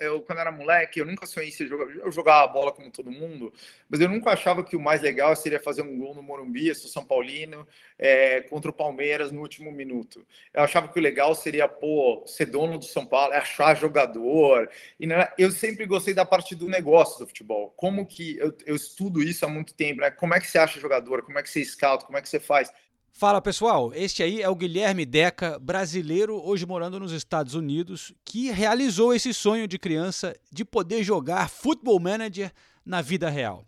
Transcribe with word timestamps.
eu 0.00 0.22
quando 0.22 0.38
era 0.38 0.50
moleque, 0.50 0.98
eu 0.98 1.06
nunca 1.06 1.26
sonhei 1.26 1.50
em 1.50 1.52
jogar, 1.52 1.94
eu 1.94 2.10
jogava 2.10 2.52
bola 2.52 2.72
como 2.72 2.90
todo 2.90 3.10
mundo, 3.10 3.52
mas 3.88 4.00
eu 4.00 4.08
nunca 4.08 4.30
achava 4.30 4.64
que 4.64 4.74
o 4.74 4.80
mais 4.80 5.02
legal 5.02 5.36
seria 5.36 5.60
fazer 5.60 5.82
um 5.82 5.98
gol 5.98 6.14
no 6.14 6.22
Morumbi, 6.22 6.68
eu 6.68 6.74
sou 6.74 6.90
São 6.90 7.04
Paulino, 7.04 7.66
é, 7.98 8.40
contra 8.42 8.70
o 8.70 8.74
Palmeiras 8.74 9.30
no 9.30 9.40
último 9.40 9.70
minuto. 9.70 10.26
Eu 10.54 10.62
achava 10.62 10.88
que 10.88 10.98
o 10.98 11.02
legal 11.02 11.34
seria, 11.34 11.68
pô, 11.68 12.24
ser 12.26 12.46
dono 12.46 12.78
do 12.78 12.84
São 12.84 13.04
Paulo, 13.04 13.34
é 13.34 13.38
achar 13.38 13.76
jogador. 13.76 14.70
E 14.98 15.06
né, 15.06 15.28
eu 15.36 15.50
sempre 15.50 15.84
gostei 15.86 16.14
da 16.14 16.24
parte 16.24 16.54
do 16.54 16.68
negócio 16.68 17.18
do 17.18 17.26
futebol. 17.26 17.72
Como 17.76 18.06
que 18.06 18.38
eu, 18.38 18.56
eu 18.64 18.76
estudo 18.76 19.22
isso 19.22 19.44
há 19.44 19.48
muito 19.48 19.74
tempo, 19.74 20.00
né? 20.00 20.10
Como 20.10 20.34
é 20.34 20.40
que 20.40 20.46
você 20.46 20.58
acha 20.58 20.80
jogador? 20.80 21.22
Como 21.22 21.38
é 21.38 21.42
que 21.42 21.50
você 21.50 21.64
scout? 21.64 22.04
Como 22.04 22.16
é 22.16 22.22
que 22.22 22.28
você 22.28 22.40
faz? 22.40 22.72
Fala 23.20 23.42
pessoal, 23.42 23.92
este 23.94 24.22
aí 24.22 24.40
é 24.40 24.48
o 24.48 24.54
Guilherme 24.54 25.04
Deca, 25.04 25.58
brasileiro, 25.58 26.40
hoje 26.42 26.64
morando 26.64 26.98
nos 26.98 27.12
Estados 27.12 27.54
Unidos, 27.54 28.14
que 28.24 28.50
realizou 28.50 29.12
esse 29.12 29.34
sonho 29.34 29.68
de 29.68 29.78
criança 29.78 30.34
de 30.50 30.64
poder 30.64 31.04
jogar 31.04 31.50
Football 31.50 32.00
Manager 32.00 32.50
na 32.82 33.02
vida 33.02 33.28
real. 33.28 33.62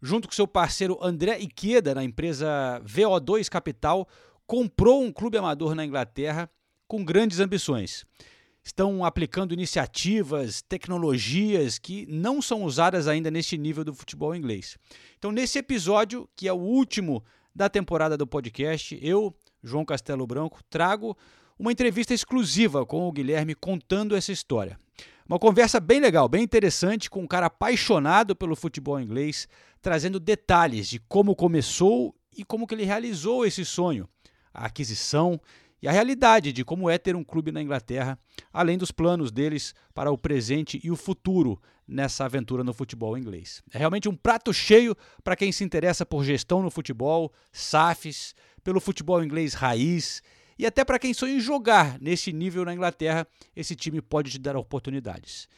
Junto 0.00 0.26
com 0.26 0.32
seu 0.32 0.48
parceiro 0.48 0.98
André 1.02 1.38
Iqueda, 1.38 1.94
na 1.94 2.02
empresa 2.02 2.80
VO2 2.82 3.46
Capital, 3.50 4.08
comprou 4.46 5.04
um 5.04 5.12
clube 5.12 5.36
amador 5.36 5.74
na 5.74 5.84
Inglaterra 5.84 6.48
com 6.88 7.04
grandes 7.04 7.40
ambições. 7.40 8.06
Estão 8.64 9.04
aplicando 9.04 9.52
iniciativas, 9.52 10.62
tecnologias 10.62 11.78
que 11.78 12.06
não 12.08 12.40
são 12.40 12.64
usadas 12.64 13.06
ainda 13.06 13.30
neste 13.30 13.58
nível 13.58 13.84
do 13.84 13.92
futebol 13.92 14.34
inglês. 14.34 14.78
Então, 15.18 15.30
nesse 15.30 15.58
episódio, 15.58 16.26
que 16.34 16.48
é 16.48 16.52
o 16.54 16.56
último 16.56 17.22
da 17.54 17.68
temporada 17.68 18.16
do 18.16 18.26
podcast, 18.26 18.98
eu, 19.00 19.32
João 19.62 19.84
Castelo 19.84 20.26
Branco, 20.26 20.60
trago 20.68 21.16
uma 21.58 21.70
entrevista 21.70 22.12
exclusiva 22.12 22.84
com 22.84 23.08
o 23.08 23.12
Guilherme 23.12 23.54
contando 23.54 24.16
essa 24.16 24.32
história. 24.32 24.76
Uma 25.26 25.38
conversa 25.38 25.78
bem 25.78 26.00
legal, 26.00 26.28
bem 26.28 26.42
interessante, 26.42 27.08
com 27.08 27.22
um 27.22 27.26
cara 27.26 27.46
apaixonado 27.46 28.34
pelo 28.34 28.56
futebol 28.56 29.00
inglês, 29.00 29.48
trazendo 29.80 30.18
detalhes 30.18 30.88
de 30.88 30.98
como 30.98 31.36
começou 31.36 32.14
e 32.36 32.44
como 32.44 32.66
que 32.66 32.74
ele 32.74 32.84
realizou 32.84 33.46
esse 33.46 33.64
sonho, 33.64 34.08
a 34.52 34.66
aquisição 34.66 35.40
e 35.80 35.86
a 35.88 35.92
realidade 35.92 36.52
de 36.52 36.64
como 36.64 36.90
é 36.90 36.98
ter 36.98 37.14
um 37.14 37.22
clube 37.22 37.52
na 37.52 37.62
Inglaterra, 37.62 38.18
além 38.52 38.76
dos 38.76 38.90
planos 38.90 39.30
deles 39.30 39.74
para 39.94 40.10
o 40.10 40.18
presente 40.18 40.80
e 40.82 40.90
o 40.90 40.96
futuro 40.96 41.60
nessa 41.86 42.24
aventura 42.24 42.64
no 42.64 42.72
futebol 42.72 43.16
inglês. 43.16 43.62
É 43.72 43.78
realmente 43.78 44.08
um 44.08 44.16
prato 44.16 44.52
cheio 44.52 44.96
para 45.22 45.36
quem 45.36 45.52
se 45.52 45.64
interessa 45.64 46.06
por 46.06 46.24
gestão 46.24 46.62
no 46.62 46.70
futebol, 46.70 47.32
SAFs, 47.52 48.34
pelo 48.62 48.80
futebol 48.80 49.22
inglês 49.22 49.54
raiz 49.54 50.22
e 50.58 50.64
até 50.66 50.84
para 50.84 50.98
quem 50.98 51.12
sonha 51.12 51.34
em 51.34 51.40
jogar 51.40 51.98
nesse 52.00 52.32
nível 52.32 52.64
na 52.64 52.72
Inglaterra, 52.72 53.26
esse 53.56 53.74
time 53.74 54.00
pode 54.00 54.30
te 54.30 54.38
dar 54.38 54.56
oportunidades. 54.56 55.48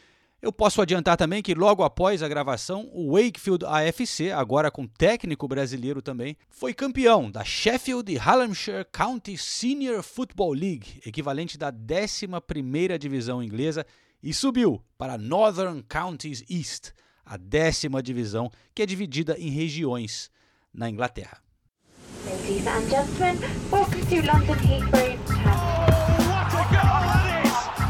Eu 0.40 0.52
posso 0.52 0.80
adiantar 0.80 1.16
também 1.16 1.42
que 1.42 1.54
logo 1.54 1.82
após 1.82 2.22
a 2.22 2.28
gravação, 2.28 2.88
o 2.92 3.12
Wakefield 3.12 3.64
AFC, 3.64 4.30
agora 4.30 4.70
com 4.70 4.86
técnico 4.86 5.48
brasileiro 5.48 6.02
também, 6.02 6.36
foi 6.50 6.72
campeão 6.72 7.30
da 7.30 7.42
Sheffield 7.42 8.14
Hallamshire 8.16 8.86
County 8.92 9.36
Senior 9.36 10.02
Football 10.02 10.52
League, 10.52 11.00
equivalente 11.04 11.58
da 11.58 11.72
11ª 11.72 12.98
divisão 12.98 13.42
inglesa, 13.42 13.84
e 14.26 14.34
subiu 14.34 14.82
para 14.98 15.12
a 15.12 15.18
Northern 15.18 15.80
Counties 15.88 16.44
East, 16.50 16.92
a 17.24 17.36
décima 17.36 18.02
divisão, 18.02 18.50
que 18.74 18.82
é 18.82 18.86
dividida 18.86 19.36
em 19.38 19.50
regiões 19.50 20.32
na 20.74 20.90
Inglaterra. 20.90 21.38
Ladies 22.24 22.66
and 22.66 22.90
gentlemen, 22.90 23.38
welcome 23.70 24.04
to 24.06 24.16
London 24.26 24.58
Heathrow. 24.64 25.16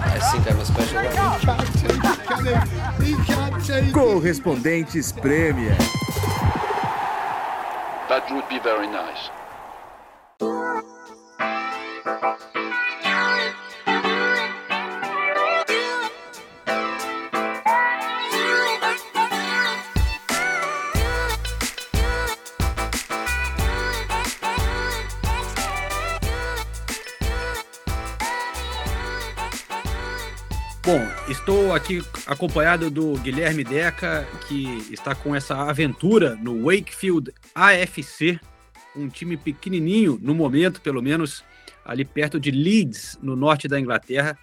I 0.04 0.18
think 0.30 0.46
I'm 0.46 0.60
a 0.60 0.64
special 0.66 1.00
Correspondentes 3.94 5.12
Premier. 5.12 5.74
That 8.10 8.30
would 8.30 8.46
be 8.50 8.58
very 8.58 8.88
nice. 8.88 9.30
Bom, 30.86 31.00
estou 31.28 31.74
aqui 31.74 32.00
acompanhado 32.28 32.88
do 32.88 33.14
Guilherme 33.14 33.64
Deca, 33.64 34.24
que 34.47 34.86
está 34.92 35.16
com 35.16 35.34
essa 35.34 35.69
aventura 35.69 36.36
no 36.36 36.62
Wakefield 36.62 37.32
AFC, 37.52 38.38
um 38.94 39.08
time 39.08 39.36
pequenininho, 39.36 40.16
no 40.22 40.32
momento, 40.32 40.80
pelo 40.80 41.02
menos, 41.02 41.42
ali 41.84 42.04
perto 42.04 42.38
de 42.38 42.52
Leeds, 42.52 43.19
no 43.20 43.34
norte 43.34 43.66
da 43.66 43.80
Inglaterra. 43.80 44.38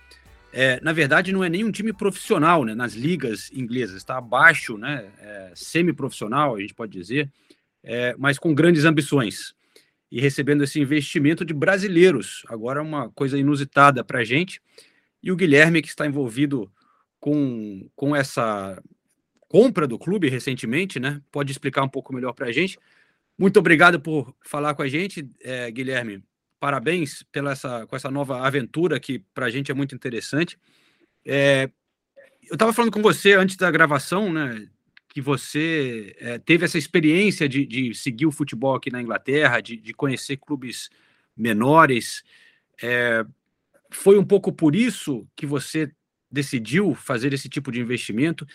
É, 0.52 0.82
na 0.82 0.92
verdade, 0.92 1.32
não 1.32 1.46
é 1.46 1.48
nenhum 1.48 1.72
time 1.72 1.94
profissional 1.94 2.66
né, 2.66 2.76
nas 2.76 2.92
ligas 2.92 3.50
inglesas, 3.54 3.96
está 3.96 4.18
abaixo, 4.18 4.78
né, 4.78 5.06
é, 5.20 5.52
semi-profissional, 5.56 6.58
a 6.58 6.60
gente 6.60 6.74
pode 6.74 6.92
dizer, 6.92 7.32
é, 7.82 8.16
mas 8.18 8.38
com 8.38 8.54
grandes 8.54 8.84
ambições. 8.84 9.56
E 10.12 10.20
recebendo 10.20 10.66
esse 10.66 10.78
investimento 10.78 11.46
de 11.46 11.54
brasileiros, 11.54 12.44
agora 12.50 12.82
é 12.82 12.84
uma 12.84 13.10
coisa 13.12 13.40
inusitada 13.40 14.04
para 14.04 14.20
a 14.20 14.24
gente. 14.26 14.62
E 15.24 15.32
o 15.32 15.36
Guilherme, 15.36 15.82
que 15.82 15.88
está 15.88 16.06
envolvido 16.06 16.70
com, 17.20 17.90
com 17.96 18.14
essa 18.14 18.78
compra 19.48 19.88
do 19.88 19.98
clube 19.98 20.28
recentemente, 20.28 21.00
né? 21.00 21.22
Pode 21.32 21.52
explicar 21.52 21.84
um 21.84 21.90
pouco 21.90 22.14
melhor 22.14 22.34
para 22.34 22.48
a 22.48 22.52
gente. 22.52 22.78
Muito 23.38 23.58
obrigado 23.58 24.00
por 24.00 24.36
falar 24.44 24.74
com 24.74 24.82
a 24.82 24.88
gente, 24.88 25.28
é, 25.42 25.72
Guilherme. 25.72 26.22
Parabéns 26.60 27.24
pela 27.32 27.52
essa, 27.52 27.88
com 27.88 27.96
essa 27.96 28.12
nova 28.12 28.46
aventura 28.46 29.00
que 29.00 29.20
para 29.34 29.46
a 29.46 29.50
gente 29.50 29.72
é 29.72 29.74
muito 29.74 29.96
interessante. 29.96 30.58
É, 31.26 31.70
eu 32.50 32.54
estava 32.54 32.74
falando 32.74 32.92
com 32.92 33.02
você 33.02 33.34
antes 33.34 33.56
da 33.56 33.72
gravação, 33.72 34.32
né? 34.32 34.68
Que 35.08 35.22
você 35.22 36.16
é, 36.20 36.38
teve 36.40 36.66
essa 36.66 36.78
experiência 36.78 37.48
de, 37.48 37.66
de, 37.66 37.94
seguir 37.94 38.26
o 38.26 38.32
futebol 38.32 38.76
aqui 38.76 38.92
na 38.92 39.02
Inglaterra, 39.02 39.62
de, 39.62 39.78
de 39.78 39.94
conhecer 39.94 40.38
clubes 40.38 40.90
menores. 41.38 42.24
Foi 43.94 44.18
um 44.18 44.26
pouco 44.26 44.52
por 44.52 44.76
isso 44.76 45.28
que 45.36 45.46
você 45.46 45.92
decidiu 46.32 46.96
fazer 46.96 47.34
esse 47.34 47.48
tipo 47.48 47.72
de 47.72 47.80
investimento? 47.80 48.46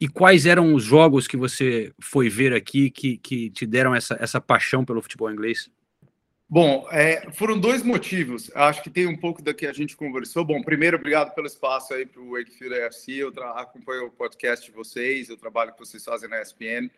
E 0.00 0.08
quais 0.08 0.46
eram 0.46 0.74
os 0.74 0.82
jogos 0.82 1.28
que 1.28 1.36
você 1.36 1.92
foi 2.00 2.28
ver 2.28 2.54
aqui 2.54 2.90
que, 2.90 3.18
que 3.18 3.50
te 3.50 3.66
deram 3.66 3.94
essa, 3.94 4.16
essa 4.18 4.40
paixão 4.40 4.84
pelo 4.84 5.02
futebol 5.02 5.30
inglês? 5.30 5.70
Bom, 6.48 6.88
é, 6.90 7.30
foram 7.30 7.56
dois 7.56 7.82
motivos. 7.84 8.50
Acho 8.56 8.82
que 8.82 8.90
tem 8.90 9.06
um 9.06 9.16
pouco 9.16 9.40
da 9.40 9.54
que 9.54 9.66
a 9.66 9.72
gente 9.72 9.96
conversou. 9.96 10.44
Bom, 10.44 10.60
primeiro, 10.62 10.96
obrigado 10.96 11.32
pelo 11.32 11.46
espaço 11.46 11.94
aí 11.94 12.04
para 12.04 12.20
o 12.20 12.32
Wakefield 12.32 12.74
AFC. 12.80 13.12
Eu 13.12 13.32
acompanho 13.54 14.06
o 14.06 14.10
podcast 14.10 14.66
de 14.66 14.72
vocês, 14.72 15.30
o 15.30 15.36
trabalho 15.36 15.72
que 15.72 15.78
vocês 15.78 16.04
fazem 16.04 16.28
na 16.28 16.42
ESPN. 16.42 16.90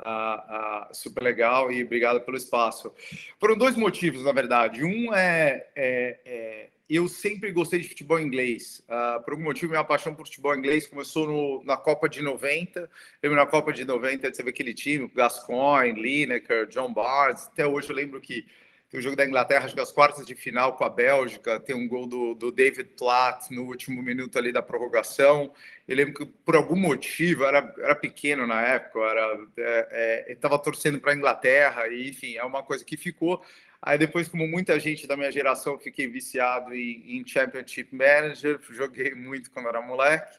Uh, 0.00 0.90
uh, 0.90 0.94
super 0.94 1.22
legal 1.22 1.72
e 1.72 1.82
obrigado 1.82 2.20
pelo 2.20 2.36
espaço. 2.36 2.92
Foram 3.40 3.56
dois 3.56 3.76
motivos, 3.76 4.24
na 4.24 4.32
verdade. 4.32 4.84
Um 4.84 5.14
é, 5.14 5.66
é, 5.74 6.20
é 6.26 6.68
eu 6.88 7.06
sempre 7.08 7.52
gostei 7.52 7.80
de 7.80 7.88
futebol 7.88 8.18
inglês. 8.18 8.82
Uh, 8.88 9.22
por 9.22 9.32
algum 9.32 9.44
motivo, 9.44 9.72
minha 9.72 9.84
paixão 9.84 10.14
por 10.14 10.26
futebol 10.26 10.56
inglês 10.56 10.86
começou 10.86 11.26
no, 11.26 11.64
na 11.64 11.76
Copa 11.76 12.08
de 12.08 12.22
90. 12.22 12.88
Eu 13.22 13.34
na 13.34 13.46
Copa 13.46 13.72
de 13.72 13.84
90, 13.84 14.32
você 14.32 14.42
vê 14.42 14.50
aquele 14.50 14.72
time, 14.72 15.10
Gascoigne, 15.14 16.00
Lineker, 16.00 16.66
John 16.66 16.92
Barnes. 16.92 17.46
Até 17.46 17.66
hoje 17.66 17.90
eu 17.90 17.96
lembro 17.96 18.20
que 18.20 18.46
tem 18.90 19.00
o 19.00 19.02
jogo 19.02 19.16
da 19.16 19.26
Inglaterra, 19.26 19.66
acho 19.66 19.74
que 19.74 19.80
as 19.80 19.92
quartas 19.92 20.24
de 20.24 20.34
final 20.34 20.74
com 20.74 20.82
a 20.82 20.88
Bélgica, 20.88 21.60
tem 21.60 21.76
um 21.76 21.86
gol 21.86 22.06
do, 22.06 22.34
do 22.34 22.50
David 22.50 22.88
Platt 22.96 23.50
no 23.50 23.64
último 23.64 24.02
minuto 24.02 24.38
ali 24.38 24.50
da 24.50 24.62
prorrogação. 24.62 25.52
Eu 25.86 25.94
lembro 25.94 26.14
que 26.14 26.24
por 26.24 26.56
algum 26.56 26.76
motivo, 26.76 27.44
era, 27.44 27.74
era 27.78 27.94
pequeno 27.94 28.46
na 28.46 28.62
época, 28.62 29.00
era 29.00 29.46
é, 29.58 30.32
estava 30.32 30.58
torcendo 30.58 30.98
para 30.98 31.12
a 31.12 31.14
Inglaterra, 31.14 31.86
e 31.88 32.08
enfim, 32.08 32.36
é 32.36 32.44
uma 32.44 32.62
coisa 32.62 32.82
que 32.82 32.96
ficou. 32.96 33.44
Aí 33.80 33.96
depois, 33.96 34.28
como 34.28 34.46
muita 34.46 34.78
gente 34.80 35.06
da 35.06 35.16
minha 35.16 35.30
geração, 35.30 35.78
fiquei 35.78 36.08
viciado 36.08 36.74
em, 36.74 37.18
em 37.18 37.26
Championship 37.26 37.94
Manager, 37.94 38.60
joguei 38.70 39.14
muito 39.14 39.50
quando 39.50 39.68
era 39.68 39.80
moleque 39.80 40.38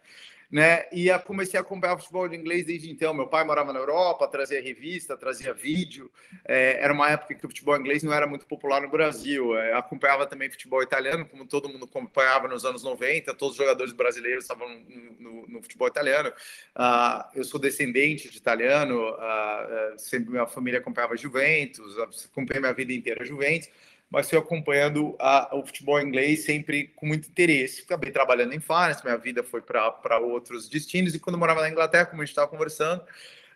né? 0.51 0.86
E 0.92 1.12
a, 1.12 1.19
comecei 1.19 1.60
a 1.60 1.62
acompanhar 1.62 1.98
futebol 1.98 2.28
de 2.28 2.36
inglês 2.36 2.66
desde 2.66 2.90
então. 2.90 3.13
Meu 3.13 3.28
pai 3.28 3.44
morava 3.44 3.72
na 3.72 3.80
Europa, 3.80 4.28
trazia 4.28 4.62
revista, 4.62 5.16
trazia 5.16 5.54
vídeo. 5.54 6.12
É, 6.44 6.80
era 6.81 6.92
uma 6.92 7.10
época 7.10 7.36
que 7.36 7.46
o 7.46 7.50
futebol 7.50 7.78
inglês 7.78 8.01
não 8.01 8.12
era 8.12 8.25
muito 8.25 8.48
popular 8.48 8.81
no 8.81 8.90
Brasil. 8.90 9.56
É, 9.56 9.74
acompanhava 9.74 10.25
também 10.25 10.50
futebol 10.50 10.81
italiano, 10.81 11.25
como 11.25 11.46
todo 11.46 11.69
mundo 11.69 11.86
acompanhava 11.86 12.48
nos 12.48 12.66
anos 12.66 12.84
90. 12.84 13.34
Todos 13.36 13.51
os 13.54 13.57
jogadores 13.57 13.94
brasileiros 13.94 14.44
estavam 14.44 14.68
no, 14.68 15.12
no, 15.19 15.48
no 15.48 15.62
futebol 15.62 15.88
italiano. 15.88 16.30
Uh, 16.75 17.24
eu 17.36 17.44
sou 17.44 17.60
descendente 17.60 18.30
de 18.30 18.38
italiano, 18.38 19.12
uh, 19.12 20.00
sempre 20.00 20.31
minha 20.31 20.48
família 20.48 20.80
acompanhava 20.80 21.16
Juventus, 21.16 21.96
acompanhei 22.25 22.60
minha 22.60 22.74
vida 22.74 22.92
inteira 22.92 23.24
Juventus. 23.24 23.69
Mas 24.10 24.30
fui 24.30 24.40
acompanhando 24.40 25.16
a, 25.20 25.56
o 25.56 25.66
futebol 25.66 26.02
inglês 26.02 26.44
sempre 26.44 26.88
com 26.96 27.06
muito 27.06 27.30
interesse. 27.30 27.84
Acabei 27.84 28.12
trabalhando 28.12 28.54
em 28.54 28.60
finance, 28.60 29.04
minha 29.04 29.18
vida 29.18 29.44
foi 29.44 29.62
para 29.62 30.18
outros 30.20 30.68
destinos, 30.68 31.14
e 31.14 31.20
quando 31.20 31.38
morava 31.38 31.62
na 31.62 31.70
Inglaterra, 31.70 32.08
como 32.08 32.22
a 32.22 32.26
gente 32.26 32.32
estava 32.32 32.48
conversando, 32.48 33.04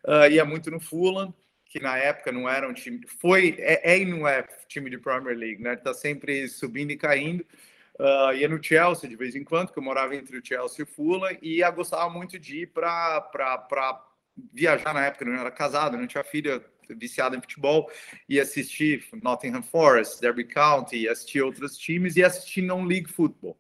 uh, 0.06 0.30
ia 0.30 0.46
muito 0.46 0.70
no 0.70 0.80
Fulham, 0.80 1.34
que 1.66 1.80
na 1.80 1.98
época 1.98 2.32
não 2.32 2.48
era 2.48 2.70
um 2.70 2.74
time, 2.74 3.02
foi, 3.20 3.56
é, 3.58 3.94
é 3.94 4.00
e 4.00 4.06
não 4.06 4.28
é 4.28 4.44
time 4.68 4.92
de 4.92 4.98
Premier 5.00 5.36
League, 5.36 5.62
né? 5.62 5.74
Está 5.74 5.92
sempre 5.92 6.48
subindo 6.48 6.92
e 6.92 6.98
caindo. 6.98 7.44
Uh, 8.00 8.34
ia 8.34 8.48
no 8.48 8.62
Chelsea 8.64 9.10
de 9.10 9.16
vez 9.16 9.36
em 9.36 9.44
quando, 9.44 9.72
que 9.72 9.80
eu 9.80 9.84
morava 9.84 10.16
entre 10.16 10.38
o 10.38 10.46
Chelsea 10.46 10.78
e 10.80 10.84
o 10.84 10.86
Fulham, 10.86 11.36
e 11.42 11.62
eu 11.62 11.74
gostava 11.74 12.10
muito 12.12 12.38
de 12.38 12.62
ir 12.62 12.68
para 12.68 13.28
viajar 14.52 14.94
na 14.94 15.06
época, 15.06 15.26
não 15.26 15.40
era 15.40 15.52
casado, 15.52 15.98
não 15.98 16.08
tinha 16.08 16.24
filha 16.24 16.64
viciada 16.90 17.36
em 17.36 17.42
futebol, 17.42 17.90
e 18.28 18.40
assistir 18.40 19.06
Nottingham 19.22 19.64
Forest, 19.64 20.22
Derby 20.22 20.46
County, 20.46 21.08
assistir 21.08 21.42
outros 21.42 21.78
times 21.78 22.16
e 22.16 22.24
assistir 22.24 22.62
non-league 22.62 23.12
football. 23.12 23.58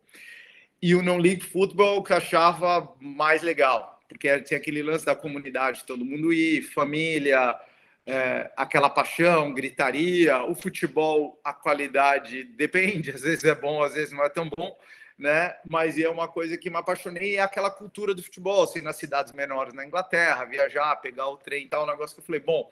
E 0.82 0.96
o 0.96 1.02
non-league 1.02 1.46
football 1.46 2.04
que 2.04 2.14
achava 2.14 2.94
mais 3.00 3.42
legal, 3.42 4.00
porque 4.10 4.40
tinha 4.42 4.58
aquele 4.58 4.84
lance 4.84 5.06
da 5.06 5.16
comunidade, 5.16 5.86
todo 5.86 6.04
mundo 6.04 6.34
ir, 6.34 6.62
família, 6.62 7.58
é, 8.06 8.52
aquela 8.56 8.90
paixão, 8.90 9.54
gritaria. 9.54 10.44
O 10.44 10.56
futebol, 10.56 11.40
a 11.44 11.54
qualidade 11.54 12.44
depende, 12.44 13.12
às 13.12 13.22
vezes 13.22 13.44
é 13.44 13.56
bom, 13.56 13.82
às 13.82 13.94
vezes 13.94 14.12
não 14.12 14.24
é 14.24 14.30
tão 14.30 14.50
bom, 14.58 14.78
né? 15.18 15.56
Mas 15.70 15.98
é 15.98 16.10
uma 16.10 16.28
coisa 16.28 16.58
que 16.58 16.70
me 16.70 16.78
apaixonei 16.78 17.38
é 17.38 17.42
aquela 17.42 17.72
cultura 17.72 18.14
do 18.14 18.24
futebol, 18.24 18.64
assim, 18.64 18.82
nas 18.82 18.98
cidades 18.98 19.32
menores 19.34 19.74
na 19.74 19.86
Inglaterra, 19.86 20.46
viajar, 20.46 20.96
pegar 20.98 21.28
o 21.30 21.38
trem 21.38 21.66
e 21.66 21.70
tal, 21.70 21.84
um 21.84 21.88
negócio 21.88 22.16
que 22.16 22.22
eu 22.22 22.26
falei, 22.26 22.42
bom, 22.42 22.70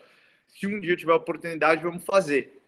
se 0.51 0.67
um 0.67 0.79
dia 0.79 0.95
tiver 0.95 1.13
oportunidade, 1.13 1.83
vamos 1.83 2.03
fazer. 2.03 2.61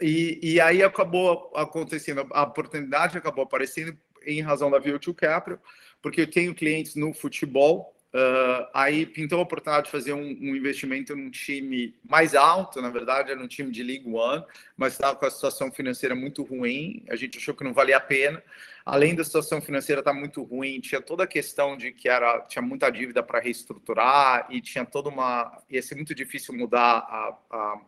E, 0.00 0.38
e 0.42 0.60
aí 0.60 0.82
acabou 0.82 1.50
acontecendo, 1.56 2.26
a 2.30 2.42
oportunidade 2.42 3.18
acabou 3.18 3.44
aparecendo 3.44 3.98
em 4.24 4.40
razão 4.40 4.70
da 4.70 4.78
2 4.78 4.98
Capital, 5.16 5.60
porque 6.00 6.20
eu 6.20 6.30
tenho 6.30 6.54
clientes 6.54 6.94
no 6.94 7.12
futebol, 7.12 7.94
Uh, 8.10 8.64
aí 8.72 9.04
pintou 9.04 9.38
a 9.38 9.42
oportunidade 9.42 9.84
de 9.84 9.92
fazer 9.92 10.14
um, 10.14 10.22
um, 10.22 10.56
investimento 10.56 11.14
num 11.14 11.30
time 11.30 11.94
mais 12.02 12.34
alto, 12.34 12.80
na 12.80 12.88
verdade, 12.88 13.30
era 13.30 13.38
um 13.38 13.46
time 13.46 13.70
de 13.70 13.82
League 13.82 14.08
One, 14.08 14.42
mas 14.78 14.94
estava 14.94 15.14
com 15.14 15.26
a 15.26 15.30
situação 15.30 15.70
financeira 15.70 16.14
muito 16.14 16.42
ruim. 16.42 17.04
A 17.10 17.16
gente 17.16 17.36
achou 17.36 17.54
que 17.54 17.62
não 17.62 17.74
valia 17.74 17.98
a 17.98 18.00
pena. 18.00 18.42
Além 18.88 19.14
da 19.14 19.22
situação 19.22 19.60
financeira 19.60 20.00
estar 20.00 20.14
tá 20.14 20.18
muito 20.18 20.42
ruim, 20.42 20.80
tinha 20.80 20.98
toda 20.98 21.24
a 21.24 21.26
questão 21.26 21.76
de 21.76 21.92
que 21.92 22.08
era 22.08 22.40
tinha 22.48 22.62
muita 22.62 22.88
dívida 22.88 23.22
para 23.22 23.38
reestruturar 23.38 24.46
e 24.48 24.62
tinha 24.62 24.82
toda 24.82 25.10
uma 25.10 25.62
ia 25.68 25.82
ser 25.82 25.94
muito 25.94 26.14
difícil 26.14 26.54
mudar 26.56 26.96
a, 27.06 27.36
a 27.50 27.80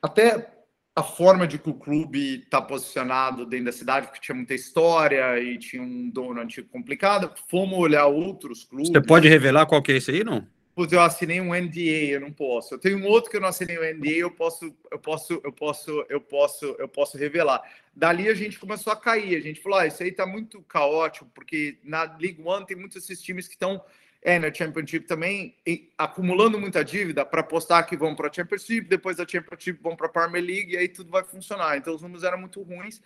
até 0.00 0.50
a 0.96 1.02
forma 1.02 1.46
de 1.46 1.58
que 1.58 1.68
o 1.68 1.74
clube 1.74 2.40
está 2.40 2.62
posicionado 2.62 3.44
dentro 3.44 3.66
da 3.66 3.72
cidade, 3.72 4.06
porque 4.06 4.20
tinha 4.20 4.34
muita 4.34 4.54
história 4.54 5.38
e 5.38 5.58
tinha 5.58 5.82
um 5.82 6.08
dono 6.08 6.40
antigo 6.40 6.68
complicado. 6.70 7.30
Fomos 7.50 7.78
olhar 7.78 8.06
outros 8.06 8.64
clubes. 8.64 8.88
Você 8.88 9.00
pode 9.02 9.28
revelar 9.28 9.66
qual 9.66 9.82
que 9.82 9.92
é 9.92 9.96
esse 9.96 10.10
aí, 10.10 10.24
não? 10.24 10.46
Pois 10.74 10.90
eu 10.90 11.02
assinei 11.02 11.38
um 11.38 11.54
NDA, 11.54 12.12
eu 12.12 12.20
não 12.20 12.32
posso. 12.32 12.74
Eu 12.74 12.78
tenho 12.78 12.98
um 12.98 13.06
outro 13.06 13.30
que 13.30 13.36
eu 13.36 13.40
não 13.40 13.48
assinei 13.48 13.78
um 13.78 13.94
NDA, 13.94 14.12
eu 14.12 14.30
posso, 14.30 14.74
eu 14.90 14.98
posso, 14.98 15.40
eu 15.44 15.52
posso, 15.52 16.06
eu 16.08 16.20
posso, 16.20 16.64
eu 16.78 16.88
posso 16.88 17.18
revelar. 17.18 17.62
Dali 17.94 18.28
a 18.28 18.34
gente 18.34 18.58
começou 18.58 18.90
a 18.90 18.96
cair. 18.96 19.36
A 19.36 19.40
gente 19.40 19.60
falou: 19.60 19.78
ah, 19.78 19.86
isso 19.86 20.02
aí 20.02 20.08
está 20.08 20.24
muito 20.24 20.62
caótico, 20.62 21.30
porque 21.34 21.78
na 21.84 22.04
League 22.04 22.40
One 22.42 22.64
tem 22.64 22.76
muitos 22.76 22.96
esses 22.96 23.20
times 23.20 23.46
que 23.46 23.54
estão 23.54 23.84
é, 24.22 24.38
na 24.38 24.54
Championship 24.54 25.06
também, 25.06 25.56
acumulando 25.98 26.58
muita 26.58 26.84
dívida 26.84 27.26
para 27.26 27.40
apostar 27.40 27.86
que 27.86 27.96
vão 27.96 28.14
para 28.14 28.28
a 28.28 28.32
Championship, 28.32 28.88
depois 28.88 29.16
da 29.16 29.26
Championship 29.26 29.78
vão 29.82 29.96
para 29.96 30.06
a 30.06 30.10
Premier 30.10 30.44
League 30.44 30.72
e 30.72 30.78
aí 30.78 30.88
tudo 30.88 31.10
vai 31.10 31.24
funcionar. 31.24 31.76
Então 31.76 31.94
os 31.94 32.00
números 32.00 32.22
eram 32.22 32.38
muito 32.38 32.62
ruins. 32.62 33.02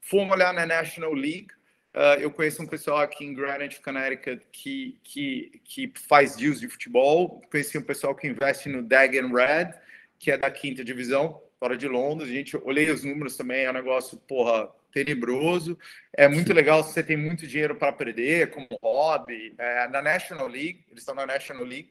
Fomos 0.00 0.32
olhar 0.32 0.52
na 0.52 0.66
National 0.66 1.14
League. 1.14 1.48
Uh, 1.94 2.20
eu 2.20 2.30
conheço 2.30 2.62
um 2.62 2.66
pessoal 2.66 2.98
aqui 2.98 3.24
em 3.24 3.34
Greenwich, 3.34 3.80
Connecticut, 3.80 4.44
que, 4.52 4.98
que, 5.02 5.60
que 5.64 5.92
faz 6.08 6.36
deals 6.36 6.60
de 6.60 6.68
futebol. 6.68 7.40
Conheci 7.50 7.78
um 7.78 7.82
pessoal 7.82 8.14
que 8.14 8.28
investe 8.28 8.68
no 8.68 8.82
Dagen 8.82 9.32
Red, 9.32 9.72
que 10.18 10.30
é 10.30 10.36
da 10.36 10.50
quinta 10.50 10.84
divisão, 10.84 11.42
fora 11.58 11.76
de 11.76 11.88
Londres. 11.88 12.30
A 12.30 12.34
gente 12.34 12.56
olhei 12.58 12.90
os 12.90 13.04
números 13.04 13.36
também, 13.36 13.64
é 13.64 13.70
um 13.70 13.74
negócio, 13.74 14.18
porra, 14.28 14.68
tenebroso. 14.92 15.78
É 16.16 16.28
muito 16.28 16.52
legal 16.52 16.84
se 16.84 16.92
você 16.92 17.02
tem 17.02 17.16
muito 17.16 17.46
dinheiro 17.46 17.74
para 17.74 17.92
perder, 17.92 18.50
como 18.50 18.68
hobby. 18.82 19.54
É, 19.58 19.88
na 19.88 20.02
National 20.02 20.46
League, 20.46 20.84
eles 20.88 21.00
estão 21.00 21.14
na 21.14 21.26
National 21.26 21.64
League. 21.64 21.90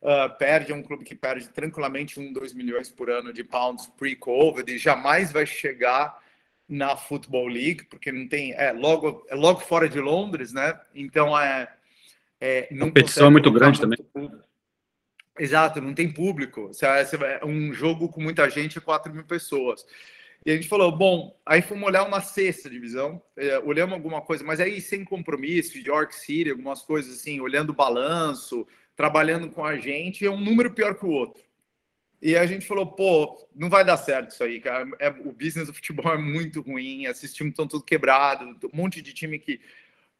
Uh, 0.00 0.28
perde 0.36 0.70
é 0.70 0.74
um 0.74 0.82
clube 0.82 1.02
que 1.02 1.14
perde 1.14 1.48
tranquilamente 1.48 2.20
1, 2.20 2.32
2 2.32 2.52
milhões 2.52 2.90
por 2.90 3.08
ano 3.08 3.32
de 3.32 3.42
pounds 3.42 3.86
pre-COVID 3.96 4.70
e 4.70 4.76
jamais 4.76 5.32
vai 5.32 5.46
chegar 5.46 6.22
na 6.68 6.96
Football 6.96 7.48
League, 7.48 7.84
porque 7.84 8.10
não 8.10 8.26
tem. 8.28 8.52
É 8.52 8.72
logo, 8.72 9.24
é 9.28 9.34
logo 9.34 9.60
fora 9.60 9.88
de 9.88 10.00
Londres, 10.00 10.52
né? 10.52 10.78
Então 10.94 11.38
é. 11.38 11.68
é 12.40 12.68
não 12.70 12.86
a 12.86 12.90
competição 12.90 13.26
é 13.26 13.30
muito 13.30 13.50
grande 13.50 13.78
muito 13.78 13.96
também. 13.96 14.10
Público. 14.12 14.48
Exato, 15.38 15.80
não 15.80 15.94
tem 15.94 16.12
público. 16.12 16.70
É 16.82 17.44
um 17.44 17.72
jogo 17.72 18.08
com 18.08 18.20
muita 18.20 18.48
gente, 18.48 18.80
4 18.80 19.12
mil 19.12 19.24
pessoas. 19.24 19.84
E 20.46 20.50
a 20.50 20.54
gente 20.54 20.68
falou, 20.68 20.92
bom, 20.92 21.34
aí 21.44 21.62
fomos 21.62 21.84
olhar 21.84 22.06
uma 22.06 22.20
sexta 22.20 22.68
divisão, 22.68 23.20
é, 23.34 23.58
olhamos 23.60 23.94
alguma 23.94 24.20
coisa, 24.20 24.44
mas 24.44 24.60
aí 24.60 24.78
sem 24.78 25.02
compromisso, 25.02 25.78
York 25.78 26.14
City, 26.14 26.50
algumas 26.50 26.82
coisas 26.82 27.14
assim, 27.14 27.40
olhando 27.40 27.70
o 27.70 27.74
balanço, 27.74 28.66
trabalhando 28.94 29.48
com 29.48 29.64
a 29.64 29.76
gente, 29.76 30.24
é 30.24 30.30
um 30.30 30.40
número 30.40 30.70
pior 30.70 30.94
que 30.96 31.06
o 31.06 31.10
outro. 31.10 31.42
E 32.24 32.38
a 32.38 32.46
gente 32.46 32.66
falou, 32.66 32.86
pô, 32.86 33.46
não 33.54 33.68
vai 33.68 33.84
dar 33.84 33.98
certo 33.98 34.30
isso 34.30 34.42
aí, 34.42 34.58
cara. 34.58 34.88
É, 34.98 35.10
o 35.10 35.30
business 35.30 35.66
do 35.66 35.74
futebol 35.74 36.10
é 36.10 36.16
muito 36.16 36.62
ruim, 36.62 37.04
esses 37.04 37.34
times 37.34 37.50
estão 37.50 37.68
tudo 37.68 37.84
quebrados, 37.84 38.48
um 38.48 38.70
monte 38.72 39.02
de 39.02 39.12
time 39.12 39.38
que 39.38 39.60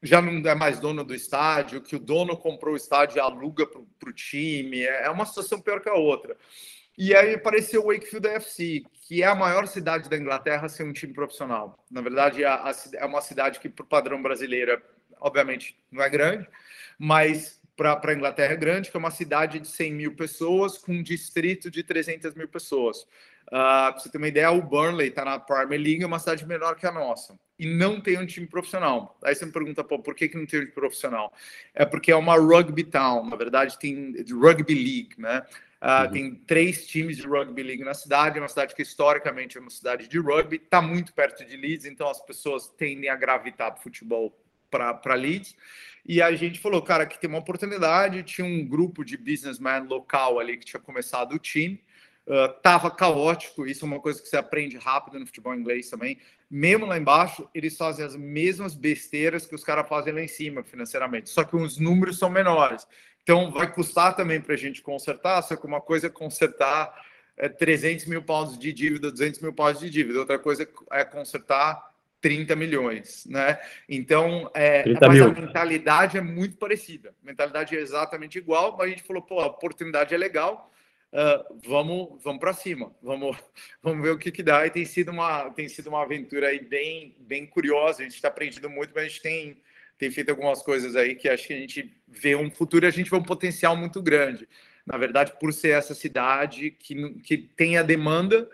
já 0.02 0.20
não 0.20 0.46
é 0.46 0.54
mais 0.54 0.78
dono 0.78 1.02
do 1.02 1.14
estádio, 1.14 1.80
que 1.80 1.96
o 1.96 1.98
dono 1.98 2.36
comprou 2.36 2.74
o 2.74 2.76
estádio 2.76 3.16
e 3.16 3.20
aluga 3.20 3.66
para 3.66 4.10
o 4.10 4.12
time, 4.12 4.82
é, 4.82 5.06
é 5.06 5.10
uma 5.10 5.24
situação 5.24 5.58
pior 5.58 5.80
que 5.80 5.88
a 5.88 5.94
outra. 5.94 6.36
E 6.98 7.14
aí 7.14 7.36
apareceu 7.36 7.80
o 7.80 7.86
Wakefield 7.86 8.28
FC, 8.28 8.82
que 9.08 9.22
é 9.22 9.26
a 9.26 9.34
maior 9.34 9.66
cidade 9.66 10.10
da 10.10 10.18
Inglaterra 10.18 10.68
sem 10.68 10.86
um 10.86 10.92
time 10.92 11.14
profissional. 11.14 11.82
Na 11.90 12.02
verdade, 12.02 12.44
é 12.44 13.04
uma 13.06 13.22
cidade 13.22 13.58
que, 13.58 13.70
por 13.70 13.86
padrão 13.86 14.20
brasileiro, 14.20 14.78
obviamente 15.18 15.74
não 15.90 16.02
é 16.02 16.10
grande, 16.10 16.46
mas 16.98 17.58
para 17.76 18.00
a 18.02 18.14
Inglaterra 18.14 18.54
grande, 18.54 18.90
que 18.90 18.96
é 18.96 18.98
uma 18.98 19.10
cidade 19.10 19.58
de 19.58 19.68
100 19.68 19.92
mil 19.92 20.14
pessoas 20.14 20.78
com 20.78 20.92
um 20.92 21.02
distrito 21.02 21.70
de 21.70 21.82
300 21.82 22.34
mil 22.34 22.48
pessoas. 22.48 23.02
Uh, 23.48 23.90
para 23.90 23.98
você 23.98 24.08
ter 24.08 24.18
uma 24.18 24.28
ideia, 24.28 24.50
o 24.50 24.62
Burnley 24.62 25.08
está 25.08 25.24
na 25.24 25.38
Premier 25.38 25.80
League, 25.80 26.02
é 26.02 26.06
uma 26.06 26.18
cidade 26.18 26.46
menor 26.46 26.76
que 26.76 26.86
a 26.86 26.92
nossa, 26.92 27.38
e 27.58 27.66
não 27.66 28.00
tem 28.00 28.18
um 28.18 28.26
time 28.26 28.46
profissional. 28.46 29.18
Aí 29.22 29.34
você 29.34 29.44
me 29.44 29.52
pergunta, 29.52 29.84
pô, 29.84 29.98
por 29.98 30.14
que, 30.14 30.28
que 30.28 30.36
não 30.36 30.46
tem 30.46 30.60
um 30.60 30.62
time 30.62 30.74
profissional? 30.74 31.32
É 31.74 31.84
porque 31.84 32.10
é 32.10 32.16
uma 32.16 32.36
rugby 32.36 32.84
town, 32.84 33.28
na 33.28 33.36
verdade 33.36 33.78
tem 33.78 34.14
rugby 34.32 34.74
league, 34.74 35.14
né? 35.18 35.42
Uh, 35.82 36.06
uhum. 36.06 36.10
Tem 36.12 36.34
três 36.46 36.86
times 36.86 37.18
de 37.18 37.26
rugby 37.26 37.62
league 37.62 37.84
na 37.84 37.92
cidade, 37.92 38.38
é 38.38 38.40
uma 38.40 38.48
cidade 38.48 38.74
que 38.74 38.80
historicamente 38.80 39.58
é 39.58 39.60
uma 39.60 39.68
cidade 39.68 40.08
de 40.08 40.18
rugby, 40.18 40.56
está 40.56 40.80
muito 40.80 41.12
perto 41.12 41.44
de 41.44 41.56
Leeds, 41.56 41.84
então 41.84 42.08
as 42.08 42.24
pessoas 42.24 42.68
tendem 42.68 43.10
a 43.10 43.16
gravitar 43.16 43.70
para 43.72 43.82
futebol 43.82 44.34
para 44.74 45.14
Leeds. 45.14 45.54
E 46.06 46.20
a 46.20 46.34
gente 46.34 46.58
falou, 46.58 46.82
cara, 46.82 47.06
que 47.06 47.18
tem 47.18 47.28
uma 47.28 47.38
oportunidade. 47.38 48.22
Tinha 48.22 48.46
um 48.46 48.64
grupo 48.66 49.04
de 49.04 49.16
businessman 49.16 49.84
local 49.88 50.38
ali 50.38 50.56
que 50.56 50.66
tinha 50.66 50.80
começado 50.80 51.32
o 51.32 51.38
time. 51.38 51.82
Uh, 52.26 52.48
tava 52.62 52.90
caótico, 52.90 53.66
isso 53.66 53.84
é 53.84 53.88
uma 53.88 54.00
coisa 54.00 54.22
que 54.22 54.26
você 54.26 54.38
aprende 54.38 54.78
rápido 54.78 55.18
no 55.18 55.26
futebol 55.26 55.54
inglês 55.54 55.90
também. 55.90 56.18
Mesmo 56.50 56.86
lá 56.86 56.96
embaixo, 56.96 57.46
eles 57.54 57.76
fazem 57.76 58.04
as 58.04 58.16
mesmas 58.16 58.74
besteiras 58.74 59.44
que 59.44 59.54
os 59.54 59.62
caras 59.62 59.86
fazem 59.86 60.12
lá 60.14 60.22
em 60.22 60.28
cima 60.28 60.62
financeiramente, 60.62 61.28
só 61.28 61.44
que 61.44 61.54
os 61.54 61.78
números 61.78 62.18
são 62.18 62.30
menores. 62.30 62.86
Então, 63.22 63.50
vai 63.50 63.70
custar 63.70 64.16
também 64.16 64.40
para 64.40 64.54
a 64.54 64.56
gente 64.56 64.80
consertar, 64.80 65.42
só 65.42 65.54
que 65.54 65.66
uma 65.66 65.82
coisa 65.82 66.06
é 66.06 66.10
consertar 66.10 66.94
é, 67.36 67.46
300 67.46 68.06
mil 68.06 68.22
pounds 68.22 68.58
de 68.58 68.72
dívida, 68.72 69.10
200 69.10 69.40
mil 69.40 69.52
pounds 69.52 69.80
de 69.80 69.90
dívida, 69.90 70.20
outra 70.20 70.38
coisa 70.38 70.66
é 70.92 71.04
consertar 71.04 71.93
30 72.24 72.56
milhões, 72.56 73.26
né? 73.26 73.60
Então, 73.86 74.50
é, 74.54 74.82
mas 74.98 75.12
mil. 75.12 75.26
a 75.26 75.30
mentalidade 75.30 76.16
é 76.16 76.22
muito 76.22 76.56
parecida, 76.56 77.14
a 77.22 77.26
mentalidade 77.26 77.76
é 77.76 77.80
exatamente 77.80 78.38
igual, 78.38 78.74
mas 78.78 78.86
a 78.86 78.88
gente 78.88 79.02
falou, 79.02 79.20
pô, 79.20 79.40
a 79.40 79.46
oportunidade 79.46 80.14
é 80.14 80.16
legal, 80.16 80.72
uh, 81.12 81.60
vamos, 81.68 82.24
vamos 82.24 82.40
para 82.40 82.54
cima, 82.54 82.90
vamos, 83.02 83.36
vamos 83.82 84.02
ver 84.02 84.12
o 84.12 84.18
que, 84.18 84.32
que 84.32 84.42
dá. 84.42 84.66
E 84.66 84.70
tem 84.70 84.86
sido 84.86 85.10
uma, 85.10 85.50
tem 85.50 85.68
sido 85.68 85.88
uma 85.88 86.00
aventura 86.00 86.48
aí 86.48 86.64
bem, 86.64 87.14
bem 87.20 87.44
curiosa, 87.44 88.00
a 88.00 88.04
gente 88.04 88.14
está 88.14 88.28
aprendendo 88.28 88.70
muito, 88.70 88.92
mas 88.94 89.04
a 89.04 89.08
gente 89.08 89.20
tem 89.20 89.60
tem 89.98 90.10
feito 90.10 90.30
algumas 90.30 90.62
coisas 90.62 90.96
aí 90.96 91.14
que 91.14 91.28
acho 91.28 91.46
que 91.46 91.52
a 91.52 91.58
gente 91.58 91.94
vê 92.08 92.34
um 92.34 92.50
futuro 92.50 92.86
e 92.86 92.88
a 92.88 92.90
gente 92.90 93.10
vê 93.10 93.16
um 93.16 93.22
potencial 93.22 93.76
muito 93.76 94.02
grande. 94.02 94.48
Na 94.84 94.96
verdade, 94.96 95.34
por 95.38 95.52
ser 95.52 95.76
essa 95.76 95.94
cidade 95.94 96.70
que, 96.70 97.20
que 97.20 97.36
tem 97.38 97.76
a 97.76 97.82
demanda 97.82 98.48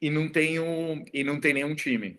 e 0.00 0.08
não 0.08 0.28
tem, 0.28 0.58
um, 0.60 1.04
e 1.12 1.22
não 1.22 1.40
tem 1.40 1.52
nenhum 1.52 1.74
time. 1.74 2.18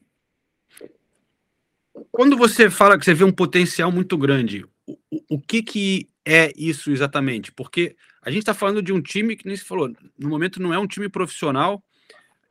Quando 2.12 2.38
você 2.38 2.69
fala 2.69 2.98
que 2.98 3.05
você 3.05 3.13
vê 3.13 3.24
um 3.24 3.31
potencial 3.31 3.91
muito 3.91 4.17
grande, 4.17 4.65
o, 4.86 4.98
o 5.29 5.41
que, 5.41 5.62
que 5.63 6.08
é 6.25 6.51
isso 6.55 6.91
exatamente? 6.91 7.51
Porque 7.51 7.96
a 8.22 8.29
gente 8.29 8.41
está 8.41 8.53
falando 8.53 8.81
de 8.81 8.93
um 8.93 9.01
time 9.01 9.36
que 9.36 9.48
nem 9.48 9.55
se 9.55 9.63
falou, 9.63 9.91
no 10.17 10.29
momento 10.29 10.62
não 10.62 10.74
é 10.74 10.79
um 10.79 10.88
time 10.88 11.10
profissional, 11.10 11.84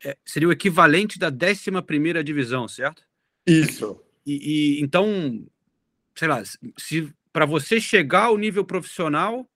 é, 0.05 0.17
seria 0.25 0.49
o 0.49 0.53
equivalente 0.53 1.19
da 1.19 1.29
11 1.29 2.23
divisão, 2.25 2.69
certo? 2.69 3.03
Isso. 3.47 4.01
E, 4.25 4.79
e 4.79 4.83
então, 4.83 5.45
sei 6.15 6.29
lá, 6.29 6.43
se 6.77 7.13
para 7.33 7.47
você 7.47 7.81
chegar 7.81 8.25
ao 8.25 8.39
nível 8.39 8.65
profissional, 8.65 9.49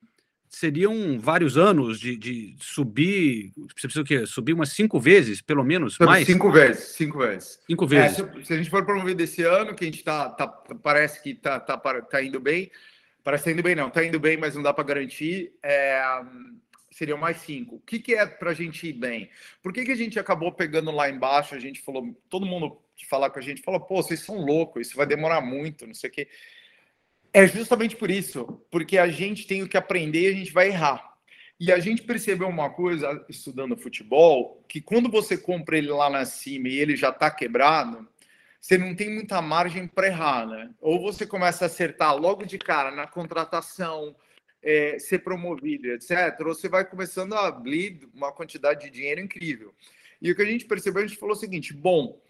seriam 0.52 1.18
vários 1.18 1.56
anos 1.56 1.98
de, 1.98 2.16
de 2.16 2.54
subir. 2.60 3.52
Você 3.56 3.88
precisa 3.88 4.02
o 4.02 4.04
quê? 4.04 4.26
Subir 4.26 4.52
umas 4.52 4.68
cinco 4.68 5.00
vezes, 5.00 5.40
pelo 5.40 5.64
menos? 5.64 5.98
mais? 5.98 6.26
Cinco 6.26 6.52
vezes, 6.52 6.84
cinco 6.90 7.18
vezes. 7.18 7.58
Cinco 7.66 7.86
vezes. 7.86 8.18
É, 8.18 8.32
se, 8.34 8.44
se, 8.44 8.52
a 8.52 8.56
gente 8.58 8.70
for 8.70 8.84
promovido 8.84 9.22
esse 9.22 9.42
ano, 9.42 9.74
que 9.74 9.82
a 9.82 9.86
gente 9.86 9.98
está 9.98 10.28
tá, 10.28 10.46
parece 10.46 11.22
que 11.22 11.30
está 11.30 11.58
tá, 11.58 11.78
tá 11.78 12.22
indo 12.22 12.38
bem, 12.38 12.70
parece 13.24 13.44
que 13.44 13.50
tá 13.50 13.54
indo 13.54 13.62
bem, 13.62 13.74
não, 13.74 13.88
está 13.88 14.04
indo 14.04 14.20
bem, 14.20 14.36
mas 14.36 14.54
não 14.54 14.62
dá 14.62 14.74
para 14.74 14.84
garantir. 14.84 15.52
É, 15.62 16.02
seriam 16.90 17.16
mais 17.16 17.38
cinco. 17.38 17.76
O 17.76 17.80
que, 17.80 17.98
que 17.98 18.14
é 18.14 18.26
para 18.26 18.50
a 18.50 18.54
gente 18.54 18.86
ir 18.86 18.92
bem? 18.92 19.30
Por 19.62 19.72
que, 19.72 19.84
que 19.84 19.92
a 19.92 19.96
gente 19.96 20.18
acabou 20.18 20.52
pegando 20.52 20.90
lá 20.90 21.08
embaixo? 21.08 21.54
A 21.54 21.58
gente 21.58 21.80
falou, 21.80 22.14
todo 22.28 22.44
mundo 22.44 22.78
que 22.94 23.06
falar 23.06 23.30
com 23.30 23.38
a 23.38 23.42
gente 23.42 23.62
falou, 23.62 23.80
pô, 23.80 24.02
vocês 24.02 24.20
são 24.20 24.36
loucos, 24.44 24.88
isso 24.88 24.96
vai 24.96 25.06
demorar 25.06 25.40
muito, 25.40 25.86
não 25.86 25.94
sei 25.94 26.10
o 26.10 26.12
quê. 26.12 26.28
É 27.32 27.46
justamente 27.46 27.96
por 27.96 28.10
isso, 28.10 28.62
porque 28.70 28.98
a 28.98 29.08
gente 29.08 29.46
tem 29.46 29.62
o 29.62 29.68
que 29.68 29.76
aprender 29.76 30.22
e 30.22 30.34
a 30.34 30.36
gente 30.36 30.52
vai 30.52 30.68
errar. 30.68 31.12
E 31.58 31.72
a 31.72 31.78
gente 31.78 32.02
percebeu 32.02 32.48
uma 32.48 32.70
coisa 32.70 33.24
estudando 33.28 33.76
futebol, 33.76 34.62
que 34.68 34.80
quando 34.80 35.10
você 35.10 35.38
compra 35.38 35.78
ele 35.78 35.88
lá 35.88 36.10
na 36.10 36.24
cima 36.24 36.68
e 36.68 36.78
ele 36.78 36.96
já 36.96 37.08
está 37.10 37.30
quebrado, 37.30 38.06
você 38.60 38.76
não 38.76 38.94
tem 38.94 39.08
muita 39.08 39.40
margem 39.40 39.86
para 39.86 40.08
errar, 40.08 40.46
né? 40.46 40.70
Ou 40.80 41.00
você 41.00 41.26
começa 41.26 41.64
a 41.64 41.66
acertar 41.66 42.16
logo 42.16 42.44
de 42.44 42.58
cara 42.58 42.90
na 42.90 43.06
contratação, 43.06 44.14
é, 44.62 44.98
ser 44.98 45.20
promovido, 45.20 45.88
etc., 45.88 46.38
ou 46.40 46.54
você 46.54 46.68
vai 46.68 46.84
começando 46.84 47.32
a 47.34 47.50
bleed 47.50 48.08
uma 48.14 48.32
quantidade 48.32 48.84
de 48.84 48.90
dinheiro 48.90 49.20
incrível. 49.20 49.74
E 50.20 50.30
o 50.30 50.36
que 50.36 50.42
a 50.42 50.46
gente 50.46 50.64
percebeu, 50.64 51.02
a 51.02 51.06
gente 51.06 51.18
falou 51.18 51.34
o 51.34 51.38
seguinte: 51.38 51.72
bom, 51.72 52.20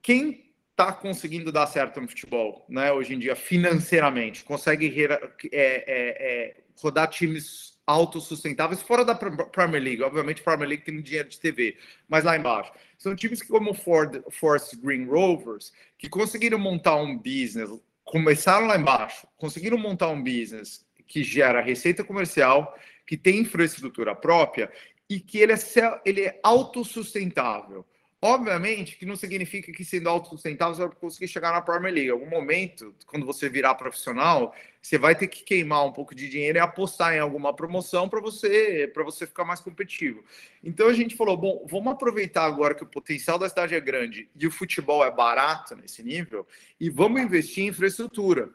quem 0.00 0.53
está 0.74 0.92
conseguindo 0.92 1.52
dar 1.52 1.68
certo 1.68 2.00
no 2.00 2.08
futebol, 2.08 2.66
né? 2.68 2.92
Hoje 2.92 3.14
em 3.14 3.18
dia, 3.18 3.36
financeiramente, 3.36 4.42
consegue 4.42 4.92
é, 5.04 5.12
é, 5.52 5.52
é, 5.52 6.56
rodar 6.82 7.08
times 7.08 7.74
autossustentáveis 7.86 8.82
fora 8.82 9.04
da 9.04 9.14
Premier 9.14 9.82
League. 9.82 10.02
Obviamente, 10.02 10.40
a 10.40 10.44
Premier 10.44 10.70
League 10.70 10.84
tem 10.84 11.00
dinheiro 11.00 11.28
de 11.28 11.38
TV, 11.38 11.76
mas 12.08 12.24
lá 12.24 12.36
embaixo. 12.36 12.72
São 12.98 13.14
times 13.14 13.40
como 13.42 13.70
o 13.70 13.74
Ford, 13.74 14.20
Force 14.30 14.76
Green 14.76 15.06
Rovers, 15.06 15.72
que 15.96 16.08
conseguiram 16.08 16.58
montar 16.58 16.96
um 16.96 17.16
business, 17.16 17.70
começaram 18.04 18.66
lá 18.66 18.76
embaixo, 18.76 19.28
conseguiram 19.36 19.78
montar 19.78 20.08
um 20.08 20.22
business 20.22 20.84
que 21.06 21.22
gera 21.22 21.60
receita 21.60 22.02
comercial, 22.02 22.76
que 23.06 23.16
tem 23.16 23.40
infraestrutura 23.40 24.14
própria 24.14 24.72
e 25.08 25.20
que 25.20 25.38
ele 25.38 25.52
é, 25.52 25.56
ele 26.04 26.22
é 26.22 26.40
autossustentável. 26.42 27.86
Obviamente 28.26 28.96
que 28.96 29.04
não 29.04 29.16
significa 29.16 29.70
que 29.70 29.84
sendo 29.84 30.08
autossustentável 30.08 30.74
você 30.74 30.86
vai 30.86 30.96
conseguir 30.98 31.28
chegar 31.28 31.52
na 31.52 31.60
Premier 31.60 31.92
League. 31.92 32.08
Em 32.08 32.12
algum 32.12 32.24
momento, 32.24 32.94
quando 33.04 33.26
você 33.26 33.50
virar 33.50 33.74
profissional, 33.74 34.54
você 34.80 34.96
vai 34.96 35.14
ter 35.14 35.26
que 35.26 35.44
queimar 35.44 35.84
um 35.84 35.92
pouco 35.92 36.14
de 36.14 36.30
dinheiro 36.30 36.56
e 36.56 36.58
apostar 36.58 37.14
em 37.14 37.18
alguma 37.18 37.52
promoção 37.52 38.08
para 38.08 38.22
você 38.22 38.90
para 38.94 39.04
você 39.04 39.26
ficar 39.26 39.44
mais 39.44 39.60
competitivo. 39.60 40.24
Então 40.62 40.88
a 40.88 40.94
gente 40.94 41.14
falou, 41.14 41.36
bom, 41.36 41.66
vamos 41.68 41.92
aproveitar 41.92 42.46
agora 42.46 42.74
que 42.74 42.82
o 42.82 42.86
potencial 42.86 43.38
da 43.38 43.46
cidade 43.46 43.74
é 43.74 43.80
grande 43.80 44.26
e 44.34 44.46
o 44.46 44.50
futebol 44.50 45.04
é 45.04 45.10
barato 45.10 45.76
nesse 45.76 46.02
nível 46.02 46.46
e 46.80 46.88
vamos 46.88 47.20
investir 47.20 47.64
em 47.64 47.68
infraestrutura. 47.68 48.48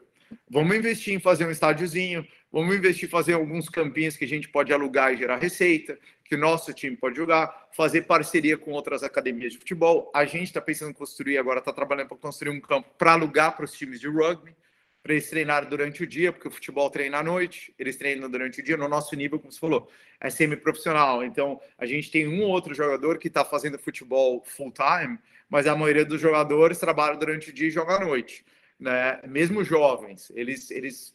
Vamos 0.48 0.76
investir 0.76 1.14
em 1.14 1.20
fazer 1.20 1.46
um 1.46 1.50
estádiozinho, 1.50 2.26
vamos 2.52 2.74
investir 2.74 3.08
fazer 3.08 3.34
alguns 3.34 3.68
campinhos 3.68 4.16
que 4.16 4.24
a 4.24 4.28
gente 4.28 4.48
pode 4.48 4.72
alugar 4.72 5.12
e 5.12 5.16
gerar 5.16 5.36
receita, 5.36 5.98
que 6.24 6.34
o 6.34 6.38
nosso 6.38 6.72
time 6.72 6.96
pode 6.96 7.16
jogar, 7.16 7.68
fazer 7.72 8.02
parceria 8.02 8.56
com 8.56 8.72
outras 8.72 9.02
academias 9.02 9.52
de 9.52 9.58
futebol. 9.58 10.10
A 10.14 10.24
gente 10.24 10.44
está 10.44 10.60
pensando 10.60 10.90
em 10.90 10.94
construir, 10.94 11.38
agora 11.38 11.58
está 11.58 11.72
trabalhando 11.72 12.08
para 12.08 12.16
construir 12.16 12.50
um 12.50 12.60
campo 12.60 12.88
para 12.96 13.12
alugar 13.12 13.56
para 13.56 13.64
os 13.64 13.72
times 13.72 14.00
de 14.00 14.08
rugby, 14.08 14.54
para 15.02 15.14
eles 15.14 15.30
treinarem 15.30 15.68
durante 15.68 16.02
o 16.02 16.06
dia, 16.06 16.32
porque 16.32 16.46
o 16.46 16.50
futebol 16.50 16.90
treina 16.90 17.18
à 17.18 17.22
noite, 17.22 17.74
eles 17.78 17.96
treinam 17.96 18.30
durante 18.30 18.60
o 18.60 18.62
dia, 18.62 18.76
no 18.76 18.88
nosso 18.88 19.16
nível, 19.16 19.38
como 19.38 19.50
você 19.50 19.58
falou, 19.58 19.90
é 20.20 20.28
semi-profissional. 20.28 21.24
Então, 21.24 21.60
a 21.78 21.86
gente 21.86 22.10
tem 22.10 22.28
um 22.28 22.42
ou 22.42 22.50
outro 22.50 22.74
jogador 22.74 23.18
que 23.18 23.28
está 23.28 23.44
fazendo 23.44 23.78
futebol 23.78 24.42
full-time, 24.44 25.18
mas 25.48 25.66
a 25.66 25.74
maioria 25.74 26.04
dos 26.04 26.20
jogadores 26.20 26.78
trabalha 26.78 27.16
durante 27.16 27.50
o 27.50 27.52
dia 27.52 27.68
e 27.68 27.70
joga 27.70 27.96
à 27.96 28.00
noite. 28.00 28.44
Né? 28.78 29.20
Mesmo 29.26 29.64
jovens, 29.64 30.30
eles, 30.34 30.70
eles 30.70 31.14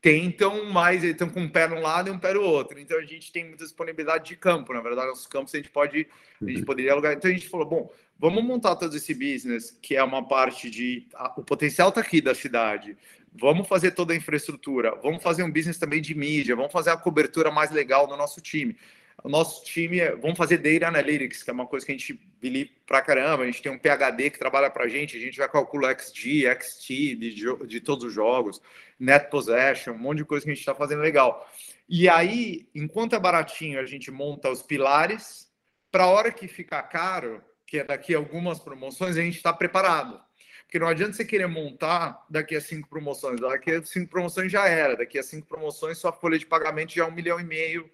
tentam 0.00 0.64
mais, 0.70 1.02
eles 1.02 1.12
estão 1.14 1.28
com 1.28 1.40
um 1.40 1.48
pé 1.48 1.68
no 1.68 1.80
lado 1.80 2.08
e 2.08 2.10
um 2.10 2.18
pé 2.18 2.32
no 2.32 2.42
outro. 2.42 2.78
Então 2.78 2.98
a 2.98 3.02
gente 3.02 3.30
tem 3.30 3.44
muita 3.44 3.64
disponibilidade 3.64 4.24
de 4.24 4.36
campo. 4.36 4.72
Na 4.72 4.80
verdade, 4.80 5.08
nossos 5.08 5.26
campos 5.26 5.54
a 5.54 5.58
gente 5.58 5.70
pode, 5.70 6.06
a 6.40 6.44
gente 6.44 6.60
uhum. 6.60 6.64
poderia 6.64 6.92
alugar. 6.92 7.12
Então 7.12 7.30
a 7.30 7.34
gente 7.34 7.48
falou, 7.48 7.66
bom, 7.66 7.92
vamos 8.18 8.42
montar 8.42 8.76
todo 8.76 8.96
esse 8.96 9.14
business 9.14 9.76
que 9.82 9.96
é 9.96 10.02
uma 10.02 10.26
parte 10.26 10.70
de 10.70 11.06
o 11.36 11.42
potencial 11.42 11.90
está 11.90 12.00
aqui 12.00 12.20
da 12.20 12.34
cidade. 12.34 12.96
Vamos 13.32 13.68
fazer 13.68 13.92
toda 13.92 14.12
a 14.12 14.16
infraestrutura, 14.16 14.94
vamos 15.02 15.22
fazer 15.22 15.44
um 15.44 15.52
business 15.52 15.78
também 15.78 16.02
de 16.02 16.14
mídia, 16.16 16.56
vamos 16.56 16.72
fazer 16.72 16.90
a 16.90 16.96
cobertura 16.96 17.50
mais 17.50 17.70
legal 17.70 18.06
do 18.06 18.16
nosso 18.16 18.40
time. 18.40 18.76
O 19.22 19.28
nosso 19.28 19.64
time, 19.64 20.00
é, 20.00 20.16
vamos 20.16 20.38
fazer 20.38 20.58
Data 20.58 20.88
Analytics, 20.88 21.42
que 21.42 21.50
é 21.50 21.52
uma 21.52 21.66
coisa 21.66 21.84
que 21.84 21.92
a 21.92 21.96
gente 21.96 22.18
believe 22.40 22.72
pra 22.86 23.02
caramba. 23.02 23.42
A 23.42 23.46
gente 23.46 23.60
tem 23.60 23.70
um 23.70 23.78
PHD 23.78 24.30
que 24.30 24.38
trabalha 24.38 24.70
para 24.70 24.84
a 24.84 24.88
gente, 24.88 25.16
a 25.16 25.20
gente 25.20 25.36
vai 25.36 25.48
calcular 25.48 25.98
XG, 25.98 26.46
XT 26.60 27.16
de, 27.16 27.66
de 27.66 27.80
todos 27.80 28.04
os 28.04 28.12
jogos, 28.14 28.62
Net 28.98 29.30
Possession, 29.30 29.92
um 29.92 29.98
monte 29.98 30.18
de 30.18 30.24
coisa 30.24 30.44
que 30.44 30.50
a 30.50 30.54
gente 30.54 30.62
está 30.62 30.74
fazendo 30.74 31.02
legal. 31.02 31.46
E 31.88 32.08
aí, 32.08 32.68
enquanto 32.74 33.14
é 33.14 33.18
baratinho, 33.18 33.78
a 33.78 33.84
gente 33.84 34.10
monta 34.10 34.50
os 34.50 34.62
pilares, 34.62 35.50
para 35.90 36.04
a 36.04 36.08
hora 36.08 36.32
que 36.32 36.48
ficar 36.48 36.82
caro, 36.84 37.42
que 37.66 37.78
é 37.78 37.84
daqui 37.84 38.14
algumas 38.14 38.58
promoções, 38.58 39.16
a 39.16 39.20
gente 39.20 39.36
está 39.36 39.52
preparado. 39.52 40.20
Porque 40.62 40.78
não 40.78 40.86
adianta 40.86 41.14
você 41.14 41.24
querer 41.24 41.48
montar 41.48 42.24
daqui 42.30 42.54
a 42.54 42.60
cinco 42.60 42.88
promoções. 42.88 43.40
Daqui 43.40 43.72
a 43.72 43.82
cinco 43.82 44.08
promoções 44.08 44.52
já 44.52 44.68
era. 44.68 44.96
Daqui 44.96 45.18
a 45.18 45.22
cinco 45.22 45.48
promoções, 45.48 45.98
sua 45.98 46.12
folha 46.12 46.38
de 46.38 46.46
pagamento 46.46 46.94
já 46.94 47.02
é 47.02 47.06
um 47.06 47.10
milhão 47.10 47.40
e 47.40 47.44
meio 47.44 47.90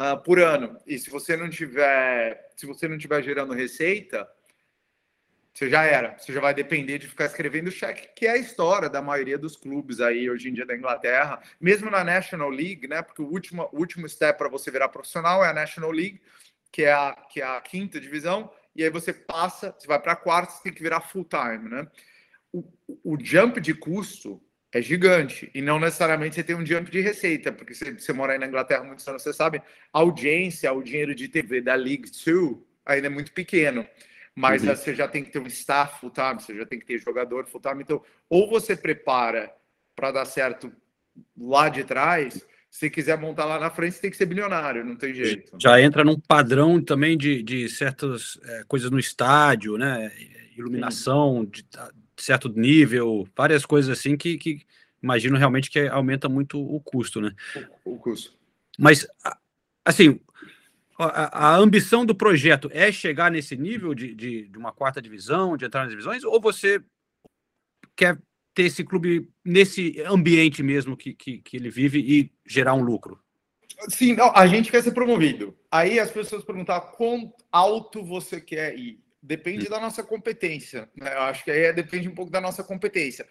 uh, 0.00 0.20
por 0.22 0.38
ano. 0.38 0.78
E 0.86 0.98
se 0.98 1.10
você 1.10 1.36
não 1.36 1.48
tiver, 1.48 2.50
se 2.56 2.66
você 2.66 2.86
não 2.88 2.98
tiver 2.98 3.22
gerando 3.22 3.52
receita, 3.52 4.28
você 5.52 5.70
já 5.70 5.84
era. 5.84 6.18
Você 6.18 6.32
já 6.32 6.40
vai 6.40 6.52
depender 6.52 6.98
de 6.98 7.08
ficar 7.08 7.24
escrevendo 7.24 7.70
cheque, 7.70 8.08
que 8.14 8.26
é 8.26 8.32
a 8.32 8.36
história 8.36 8.90
da 8.90 9.00
maioria 9.00 9.38
dos 9.38 9.56
clubes 9.56 10.00
aí 10.00 10.30
hoje 10.30 10.50
em 10.50 10.52
dia 10.52 10.66
da 10.66 10.76
Inglaterra, 10.76 11.40
mesmo 11.58 11.90
na 11.90 12.04
National 12.04 12.50
League, 12.50 12.86
né? 12.86 13.00
Porque 13.00 13.22
o 13.22 13.26
último, 13.26 13.68
o 13.72 13.78
último 13.78 14.06
step 14.08 14.36
para 14.36 14.50
você 14.50 14.70
virar 14.70 14.90
profissional 14.90 15.42
é 15.42 15.48
a 15.48 15.54
National 15.54 15.90
League, 15.90 16.20
que 16.70 16.82
é 16.82 16.92
a, 16.92 17.12
que 17.30 17.40
é 17.40 17.46
a 17.46 17.58
quinta 17.62 17.98
divisão, 17.98 18.52
e 18.74 18.84
aí 18.84 18.90
você 18.90 19.14
passa, 19.14 19.74
você 19.78 19.86
vai 19.86 19.98
para 19.98 20.12
a 20.12 20.16
quarta, 20.16 20.52
você 20.52 20.64
tem 20.64 20.72
que 20.74 20.82
virar 20.82 21.00
full 21.00 21.24
time, 21.24 21.70
né? 21.70 21.86
O, 22.52 22.62
o 23.02 23.18
jump 23.18 23.58
de 23.58 23.72
custo 23.72 24.42
é 24.76 24.82
gigante. 24.82 25.50
E 25.54 25.62
não 25.62 25.78
necessariamente 25.78 26.34
você 26.34 26.42
tem 26.42 26.54
um 26.54 26.64
jump 26.64 26.90
de 26.90 27.00
receita, 27.00 27.50
porque 27.50 27.74
se 27.74 27.92
você 27.92 28.12
mora 28.12 28.32
aí 28.32 28.38
na 28.38 28.46
Inglaterra 28.46 28.84
muitos 28.84 29.06
anos, 29.08 29.22
você 29.22 29.32
sabe, 29.32 29.62
a 29.92 29.98
audiência, 29.98 30.72
o 30.72 30.82
dinheiro 30.82 31.14
de 31.14 31.28
TV 31.28 31.60
da 31.60 31.74
League 31.74 32.10
2 32.10 32.56
ainda 32.84 33.06
é 33.06 33.10
muito 33.10 33.32
pequeno. 33.32 33.86
Mas 34.34 34.62
uhum. 34.62 34.68
você 34.68 34.94
já 34.94 35.08
tem 35.08 35.24
que 35.24 35.30
ter 35.30 35.38
um 35.38 35.46
staff 35.46 35.98
full 35.98 36.10
time, 36.10 36.34
você 36.40 36.54
já 36.54 36.66
tem 36.66 36.78
que 36.78 36.84
ter 36.84 36.98
jogador 36.98 37.46
full 37.46 37.60
time. 37.60 37.82
Então, 37.82 38.02
ou 38.28 38.48
você 38.48 38.76
prepara 38.76 39.50
para 39.94 40.12
dar 40.12 40.26
certo 40.26 40.70
lá 41.38 41.70
de 41.70 41.82
trás, 41.82 42.46
se 42.70 42.90
quiser 42.90 43.18
montar 43.18 43.46
lá 43.46 43.58
na 43.58 43.70
frente, 43.70 43.94
você 43.94 44.02
tem 44.02 44.10
que 44.10 44.16
ser 44.18 44.26
bilionário, 44.26 44.84
não 44.84 44.94
tem 44.94 45.14
jeito. 45.14 45.56
Já 45.58 45.80
entra 45.80 46.04
num 46.04 46.20
padrão 46.20 46.82
também 46.82 47.16
de, 47.16 47.42
de 47.42 47.66
certas 47.70 48.38
é, 48.44 48.64
coisas 48.68 48.90
no 48.90 48.98
estádio, 48.98 49.78
né? 49.78 50.12
Iluminação, 50.54 51.46
de, 51.46 51.64
certo 52.16 52.48
nível, 52.48 53.26
várias 53.36 53.64
coisas 53.66 53.98
assim 53.98 54.16
que, 54.16 54.38
que 54.38 54.62
imagino 55.02 55.36
realmente 55.36 55.70
que 55.70 55.80
aumenta 55.88 56.28
muito 56.28 56.60
o 56.60 56.80
custo, 56.80 57.20
né? 57.20 57.34
O, 57.84 57.94
o 57.94 57.98
custo. 57.98 58.34
Mas, 58.78 59.06
assim, 59.84 60.20
a, 60.98 61.48
a, 61.48 61.56
ambição 61.56 62.04
do 62.04 62.14
projeto 62.14 62.70
é 62.72 62.90
chegar 62.90 63.30
nesse 63.30 63.56
nível 63.56 63.94
de, 63.94 64.14
de, 64.14 64.48
de, 64.48 64.58
uma 64.58 64.72
quarta 64.72 65.00
divisão, 65.00 65.56
de 65.56 65.64
entrar 65.64 65.82
nas 65.82 65.90
divisões, 65.90 66.24
ou 66.24 66.40
você 66.40 66.82
quer 67.94 68.18
ter 68.54 68.64
esse 68.64 68.82
clube 68.82 69.30
nesse 69.44 70.00
ambiente 70.02 70.62
mesmo 70.62 70.96
que, 70.96 71.12
que, 71.12 71.38
que 71.38 71.56
ele 71.56 71.70
vive 71.70 71.98
e 71.98 72.32
gerar 72.46 72.74
um 72.74 72.82
lucro? 72.82 73.20
Sim, 73.88 74.14
não, 74.14 74.34
a 74.34 74.46
gente 74.46 74.70
quer 74.70 74.82
ser 74.82 74.92
promovido. 74.92 75.54
Aí 75.70 76.00
as 76.00 76.10
pessoas 76.10 76.42
perguntam 76.42 76.80
quão 76.96 77.34
alto 77.52 78.02
você 78.02 78.40
quer 78.40 78.76
ir. 78.78 78.98
Depende 79.22 79.68
da 79.68 79.80
nossa 79.80 80.02
competência. 80.02 80.88
Né? 80.94 81.12
Eu 81.12 81.22
acho 81.22 81.44
que 81.44 81.50
aí 81.50 81.64
é, 81.64 81.72
depende 81.72 82.08
um 82.08 82.14
pouco 82.14 82.30
da 82.30 82.40
nossa 82.40 82.62
competência. 82.62 83.26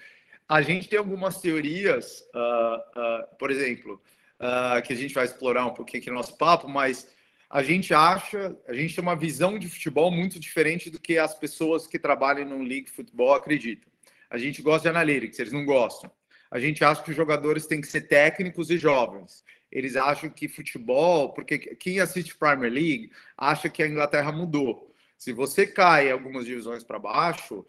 A 0.47 0.61
gente 0.61 0.87
tem 0.87 0.99
algumas 0.99 1.41
teorias, 1.41 2.21
uh, 2.35 2.99
uh, 2.99 3.37
por 3.37 3.49
exemplo, 3.49 4.01
uh, 4.39 4.81
que 4.83 4.93
a 4.93 4.95
gente 4.95 5.13
vai 5.13 5.25
explorar 5.25 5.65
um 5.65 5.73
pouquinho 5.73 6.01
aqui 6.01 6.09
no 6.09 6.17
nosso 6.17 6.37
papo, 6.37 6.67
mas 6.67 7.07
a 7.49 7.63
gente 7.63 7.93
acha, 7.93 8.55
a 8.67 8.73
gente 8.73 8.93
tem 8.93 9.01
uma 9.01 9.15
visão 9.15 9.57
de 9.57 9.69
futebol 9.69 10.11
muito 10.11 10.39
diferente 10.39 10.89
do 10.89 10.99
que 10.99 11.17
as 11.17 11.33
pessoas 11.33 11.87
que 11.87 11.97
trabalham 11.97 12.47
no 12.47 12.61
League 12.61 12.89
Futebol 12.89 13.33
acreditam. 13.33 13.91
A 14.29 14.37
gente 14.37 14.61
gosta 14.61 14.83
de 14.83 14.89
analytics, 14.89 15.39
eles 15.39 15.53
não 15.53 15.65
gostam. 15.65 16.11
A 16.51 16.59
gente 16.59 16.83
acha 16.83 17.01
que 17.03 17.11
os 17.11 17.15
jogadores 17.15 17.65
têm 17.65 17.81
que 17.81 17.87
ser 17.87 18.01
técnicos 18.01 18.69
e 18.69 18.77
jovens. 18.77 19.43
Eles 19.71 19.95
acham 19.95 20.29
que 20.29 20.47
futebol, 20.47 21.33
porque 21.33 21.57
quem 21.57 21.99
assiste 21.99 22.37
Premier 22.37 22.71
League 22.71 23.11
acha 23.37 23.69
que 23.69 23.83
a 23.83 23.87
Inglaterra 23.87 24.31
mudou 24.31 24.94
Se 25.17 25.33
você 25.33 25.65
cai 25.65 26.11
algumas 26.11 26.45
divisões 26.45 26.83
para 26.83 26.99
baixo, 26.99 27.65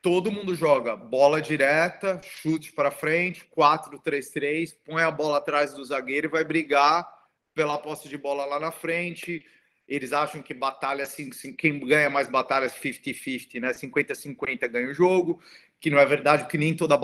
todo 0.00 0.32
mundo 0.32 0.54
joga 0.54 0.96
bola 0.96 1.40
direta, 1.40 2.20
chute 2.22 2.72
para 2.72 2.90
frente, 2.90 3.46
4-3-3, 3.56 4.76
põe 4.84 5.02
a 5.02 5.10
bola 5.10 5.38
atrás 5.38 5.72
do 5.74 5.84
zagueiro 5.84 6.26
e 6.26 6.30
vai 6.30 6.44
brigar 6.44 7.08
pela 7.54 7.78
posse 7.78 8.08
de 8.08 8.16
bola 8.16 8.44
lá 8.44 8.60
na 8.60 8.70
frente. 8.70 9.44
Eles 9.86 10.12
acham 10.12 10.42
que 10.42 10.52
batalha 10.52 11.04
assim, 11.04 11.30
quem 11.56 11.80
ganha 11.80 12.10
mais 12.10 12.28
batalhas 12.28 12.72
50-50, 12.74 13.60
né? 13.60 13.72
50-50 13.72 14.68
ganha 14.68 14.90
o 14.90 14.94
jogo, 14.94 15.42
que 15.80 15.90
não 15.90 15.98
é 15.98 16.04
verdade, 16.04 16.46
que 16.46 16.58
nem 16.58 16.76
toda 16.76 16.98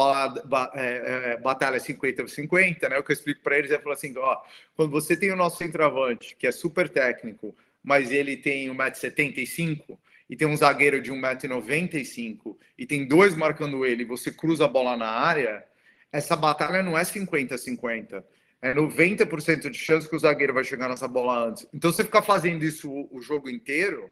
é, 0.75 1.33
é, 1.33 1.37
batalha 1.39 1.77
é 1.77 1.81
50-50, 1.81 2.89
né? 2.89 2.99
O 2.99 3.03
que 3.03 3.11
eu 3.11 3.15
explico 3.15 3.43
para 3.43 3.59
eles 3.59 3.71
é 3.71 3.79
falar 3.79 3.95
assim: 3.95 4.17
ó, 4.19 4.43
quando 4.77 4.91
você 4.91 5.17
tem 5.17 5.33
o 5.33 5.37
nosso 5.37 5.57
centroavante, 5.57 6.37
que 6.37 6.47
é 6.47 6.53
super 6.53 6.89
técnico, 6.89 7.57
mas 7.85 8.11
ele 8.11 8.37
tem 8.37 8.69
1,75m, 8.69 9.99
e 10.29 10.37
tem 10.37 10.49
um 10.49 10.57
zagueiro 10.57 11.01
de 11.01 11.13
1,95m 11.13 12.57
e 12.79 12.87
tem 12.87 13.07
dois 13.07 13.37
marcando 13.37 13.85
ele, 13.85 14.05
você 14.05 14.33
cruza 14.33 14.65
a 14.65 14.69
bola 14.69 14.97
na 14.97 15.09
área, 15.09 15.65
essa 16.11 16.35
batalha 16.35 16.83
não 16.83 16.97
é 16.97 17.03
50-50. 17.03 18.25
É 18.63 18.73
90% 18.73 19.69
de 19.69 19.79
chance 19.79 20.09
que 20.09 20.17
o 20.17 20.19
zagueiro 20.19 20.55
vai 20.55 20.65
chegar 20.65 20.89
nessa 20.89 21.07
bola 21.07 21.49
antes. 21.49 21.67
Então, 21.75 21.93
você 21.93 22.03
ficar 22.03 22.23
fazendo 22.23 22.65
isso 22.65 22.91
o, 23.11 23.21
jogo 23.21 23.51
inteiro, 23.51 24.11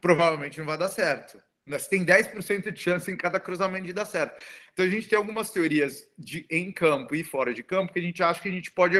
provavelmente 0.00 0.58
não 0.58 0.66
vai 0.66 0.78
dar 0.78 0.88
certo. 0.88 1.42
Você 1.66 1.88
tem 1.88 2.04
10% 2.04 2.70
de 2.70 2.78
chance 2.78 3.10
em 3.10 3.16
cada 3.16 3.40
cruzamento 3.40 3.86
de 3.86 3.92
dar 3.92 4.04
certo. 4.04 4.40
Então, 4.72 4.84
a 4.84 4.88
gente 4.88 5.08
tem 5.08 5.18
algumas 5.18 5.50
teorias 5.50 6.06
de, 6.16 6.46
em 6.48 6.70
campo 6.70 7.16
e 7.16 7.24
fora 7.24 7.52
de 7.52 7.64
campo 7.64 7.92
que 7.92 7.98
a 7.98 8.02
gente 8.02 8.22
acha 8.22 8.40
que 8.40 8.48
a 8.48 8.52
gente 8.52 8.70
pode 8.70 8.96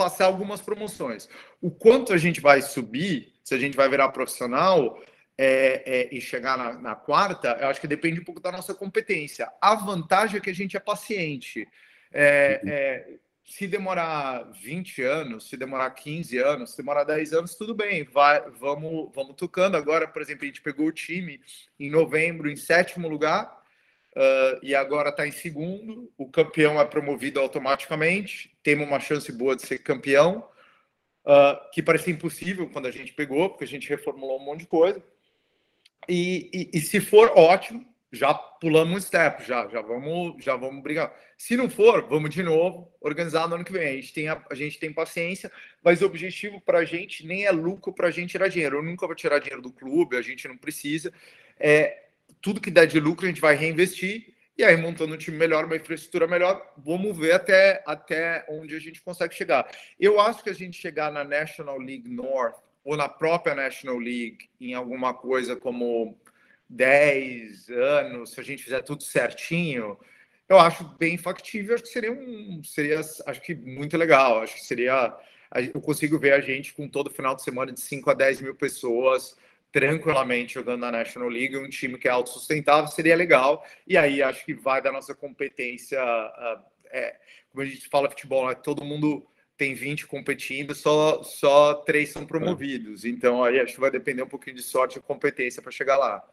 passar 0.00 0.24
algumas 0.24 0.62
promoções. 0.62 1.28
O 1.60 1.70
quanto 1.70 2.14
a 2.14 2.16
gente 2.16 2.40
vai 2.40 2.62
subir, 2.62 3.34
se 3.44 3.54
a 3.54 3.58
gente 3.58 3.76
vai 3.76 3.86
virar 3.86 4.08
profissional, 4.08 4.98
é, 5.36 5.82
é, 5.84 6.08
e 6.10 6.22
chegar 6.22 6.56
na, 6.56 6.72
na, 6.72 6.94
quarta, 6.94 7.58
eu 7.60 7.68
acho 7.68 7.80
que 7.80 7.86
depende 7.86 8.18
um 8.18 8.24
pouco 8.24 8.40
da 8.40 8.50
nossa 8.50 8.72
competência. 8.72 9.46
A 9.60 9.74
vantagem 9.74 10.38
é 10.38 10.40
que 10.40 10.48
a 10.48 10.54
gente 10.54 10.74
é 10.74 10.80
paciente. 10.80 11.68
É, 12.10 12.60
uhum. 12.64 12.70
é 12.70 13.06
se 13.44 13.66
demorar 13.66 14.50
20 14.62 15.02
anos, 15.02 15.48
se 15.50 15.56
demorar 15.56 15.90
15 15.90 16.38
anos, 16.38 16.70
se 16.70 16.76
demorar 16.78 17.04
10 17.04 17.32
anos, 17.32 17.54
tudo 17.56 17.74
bem, 17.74 18.04
vai, 18.04 18.40
vamos, 18.52 19.10
vamos 19.14 19.34
tocando. 19.36 19.76
Agora, 19.76 20.08
por 20.08 20.22
exemplo, 20.22 20.44
a 20.44 20.46
gente 20.46 20.62
pegou 20.62 20.86
o 20.86 20.92
time 20.92 21.40
em 21.78 21.90
novembro 21.90 22.48
em 22.48 22.56
sétimo 22.56 23.08
lugar 23.08 23.59
uh, 24.16 24.58
e 24.62 24.74
agora 24.74 25.10
está 25.10 25.26
em 25.26 25.32
segundo. 25.32 26.12
O 26.16 26.28
campeão 26.28 26.80
é 26.80 26.84
promovido 26.84 27.40
automaticamente, 27.40 28.56
temos 28.62 28.86
uma 28.86 29.00
chance 29.00 29.30
boa 29.32 29.56
de 29.56 29.62
ser 29.66 29.78
campeão, 29.78 30.48
uh, 31.24 31.70
que 31.72 31.82
parecia 31.82 32.12
impossível 32.12 32.68
quando 32.70 32.86
a 32.86 32.90
gente 32.90 33.12
pegou, 33.12 33.50
porque 33.50 33.64
a 33.64 33.68
gente 33.68 33.88
reformulou 33.88 34.40
um 34.40 34.44
monte 34.44 34.60
de 34.60 34.66
coisa. 34.66 35.02
E, 36.08 36.50
e, 36.52 36.78
e, 36.78 36.80
se 36.80 37.00
for 37.00 37.30
ótimo, 37.36 37.86
já 38.12 38.34
pulamos 38.34 38.96
um 38.96 39.00
step, 39.00 39.46
já, 39.46 39.68
já 39.68 39.80
vamos, 39.80 40.42
já 40.42 40.56
vamos 40.56 40.82
brigar. 40.82 41.14
Se 41.38 41.56
não 41.56 41.70
for, 41.70 42.02
vamos 42.08 42.30
de 42.30 42.42
novo 42.42 42.92
organizar 43.00 43.48
no 43.48 43.54
ano 43.54 43.64
que 43.64 43.72
vem. 43.72 43.88
A 43.88 43.92
gente 43.92 44.12
tem, 44.12 44.28
a, 44.28 44.44
a 44.50 44.54
gente 44.54 44.78
tem 44.78 44.92
paciência, 44.92 45.52
mas 45.82 46.02
o 46.02 46.06
objetivo 46.06 46.60
para 46.60 46.78
a 46.78 46.84
gente 46.84 47.24
nem 47.24 47.44
é 47.44 47.50
lucro 47.52 47.92
para 47.92 48.08
a 48.08 48.10
gente 48.10 48.30
tirar 48.30 48.48
dinheiro. 48.48 48.78
Eu 48.78 48.82
nunca 48.82 49.06
vou 49.06 49.14
tirar 49.14 49.38
dinheiro 49.38 49.62
do 49.62 49.72
clube, 49.72 50.16
a 50.16 50.22
gente 50.22 50.48
não 50.48 50.56
precisa. 50.56 51.12
É, 51.58 52.09
tudo 52.40 52.60
que 52.60 52.70
der 52.70 52.86
de 52.86 52.98
lucro 53.00 53.26
a 53.26 53.28
gente 53.28 53.40
vai 53.40 53.54
reinvestir 53.54 54.34
e 54.60 54.64
aí 54.64 54.76
montando 54.76 55.14
um 55.14 55.16
time 55.16 55.38
melhor, 55.38 55.64
uma 55.64 55.76
infraestrutura 55.76 56.26
melhor, 56.26 56.62
vamos 56.76 57.16
ver 57.16 57.32
até, 57.32 57.82
até 57.86 58.44
onde 58.46 58.76
a 58.76 58.78
gente 58.78 59.00
consegue 59.00 59.34
chegar. 59.34 59.66
Eu 59.98 60.20
acho 60.20 60.44
que 60.44 60.50
a 60.50 60.54
gente 60.54 60.76
chegar 60.76 61.10
na 61.10 61.24
National 61.24 61.78
League 61.78 62.08
North 62.08 62.56
ou 62.84 62.94
na 62.94 63.08
própria 63.08 63.54
National 63.54 63.96
League, 63.96 64.50
em 64.60 64.74
alguma 64.74 65.14
coisa 65.14 65.56
como 65.56 66.18
10 66.68 67.70
anos, 67.70 68.32
se 68.32 68.40
a 68.40 68.42
gente 68.42 68.62
fizer 68.62 68.82
tudo 68.82 69.02
certinho, 69.02 69.98
eu 70.46 70.58
acho 70.58 70.84
bem 70.98 71.16
factível, 71.16 71.74
acho 71.74 71.84
que 71.84 71.90
seria 71.90 72.12
um 72.12 72.62
seria 72.62 73.00
acho 73.00 73.40
que 73.40 73.54
muito 73.54 73.96
legal, 73.96 74.42
acho 74.42 74.56
que 74.56 74.64
seria 74.66 75.16
eu 75.74 75.80
consigo 75.80 76.18
ver 76.18 76.34
a 76.34 76.40
gente 76.40 76.74
com 76.74 76.86
todo 76.86 77.08
final 77.08 77.34
de 77.34 77.42
semana 77.42 77.72
de 77.72 77.80
5 77.80 78.10
a 78.10 78.14
10 78.14 78.42
mil 78.42 78.54
pessoas 78.54 79.36
tranquilamente 79.72 80.54
jogando 80.54 80.80
na 80.80 80.92
National 80.92 81.28
League, 81.28 81.56
um 81.56 81.68
time 81.68 81.96
que 81.96 82.08
é 82.08 82.10
autossustentável, 82.10 82.88
seria 82.88 83.16
legal, 83.16 83.64
e 83.86 83.96
aí 83.96 84.22
acho 84.22 84.44
que 84.44 84.54
vai 84.54 84.82
da 84.82 84.90
nossa 84.90 85.14
competência, 85.14 86.00
uh, 86.02 86.60
é, 86.90 87.16
como 87.50 87.62
a 87.62 87.66
gente 87.66 87.88
fala 87.88 88.10
futebol, 88.10 88.48
né? 88.48 88.54
todo 88.54 88.84
mundo 88.84 89.26
tem 89.56 89.74
20 89.74 90.06
competindo, 90.06 90.74
só, 90.74 91.22
só 91.22 91.74
três 91.74 92.10
são 92.10 92.24
promovidos. 92.24 93.04
Então 93.04 93.44
aí 93.44 93.60
acho 93.60 93.74
que 93.74 93.80
vai 93.80 93.90
depender 93.90 94.22
um 94.22 94.28
pouquinho 94.28 94.56
de 94.56 94.62
sorte 94.62 94.98
e 94.98 95.02
competência 95.02 95.60
para 95.60 95.70
chegar 95.70 95.98
lá. 95.98 96.24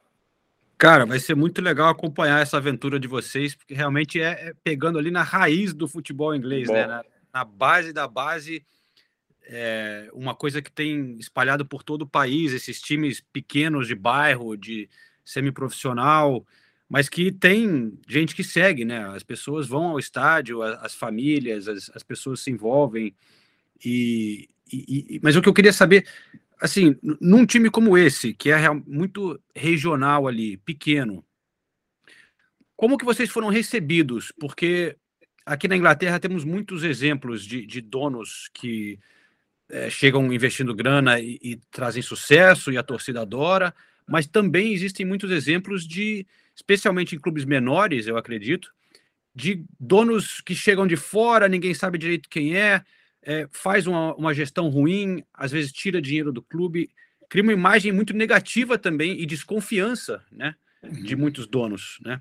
Cara, 0.77 1.05
vai 1.05 1.19
ser 1.19 1.35
muito 1.35 1.61
legal 1.61 1.89
acompanhar 1.89 2.41
essa 2.41 2.57
aventura 2.57 2.99
de 2.99 3.07
vocês, 3.07 3.53
porque 3.53 3.73
realmente 3.73 4.21
é, 4.21 4.49
é 4.49 4.53
pegando 4.63 4.97
ali 4.97 5.11
na 5.11 5.23
raiz 5.23 5.73
do 5.73 5.87
futebol 5.87 6.33
inglês, 6.35 6.69
né? 6.69 6.85
Na, 6.85 7.03
na, 7.33 7.43
base 7.43 7.91
da 7.91 8.07
base, 8.07 8.63
é 9.49 10.09
uma 10.13 10.35
coisa 10.35 10.61
que 10.61 10.71
tem 10.71 11.17
espalhado 11.17 11.65
por 11.65 11.81
todo 11.81 12.01
o 12.01 12.07
país, 12.07 12.51
esses 12.51 12.81
times 12.81 13.23
pequenos 13.31 13.87
de 13.87 13.95
bairro, 13.95 14.57
de 14.57 14.89
semiprofissional, 15.23 16.45
mas 16.89 17.09
que 17.09 17.31
tem 17.31 17.97
gente 18.07 18.35
que 18.35 18.43
segue, 18.43 18.85
né? 18.85 19.05
As 19.09 19.23
pessoas 19.23 19.67
vão 19.67 19.85
ao 19.85 19.99
estádio, 19.99 20.61
as, 20.61 20.95
famílias, 20.95 21.67
as, 21.67 21.89
as, 21.93 22.03
pessoas 22.03 22.41
se 22.41 22.51
envolvem. 22.51 23.15
E, 23.83 24.49
e, 24.71 25.19
mas 25.23 25.35
o 25.35 25.41
que 25.41 25.49
eu 25.49 25.53
queria 25.53 25.73
saber, 25.73 26.07
assim, 26.61 26.97
num 27.19 27.45
time 27.45 27.69
como 27.69 27.97
esse, 27.97 28.33
que 28.33 28.51
é 28.51 28.69
muito 28.85 29.39
regional 29.55 30.27
ali, 30.27 30.57
pequeno, 30.57 31.25
como 32.75 32.97
que 32.97 33.05
vocês 33.05 33.29
foram 33.29 33.49
recebidos? 33.49 34.31
Porque 34.39 34.95
aqui 35.45 35.67
na 35.67 35.75
Inglaterra 35.75 36.19
temos 36.19 36.45
muitos 36.45 36.83
exemplos 36.83 37.43
de, 37.43 37.65
de 37.65 37.81
donos 37.81 38.49
que 38.53 38.99
é, 39.69 39.89
chegam 39.89 40.31
investindo 40.33 40.73
grana 40.73 41.19
e, 41.19 41.39
e 41.41 41.55
trazem 41.71 42.01
sucesso 42.01 42.71
e 42.71 42.77
a 42.77 42.83
torcida 42.83 43.21
adora, 43.21 43.73
mas 44.07 44.25
também 44.25 44.73
existem 44.73 45.05
muitos 45.05 45.31
exemplos 45.31 45.85
de 45.85 46.25
especialmente 46.55 47.15
em 47.15 47.19
clubes 47.19 47.45
menores, 47.45 48.07
eu 48.07 48.17
acredito, 48.17 48.71
de 49.35 49.63
donos 49.79 50.41
que 50.41 50.55
chegam 50.55 50.87
de 50.87 50.95
fora, 50.95 51.47
ninguém 51.47 51.73
sabe 51.73 51.97
direito 51.99 52.27
quem 52.27 52.57
é, 52.57 52.81
é 53.21 53.47
faz 53.51 53.85
uma, 53.85 54.15
uma 54.15 54.33
gestão 54.33 54.67
ruim, 54.69 55.23
às 55.31 55.51
vezes 55.51 55.71
tira 55.71 56.01
dinheiro 56.01 56.31
do 56.31 56.41
clube, 56.41 56.89
cria 57.29 57.43
uma 57.43 57.53
imagem 57.53 57.91
muito 57.91 58.13
negativa 58.13 58.77
também 58.77 59.21
e 59.21 59.25
desconfiança, 59.25 60.23
né, 60.31 60.55
de 60.81 61.13
uhum. 61.13 61.21
muitos 61.21 61.45
donos, 61.45 61.99
né? 62.03 62.19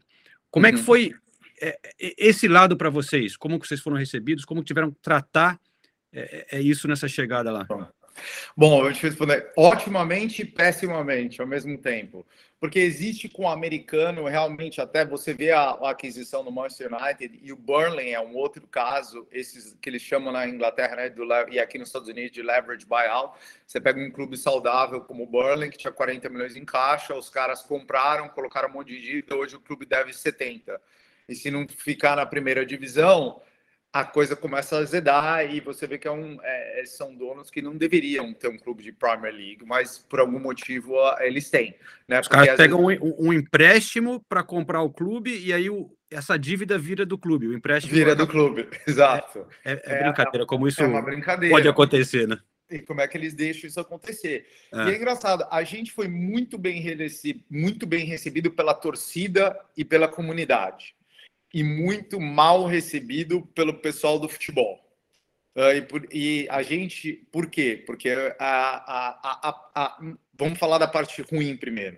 Como 0.51 0.67
uhum. 0.67 0.69
é 0.69 0.73
que 0.73 0.81
uhum. 0.81 0.85
foi 0.85 1.15
é, 1.63 1.79
esse 2.19 2.47
lado 2.47 2.77
para 2.77 2.91
vocês? 2.91 3.37
Como 3.37 3.59
que 3.59 3.67
vocês 3.67 3.81
foram 3.81 3.97
recebidos? 3.97 4.45
Como 4.45 4.63
tiveram 4.63 4.91
que 4.91 5.01
tratar 5.01 5.59
é, 6.12 6.47
é, 6.51 6.59
é 6.59 6.61
isso 6.61 6.87
nessa 6.88 7.09
chegada 7.09 7.51
lá? 7.51 7.66
Bom, 8.57 8.87
eu 8.87 8.92
te 8.95 9.03
responder 9.03 9.53
otimamente 9.57 10.42
e 10.42 10.45
pessimamente 10.45 11.40
ao 11.40 11.47
mesmo 11.47 11.77
tempo 11.77 12.27
porque 12.59 12.79
existe 12.79 13.29
com 13.29 13.42
o 13.42 13.49
americano 13.49 14.25
realmente 14.25 14.81
até 14.81 15.05
você 15.05 15.35
vê 15.35 15.53
a, 15.53 15.61
a, 15.61 15.90
aquisição 15.90 16.42
do 16.42 16.51
Manchester 16.51 16.92
United 16.92 17.38
e 17.42 17.53
o 17.53 17.57
Burnley 17.57 18.14
é 18.14 18.21
um 18.21 18.35
outro 18.35 18.66
caso, 18.66 19.27
esses 19.31 19.77
que 19.81 19.90
eles 19.90 20.01
chamam 20.01 20.33
na 20.33 20.49
Inglaterra 20.49 20.97
né, 20.97 21.11
do, 21.11 21.25
e 21.51 21.61
aqui 21.61 21.79
nos 21.79 21.88
Estados 21.88 22.09
Unidos 22.09 22.33
de 22.33 22.42
leverage 22.42 22.87
buyout. 22.87 23.38
Você 23.66 23.79
pega 23.81 24.01
um 24.01 24.11
clube 24.11 24.37
saudável 24.38 25.03
como 25.03 25.25
o 25.25 25.27
Burnley 25.27 25.71
que 25.71 25.79
tinha 25.79 25.92
40 25.92 26.29
milhões 26.31 26.57
em 26.57 26.64
caixa, 26.64 27.14
os 27.14 27.29
caras 27.29 27.62
compraram, 27.62 28.29
colocaram 28.31 28.71
um 28.71 28.73
monte 28.73 28.88
de 28.88 29.03
dívida, 29.03 29.37
hoje 29.37 29.57
o 29.57 29.61
clube 29.61 29.85
deve 29.85 30.14
70. 30.14 30.81
E 31.29 31.35
se 31.35 31.51
não 31.51 31.66
ficar 31.69 32.16
na 32.16 32.25
primeira 32.25 32.64
divisão, 32.64 33.42
a 34.01 34.05
coisa 34.05 34.37
começa 34.37 34.77
a 34.77 34.81
azedar 34.81 35.55
e 35.55 35.59
você 35.59 35.87
vê 35.87 35.97
que 35.97 36.07
é 36.07 36.11
um, 36.11 36.39
é, 36.43 36.81
é, 36.81 36.85
são 36.85 37.15
donos 37.15 37.51
que 37.51 37.63
não 37.63 37.75
deveriam 37.75 38.33
ter 38.35 38.49
um 38.49 38.59
clube 38.59 38.83
de 38.83 38.93
Premier 38.93 39.33
League, 39.33 39.65
mas 39.65 39.99
por 39.99 40.21
algum 40.21 40.39
motivo 40.39 40.95
eles 41.21 41.49
têm. 41.49 41.75
Né? 42.07 42.21
Os 42.21 42.29
caras 42.29 42.57
pegam 42.57 42.87
vezes... 42.87 43.03
um, 43.03 43.29
um, 43.29 43.33
empréstimo 43.33 44.23
para 44.29 44.43
comprar 44.43 44.83
o 44.83 44.91
clube 44.91 45.39
e 45.39 45.51
aí 45.51 45.71
o, 45.71 45.91
essa 46.11 46.37
dívida 46.37 46.77
vira 46.77 47.07
do 47.07 47.17
clube. 47.17 47.47
O 47.47 47.55
empréstimo 47.55 47.95
vira 47.95 48.15
do 48.15 48.27
clube, 48.27 48.69
exato. 48.87 49.47
É, 49.65 49.73
é, 49.73 49.81
é 49.85 50.03
brincadeira, 50.05 50.45
como 50.45 50.69
isso 50.69 50.83
pode 51.51 51.69
acontecer, 51.69 52.29
né? 52.29 52.39
E 52.69 52.81
como 52.81 53.01
é 53.01 53.09
que 53.09 53.17
eles 53.17 53.33
deixam 53.33 53.69
isso 53.69 53.81
acontecer? 53.81 54.47
É. 54.73 54.89
E 54.89 54.91
é 54.91 54.97
engraçado, 54.97 55.47
a 55.51 55.63
gente 55.63 55.91
foi 55.93 56.09
muito 56.09 56.59
bem 56.59 56.81
recebido, 56.83 57.45
muito 57.49 57.87
bem 57.87 58.05
recebido 58.05 58.51
pela 58.51 58.75
torcida 58.75 59.59
e 59.77 59.85
pela 59.85 60.09
comunidade 60.09 60.97
e 61.53 61.63
muito 61.63 62.21
mal 62.21 62.67
recebido 62.67 63.43
pelo 63.55 63.75
pessoal 63.75 64.19
do 64.19 64.29
futebol. 64.29 64.81
Uh, 65.55 65.73
e, 65.77 65.83
por, 65.83 66.07
e, 66.13 66.47
a 66.51 66.63
gente, 66.63 67.27
por 67.33 67.49
quê? 67.49 67.83
Porque 67.87 68.11
a, 68.11 68.37
a, 68.39 69.49
a, 69.49 69.71
a, 69.75 69.99
vamos 70.35 70.59
falar 70.59 70.77
da 70.79 70.87
parte 70.87 71.23
ruim 71.23 71.57
primeiro. 71.57 71.97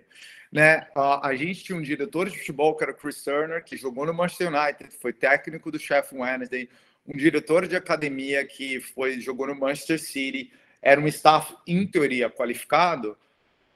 Né? 0.51 0.87
A, 0.95 1.35
gente 1.35 1.63
tinha 1.63 1.77
um 1.77 1.81
diretor 1.81 2.29
de 2.29 2.39
futebol 2.39 2.75
que 2.75 2.83
era 2.83 2.93
Chris 2.93 3.23
Turner, 3.23 3.63
que 3.63 3.77
jogou 3.77 4.05
no 4.05 4.13
Manchester 4.13 4.47
United, 4.47 4.89
foi 4.99 5.13
técnico 5.13 5.71
do 5.71 5.77
Sheffield 5.77 6.23
Wednesday, 6.23 6.69
um 7.05 7.17
diretor 7.17 7.67
de 7.67 7.75
academia 7.75 8.45
que 8.45 8.79
foi 8.79 9.19
jogou 9.19 9.45
no 9.45 9.55
Manchester 9.55 9.99
City, 9.99 10.51
era 10.81 10.99
um 10.99 11.07
staff 11.07 11.55
em 11.67 11.85
teoria 11.85 12.29
qualificado, 12.29 13.17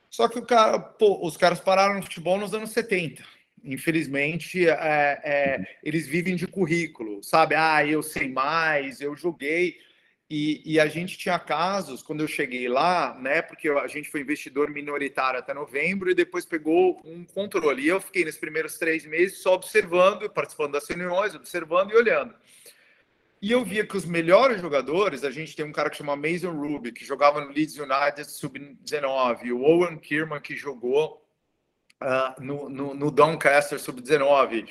Só 0.10 0.28
que 0.28 0.40
o 0.40 0.46
cara, 0.46 0.80
pô, 0.80 1.26
os 1.26 1.36
caras 1.36 1.60
pararam 1.60 1.96
no 1.96 2.04
futebol 2.04 2.38
nos 2.40 2.54
anos 2.54 2.72
70. 2.72 3.24
Infelizmente, 3.64 4.68
é, 4.68 5.22
é, 5.24 5.78
eles 5.82 6.06
vivem 6.06 6.36
de 6.36 6.46
currículo, 6.46 7.24
sabe? 7.24 7.56
Ah, 7.56 7.86
eu 7.86 8.04
sei 8.04 8.28
mais, 8.28 9.00
eu 9.00 9.16
joguei. 9.16 9.78
E, 10.30 10.62
e, 10.66 10.80
a 10.80 10.88
gente 10.88 11.18
tinha 11.18 11.38
casos, 11.38 12.02
quando 12.02 12.22
eu 12.22 12.28
cheguei 12.28 12.68
lá, 12.68 13.16
né? 13.20 13.42
Porque 13.42 13.70
a 13.70 13.88
gente 13.88 14.10
foi 14.10 14.22
investidor 14.22 14.70
minoritário 14.70 15.40
até 15.40 15.54
novembro 15.54 16.10
e 16.10 16.16
depois 16.16 16.46
pegou 16.46 17.00
um 17.06 17.24
controle. 17.24 17.84
E 17.84 17.88
eu 17.88 18.02
fiquei 18.02 18.26
nos 18.26 18.38
primeiros 18.38 18.78
três 18.78 19.06
meses 19.06 19.40
só 19.40 19.54
observando, 19.54 20.30
participando 20.30 20.74
das 20.74 20.88
reuniões, 20.88 21.36
observando 21.36 21.92
e 21.92 21.96
olhando. 21.96 22.34
E 23.42 23.52
eu 23.52 23.64
via 23.64 23.86
que 23.86 23.96
os 23.96 24.06
melhores 24.06 24.60
jogadores, 24.62 25.24
a 25.24 25.30
gente 25.30 25.56
tem 25.56 25.66
um 25.66 25.72
cara 25.72 25.90
que 25.90 25.98
chama 25.98 26.16
Mason 26.16 26.52
Ruby, 26.52 26.94
que 26.94 27.06
jogava 27.06 27.42
no 27.42 27.52
Leeds 27.52 27.78
United 27.78 28.32
sub-19, 28.32 29.52
o 29.52 29.62
Owen 29.62 29.98
Kierman, 29.98 30.42
que 30.42 30.56
jogou 30.56 31.23
uh, 32.04 32.42
no, 32.42 32.70
no, 32.70 32.94
no, 32.94 33.12
Doncaster 33.12 33.80
sub-19, 33.80 34.66
uh, 34.66 34.68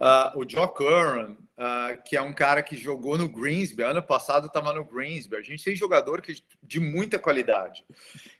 ah, 0.00 0.32
o 0.36 0.48
Joe 0.48 0.68
Curran, 0.68 1.32
uh, 1.32 2.02
que 2.04 2.16
é 2.16 2.22
um 2.22 2.32
cara 2.32 2.62
que 2.62 2.76
jogou 2.76 3.18
no 3.18 3.28
Greensby, 3.28 3.82
ano 3.82 4.02
passado 4.02 4.46
estava 4.46 4.72
no 4.72 4.84
Greensby. 4.84 5.36
A 5.36 5.42
gente 5.42 5.64
tem 5.64 5.74
jogador 5.74 6.22
que, 6.22 6.36
de 6.62 6.78
muita 6.78 7.18
qualidade. 7.18 7.84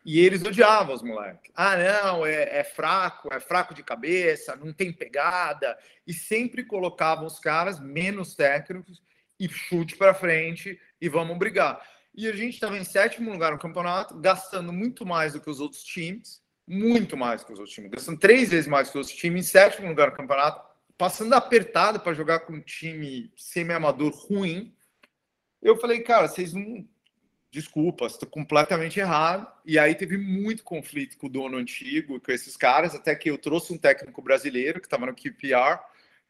E 0.05 0.21
eles 0.21 0.43
odiavam 0.45 0.95
os 0.95 1.03
moleques. 1.03 1.51
Ah, 1.55 1.77
não, 1.77 2.25
é, 2.25 2.61
é 2.61 2.65
fraco, 2.65 3.29
é 3.33 3.41
fraco 3.41 3.75
de 3.75 3.83
cabeça, 3.83 4.57
não 4.57 4.73
tem 4.73 4.93
pegada. 4.93 5.77
E 6.07 6.13
sempre 6.13 6.65
colocavam 6.65 7.27
os 7.27 7.41
caras 7.41 7.81
menos 7.81 8.35
técnicos 8.35 9.03
e 9.39 9.49
chute 9.49 9.97
para 9.97 10.15
frente 10.15 10.79
e 11.01 11.09
vamos 11.09 11.37
brigar. 11.37 11.81
E 12.15 12.27
a 12.27 12.33
gente 12.33 12.55
estava 12.55 12.79
em 12.79 12.85
sétimo 12.85 13.31
lugar 13.31 13.53
no 13.53 13.59
campeonato, 13.59 14.19
gastando 14.19 14.73
muito 14.73 15.05
mais 15.05 15.35
do 15.35 15.41
que 15.41 15.51
os 15.51 15.61
outros 15.61 15.83
times, 15.83 16.41
muito 16.67 17.17
mais 17.17 17.45
que 17.45 17.53
os 17.53 17.59
outros 17.59 17.75
times, 17.75 17.91
gastando 17.91 18.19
três 18.19 18.51
vezes 18.51 18.67
mais 18.67 18.89
que 18.89 18.99
os 18.99 19.05
outros 19.05 19.17
times, 19.17 19.47
em 19.47 19.49
sétimo 19.49 19.89
lugar 19.89 20.11
no 20.11 20.17
campeonato, 20.17 20.67
passando 20.99 21.35
apertado 21.35 22.01
para 22.01 22.15
jogar 22.15 22.41
com 22.41 22.55
um 22.55 22.61
time 22.61 23.31
semi-amador 23.37 24.13
ruim. 24.13 24.75
Eu 25.63 25.77
falei, 25.77 26.01
cara, 26.01 26.29
vocês 26.29 26.53
não. 26.53 26.87
Desculpa, 27.51 28.07
estou 28.07 28.29
completamente 28.29 29.01
errado. 29.01 29.51
E 29.65 29.79
aí 29.79 29.95
teve 29.95 30.19
muito 30.19 30.63
conflito 30.63 31.17
com 31.17 31.27
o 31.27 31.31
dono 31.31 31.57
antigo, 31.57 32.21
com 32.21 32.33
esses 32.33 32.57
caras, 32.57 32.95
até 32.95 33.15
que 33.15 33.31
eu 33.31 33.39
trouxe 33.39 33.73
um 33.73 33.79
técnico 33.79 34.21
brasileiro 34.21 34.81
que 34.81 34.87
estava 34.87 35.07
no 35.07 35.15
QPR, 35.15 35.81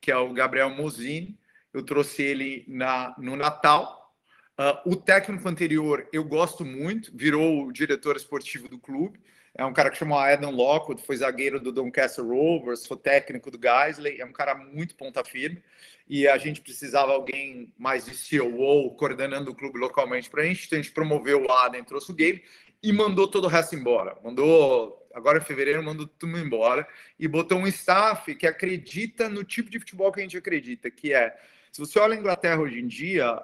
que 0.00 0.12
é 0.12 0.16
o 0.16 0.32
Gabriel 0.32 0.70
Mosini 0.70 1.36
eu 1.76 1.82
trouxe 1.82 2.22
ele 2.22 2.64
na, 2.66 3.14
no 3.18 3.36
Natal. 3.36 4.14
Uh, 4.58 4.92
o 4.92 4.96
técnico 4.96 5.46
anterior 5.46 6.08
eu 6.10 6.24
gosto 6.24 6.64
muito, 6.64 7.14
virou 7.14 7.66
o 7.66 7.72
diretor 7.72 8.16
esportivo 8.16 8.66
do 8.66 8.78
clube. 8.78 9.20
É 9.58 9.64
um 9.64 9.72
cara 9.72 9.90
que 9.90 9.96
chama 9.96 10.22
Adam 10.22 10.50
Lockwood, 10.50 11.02
foi 11.02 11.16
zagueiro 11.16 11.58
do 11.58 11.72
Doncaster 11.72 12.24
Rovers, 12.24 12.86
foi 12.86 12.96
técnico 12.98 13.50
do 13.50 13.58
Geisley, 13.58 14.20
é 14.20 14.24
um 14.24 14.32
cara 14.32 14.54
muito 14.54 14.94
ponta 14.94 15.24
firme. 15.24 15.62
E 16.08 16.28
a 16.28 16.36
gente 16.36 16.60
precisava 16.60 17.12
alguém 17.12 17.72
mais 17.78 18.04
de 18.04 18.14
CEO, 18.14 18.94
coordenando 18.96 19.50
o 19.50 19.54
clube 19.54 19.78
localmente 19.78 20.28
para 20.28 20.42
a 20.42 20.44
gente. 20.44 20.66
Então 20.66 20.78
a 20.78 20.82
gente 20.82 20.92
promoveu 20.92 21.44
o 21.44 21.50
Adam, 21.50 21.82
trouxe 21.82 22.12
o 22.12 22.14
Gabe 22.14 22.44
e 22.82 22.92
mandou 22.92 23.26
todo 23.26 23.44
o 23.44 23.48
resto 23.48 23.74
embora. 23.74 24.16
Mandou, 24.22 25.08
agora 25.14 25.38
em 25.38 25.44
fevereiro, 25.44 25.82
mandou 25.82 26.06
tudo 26.06 26.38
embora 26.38 26.86
e 27.18 27.26
botou 27.26 27.58
um 27.58 27.66
staff 27.66 28.34
que 28.34 28.46
acredita 28.46 29.28
no 29.28 29.42
tipo 29.42 29.70
de 29.70 29.78
futebol 29.78 30.12
que 30.12 30.20
a 30.20 30.22
gente 30.22 30.36
acredita, 30.36 30.90
que 30.90 31.14
é 31.14 31.34
se 31.72 31.80
você 31.80 31.98
olha 31.98 32.14
a 32.14 32.18
Inglaterra 32.18 32.60
hoje 32.60 32.80
em 32.80 32.86
dia, 32.86 33.38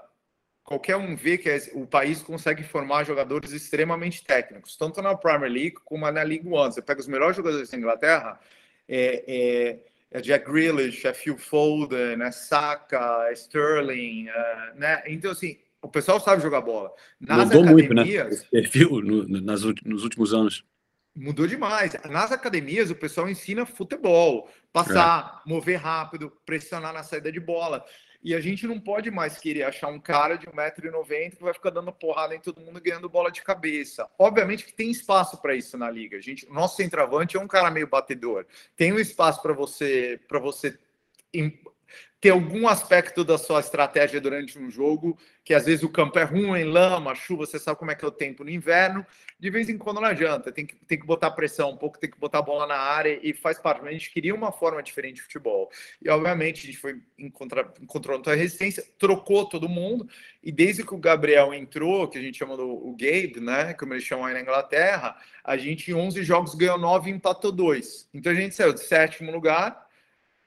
qualquer 0.72 0.96
um 0.96 1.14
vê 1.14 1.36
que 1.36 1.50
o 1.74 1.86
país 1.86 2.22
consegue 2.22 2.62
formar 2.62 3.04
jogadores 3.04 3.52
extremamente 3.52 4.24
técnicos, 4.24 4.74
tanto 4.74 5.02
na 5.02 5.14
Premier 5.14 5.52
League 5.52 5.76
como 5.84 6.10
na 6.10 6.22
League 6.22 6.48
One. 6.48 6.72
Você 6.72 6.80
pega 6.80 6.98
os 6.98 7.06
melhores 7.06 7.36
jogadores 7.36 7.68
da 7.68 7.76
Inglaterra, 7.76 8.40
é, 8.88 9.24
é, 9.28 10.18
é 10.18 10.20
Jack 10.22 10.50
Grealish, 10.50 11.06
é 11.06 11.12
Phil 11.12 11.36
Foden, 11.36 12.22
é 12.22 12.30
Saka, 12.32 13.26
é 13.28 13.34
Sterling, 13.34 14.28
é, 14.28 14.72
né? 14.74 15.02
Então, 15.08 15.30
assim, 15.30 15.58
o 15.82 15.88
pessoal 15.88 16.18
sabe 16.18 16.40
jogar 16.40 16.62
bola. 16.62 16.90
Nas 17.20 17.48
Mudou 17.48 17.64
academias, 17.64 17.88
muito, 17.88 17.94
né? 17.94 18.28
Esse 18.30 18.50
perfil 18.50 19.02
no, 19.02 19.42
nas, 19.42 19.62
nos 19.84 20.04
últimos 20.04 20.32
anos. 20.32 20.64
Mudou 21.14 21.46
demais. 21.46 21.92
Nas 22.08 22.32
academias, 22.32 22.90
o 22.90 22.94
pessoal 22.94 23.28
ensina 23.28 23.66
futebol, 23.66 24.48
passar, 24.72 25.42
é. 25.44 25.50
mover 25.50 25.76
rápido, 25.76 26.32
pressionar 26.46 26.94
na 26.94 27.02
saída 27.02 27.30
de 27.30 27.40
bola. 27.40 27.84
E 28.22 28.34
a 28.34 28.40
gente 28.40 28.66
não 28.66 28.78
pode 28.78 29.10
mais 29.10 29.38
querer 29.38 29.64
achar 29.64 29.88
um 29.88 29.98
cara 29.98 30.36
de 30.36 30.46
1,90m 30.46 31.36
que 31.36 31.42
vai 31.42 31.52
ficar 31.52 31.70
dando 31.70 31.92
porrada 31.92 32.34
em 32.34 32.40
todo 32.40 32.60
mundo 32.60 32.80
ganhando 32.80 33.08
bola 33.08 33.32
de 33.32 33.42
cabeça. 33.42 34.08
Obviamente 34.18 34.64
que 34.64 34.72
tem 34.72 34.90
espaço 34.90 35.40
para 35.42 35.56
isso 35.56 35.76
na 35.76 35.90
liga. 35.90 36.16
A 36.16 36.20
gente, 36.20 36.48
nosso 36.48 36.76
centroavante 36.76 37.36
é 37.36 37.40
um 37.40 37.48
cara 37.48 37.70
meio 37.70 37.88
batedor. 37.88 38.46
Tem 38.76 38.92
um 38.92 38.98
espaço 38.98 39.42
para 39.42 39.52
você 39.52 40.20
para 40.28 40.38
você 40.38 40.78
ter 42.22 42.30
algum 42.30 42.68
aspecto 42.68 43.24
da 43.24 43.36
sua 43.36 43.58
estratégia 43.58 44.20
durante 44.20 44.56
um 44.56 44.70
jogo, 44.70 45.18
que 45.44 45.52
às 45.52 45.64
vezes 45.64 45.82
o 45.82 45.88
campo 45.88 46.20
é 46.20 46.22
ruim, 46.22 46.62
lama, 46.62 47.16
chuva, 47.16 47.44
você 47.44 47.58
sabe 47.58 47.76
como 47.80 47.90
é 47.90 47.96
que 47.96 48.04
é 48.04 48.08
o 48.08 48.12
tempo 48.12 48.44
no 48.44 48.50
inverno, 48.50 49.04
de 49.40 49.50
vez 49.50 49.68
em 49.68 49.76
quando 49.76 50.00
não 50.00 50.06
adianta, 50.06 50.52
tem 50.52 50.64
que, 50.64 50.76
tem 50.86 51.00
que 51.00 51.04
botar 51.04 51.32
pressão 51.32 51.72
um 51.72 51.76
pouco, 51.76 51.98
tem 51.98 52.08
que 52.08 52.16
botar 52.16 52.38
a 52.38 52.42
bola 52.42 52.64
na 52.64 52.76
área 52.76 53.18
e 53.24 53.34
faz 53.34 53.58
parte, 53.58 53.84
a 53.84 53.90
gente 53.90 54.08
queria 54.12 54.32
uma 54.36 54.52
forma 54.52 54.80
diferente 54.84 55.16
de 55.16 55.22
futebol. 55.22 55.68
E 56.00 56.08
obviamente 56.08 56.62
a 56.62 56.66
gente 56.66 56.78
foi 56.78 57.02
encontrar, 57.18 57.72
encontrou 57.80 58.16
outra 58.16 58.36
resistência, 58.36 58.84
trocou 59.00 59.44
todo 59.48 59.68
mundo, 59.68 60.08
e 60.44 60.52
desde 60.52 60.86
que 60.86 60.94
o 60.94 60.98
Gabriel 60.98 61.52
entrou, 61.52 62.06
que 62.06 62.18
a 62.18 62.22
gente 62.22 62.38
chama 62.38 62.56
do 62.56 62.68
o 62.68 62.92
Gabe, 62.92 63.40
né, 63.40 63.74
como 63.74 63.94
eles 63.94 64.04
chamam 64.04 64.26
aí 64.26 64.34
na 64.34 64.42
Inglaterra, 64.42 65.16
a 65.42 65.56
gente 65.56 65.90
em 65.90 65.94
11 65.94 66.22
jogos 66.22 66.54
ganhou 66.54 66.78
9 66.78 67.10
e 67.10 67.14
empatou 67.14 67.50
2. 67.50 68.10
Então 68.14 68.30
a 68.30 68.34
gente 68.36 68.54
saiu 68.54 68.72
de 68.72 68.78
sétimo 68.78 69.32
lugar, 69.32 69.88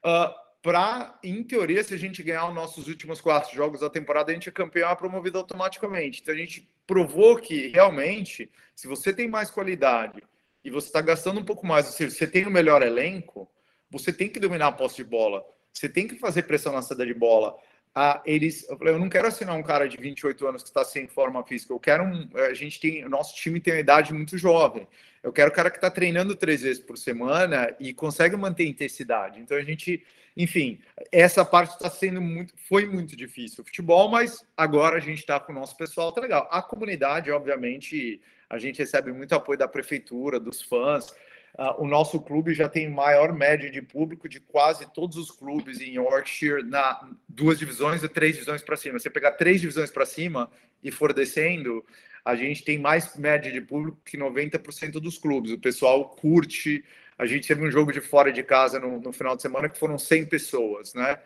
uh, 0.06 0.45
para, 0.66 1.16
em 1.22 1.44
teoria, 1.44 1.84
se 1.84 1.94
a 1.94 1.98
gente 1.98 2.24
ganhar 2.24 2.48
os 2.48 2.56
nossos 2.56 2.88
últimos 2.88 3.22
quatro 3.22 3.56
jogos 3.56 3.82
da 3.82 3.90
temporada, 3.90 4.32
a 4.32 4.34
gente 4.34 4.50
é 4.50 4.52
campeão 4.52 4.90
é 4.90 4.96
promovido 4.96 5.38
automaticamente. 5.38 6.24
Então 6.24 6.34
a 6.34 6.38
gente 6.38 6.68
provou 6.88 7.38
que 7.38 7.68
realmente, 7.68 8.50
se 8.76 8.88
você 8.88 9.14
tem 9.14 9.28
mais 9.28 9.52
qualidade 9.52 10.24
e 10.64 10.72
você 10.72 10.88
está 10.88 11.02
gastando 11.02 11.40
um 11.40 11.46
pouco 11.46 11.68
mais, 11.68 11.86
ou 11.86 11.92
seja, 11.92 12.10
você 12.10 12.26
tem 12.26 12.48
o 12.48 12.50
melhor 12.50 12.82
elenco, 12.82 13.48
você 13.92 14.12
tem 14.12 14.28
que 14.28 14.40
dominar 14.40 14.70
a 14.70 14.72
posse 14.72 14.96
de 14.96 15.04
bola, 15.04 15.46
você 15.72 15.88
tem 15.88 16.08
que 16.08 16.18
fazer 16.18 16.42
pressão 16.42 16.74
na 16.74 16.82
saída 16.82 17.06
de 17.06 17.14
bola. 17.14 17.56
Ah, 17.96 18.22
eles, 18.26 18.68
eu, 18.70 18.78
falei, 18.78 18.94
eu 18.94 19.00
não 19.00 19.08
quero 19.08 19.28
assinar 19.28 19.56
um 19.56 19.64
cara 19.64 19.88
de 19.88 19.96
28 19.96 20.46
anos 20.46 20.62
que 20.62 20.68
está 20.68 20.84
sem 20.84 21.08
forma 21.08 21.42
física. 21.46 21.74
Eu 21.74 21.80
quero 21.80 22.04
um. 22.04 22.30
A 22.34 22.54
gente 22.54 22.78
tem, 22.80 23.08
nosso 23.08 23.34
time 23.36 23.62
tem 23.62 23.74
uma 23.74 23.80
idade 23.80 24.14
muito 24.14 24.38
jovem. 24.38 24.86
Eu 25.24 25.32
quero 25.32 25.50
o 25.50 25.54
cara 25.54 25.72
que 25.72 25.78
está 25.78 25.90
treinando 25.90 26.36
três 26.36 26.62
vezes 26.62 26.84
por 26.84 26.98
semana 26.98 27.74
e 27.80 27.94
consegue 27.94 28.36
manter 28.36 28.68
intensidade. 28.68 29.40
Então 29.40 29.58
a 29.58 29.64
gente 29.64 30.04
enfim, 30.38 30.80
essa 31.14 31.46
parte 31.46 31.76
está 31.76 31.90
sendo 31.90 32.22
muito, 32.22 32.54
foi 32.68 32.86
muito 32.86 33.16
difícil 33.16 33.64
o 33.64 33.66
futebol, 33.66 34.10
mas 34.10 34.46
agora 34.58 34.98
a 34.98 35.00
gente 35.00 35.20
está 35.20 35.40
com 35.40 35.54
o 35.54 35.56
nosso 35.56 35.78
pessoal, 35.78 36.12
tá 36.12 36.20
legal. 36.20 36.50
A 36.52 36.62
comunidade, 36.62 37.32
obviamente, 37.32 38.22
a 38.50 38.58
gente 38.58 38.80
recebe 38.80 39.14
muito 39.14 39.34
apoio 39.34 39.58
da 39.58 39.68
prefeitura, 39.68 40.38
dos 40.38 40.62
fãs. 40.62 41.16
Uh, 41.58 41.84
o 41.84 41.88
nosso 41.88 42.20
clube 42.20 42.54
já 42.54 42.68
tem 42.68 42.90
maior 42.90 43.32
média 43.32 43.72
de 43.72 43.82
público 43.82 44.28
de 44.28 44.42
quase 44.42 44.86
todos 44.94 45.16
os 45.16 45.32
clubes 45.32 45.80
em 45.80 45.96
Yorkshire, 45.96 46.64
na 46.64 47.10
duas 47.30 47.58
divisões 47.58 48.04
e 48.04 48.10
três 48.10 48.34
divisões 48.34 48.62
para 48.62 48.76
cima. 48.76 49.00
Você 49.00 49.10
pegar 49.10 49.32
três 49.32 49.62
divisões 49.62 49.90
para 49.90 50.06
cima 50.06 50.52
e 50.84 50.92
for 50.92 51.14
descendo, 51.14 51.86
a 52.26 52.36
gente 52.36 52.64
tem 52.64 52.78
mais 52.78 53.16
média 53.16 53.52
de 53.52 53.62
público 53.62 53.98
que 54.04 54.18
90% 54.18 54.94
dos 54.94 55.18
clubes. 55.18 55.52
O 55.52 55.60
pessoal 55.60 56.10
curte 56.10 56.84
a 57.18 57.26
gente 57.26 57.48
teve 57.48 57.66
um 57.66 57.72
jogo 57.72 57.94
de 57.94 58.02
fora 58.02 58.32
de 58.32 58.44
casa 58.44 58.80
no, 58.80 59.00
no 59.00 59.14
final 59.14 59.36
de 59.36 59.42
semana 59.42 59.70
que 59.70 59.80
foram 59.80 59.98
100 59.98 60.26
pessoas, 60.26 60.94
né? 60.94 61.18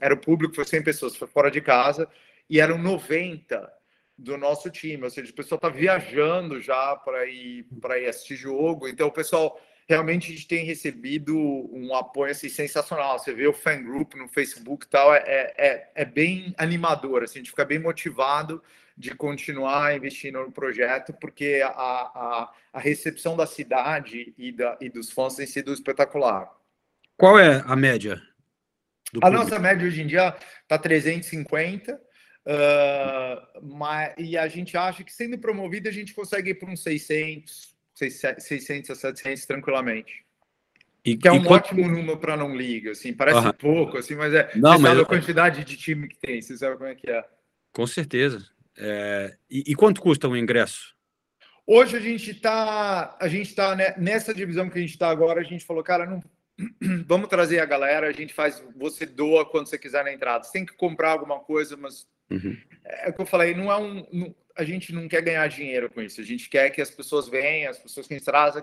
Era 0.00 0.14
o 0.14 0.18
público, 0.18 0.54
foi 0.54 0.64
100 0.64 0.82
pessoas, 0.84 1.16
foi 1.16 1.26
fora 1.26 1.50
de 1.50 1.60
casa, 1.60 2.08
e 2.48 2.60
eram 2.60 2.78
90 2.78 3.72
do 4.16 4.36
nosso 4.38 4.70
time, 4.70 5.02
ou 5.02 5.10
seja, 5.10 5.32
o 5.32 5.34
pessoal 5.34 5.56
está 5.56 5.68
viajando 5.68 6.60
já 6.60 6.94
para 6.94 7.26
ir, 7.26 7.66
ir 8.00 8.08
assistir 8.08 8.36
jogo, 8.36 8.86
então 8.86 9.08
o 9.08 9.12
pessoal 9.12 9.60
realmente 9.92 10.32
a 10.32 10.34
gente 10.34 10.48
tem 10.48 10.64
recebido 10.64 11.36
um 11.36 11.94
apoio 11.94 12.32
assim, 12.32 12.48
sensacional. 12.48 13.18
Você 13.18 13.32
vê 13.32 13.46
o 13.46 13.52
fan 13.52 13.82
group 13.82 14.14
no 14.14 14.26
Facebook 14.26 14.86
e 14.86 14.88
tal, 14.88 15.14
é, 15.14 15.52
é, 15.56 15.90
é 15.94 16.04
bem 16.04 16.54
animador, 16.56 17.22
assim, 17.22 17.38
a 17.38 17.42
gente 17.42 17.50
fica 17.50 17.64
bem 17.64 17.78
motivado 17.78 18.62
de 18.96 19.14
continuar 19.14 19.96
investindo 19.96 20.38
no 20.40 20.52
projeto, 20.52 21.12
porque 21.14 21.62
a, 21.64 21.68
a, 21.68 22.52
a 22.72 22.80
recepção 22.80 23.36
da 23.36 23.46
cidade 23.46 24.34
e, 24.36 24.52
da, 24.52 24.76
e 24.80 24.88
dos 24.88 25.10
fãs 25.10 25.36
tem 25.36 25.46
sido 25.46 25.72
espetacular. 25.72 26.50
Qual 27.16 27.38
é 27.38 27.62
a 27.66 27.76
média? 27.76 28.20
a 29.22 29.30
nossa 29.30 29.58
média 29.58 29.86
hoje 29.86 30.00
em 30.00 30.06
dia 30.06 30.34
está 30.62 30.78
350, 30.78 31.94
uh, 31.94 32.00
mas, 33.62 34.14
e 34.16 34.38
a 34.38 34.48
gente 34.48 34.74
acha 34.76 35.04
que 35.04 35.12
sendo 35.12 35.38
promovido 35.38 35.88
a 35.88 35.92
gente 35.92 36.14
consegue 36.14 36.50
ir 36.50 36.54
para 36.54 36.70
uns 36.70 36.82
600, 36.82 37.71
600 38.10 38.90
a 38.90 38.94
700 38.94 39.46
tranquilamente. 39.46 40.24
E, 41.04 41.16
que 41.16 41.26
é 41.26 41.32
um 41.32 41.42
quanto... 41.42 41.66
ótimo 41.66 41.88
número 41.88 42.16
para 42.16 42.36
não 42.36 42.54
liga, 42.54 42.92
assim, 42.92 43.12
parece 43.12 43.44
uhum. 43.46 43.52
pouco, 43.52 43.98
assim, 43.98 44.14
mas 44.14 44.32
é 44.32 44.50
não, 44.54 44.78
mas... 44.78 44.98
a 44.98 45.04
quantidade 45.04 45.64
de 45.64 45.76
time 45.76 46.06
que 46.08 46.16
tem, 46.16 46.40
você 46.40 46.56
sabe 46.56 46.76
como 46.76 46.88
é 46.88 46.94
que 46.94 47.10
é. 47.10 47.24
Com 47.72 47.86
certeza. 47.86 48.46
É, 48.76 49.36
e, 49.50 49.64
e, 49.72 49.74
quanto 49.74 50.00
custa 50.00 50.28
um 50.28 50.36
ingresso? 50.36 50.94
Hoje 51.66 51.96
a 51.96 52.00
gente 52.00 52.30
está, 52.30 53.16
a 53.20 53.28
gente 53.28 53.48
está 53.48 53.74
né, 53.74 53.94
nessa 53.98 54.32
divisão 54.32 54.68
que 54.68 54.78
a 54.78 54.80
gente 54.80 54.90
está 54.90 55.08
agora. 55.10 55.40
A 55.40 55.44
gente 55.44 55.64
falou, 55.64 55.82
cara, 55.82 56.06
não 56.06 56.22
vamos 57.06 57.28
trazer 57.28 57.60
a 57.60 57.66
galera. 57.66 58.08
A 58.08 58.12
gente 58.12 58.32
faz, 58.32 58.64
você 58.76 59.06
doa 59.06 59.44
quando 59.44 59.68
você 59.68 59.78
quiser 59.78 60.04
na 60.04 60.12
entrada. 60.12 60.44
Você 60.44 60.52
tem 60.52 60.66
que 60.66 60.74
comprar 60.74 61.10
alguma 61.10 61.40
coisa, 61.40 61.76
mas 61.76 62.06
uhum. 62.30 62.56
é 62.84 63.10
o 63.10 63.12
que 63.12 63.20
eu 63.20 63.26
falei. 63.26 63.54
Não 63.54 63.70
é 63.70 63.76
um, 63.76 64.06
não, 64.12 64.34
a 64.56 64.64
gente 64.64 64.92
não 64.92 65.08
quer 65.08 65.22
ganhar 65.22 65.46
dinheiro 65.48 65.90
com 65.90 66.00
isso. 66.00 66.20
A 66.20 66.24
gente 66.24 66.48
quer 66.48 66.70
que 66.70 66.80
as 66.80 66.90
pessoas 66.90 67.28
venham, 67.28 67.70
as 67.70 67.78
pessoas 67.78 68.06
que 68.06 68.14
a 68.14 68.16
gente 68.18 68.24
traz 68.24 68.54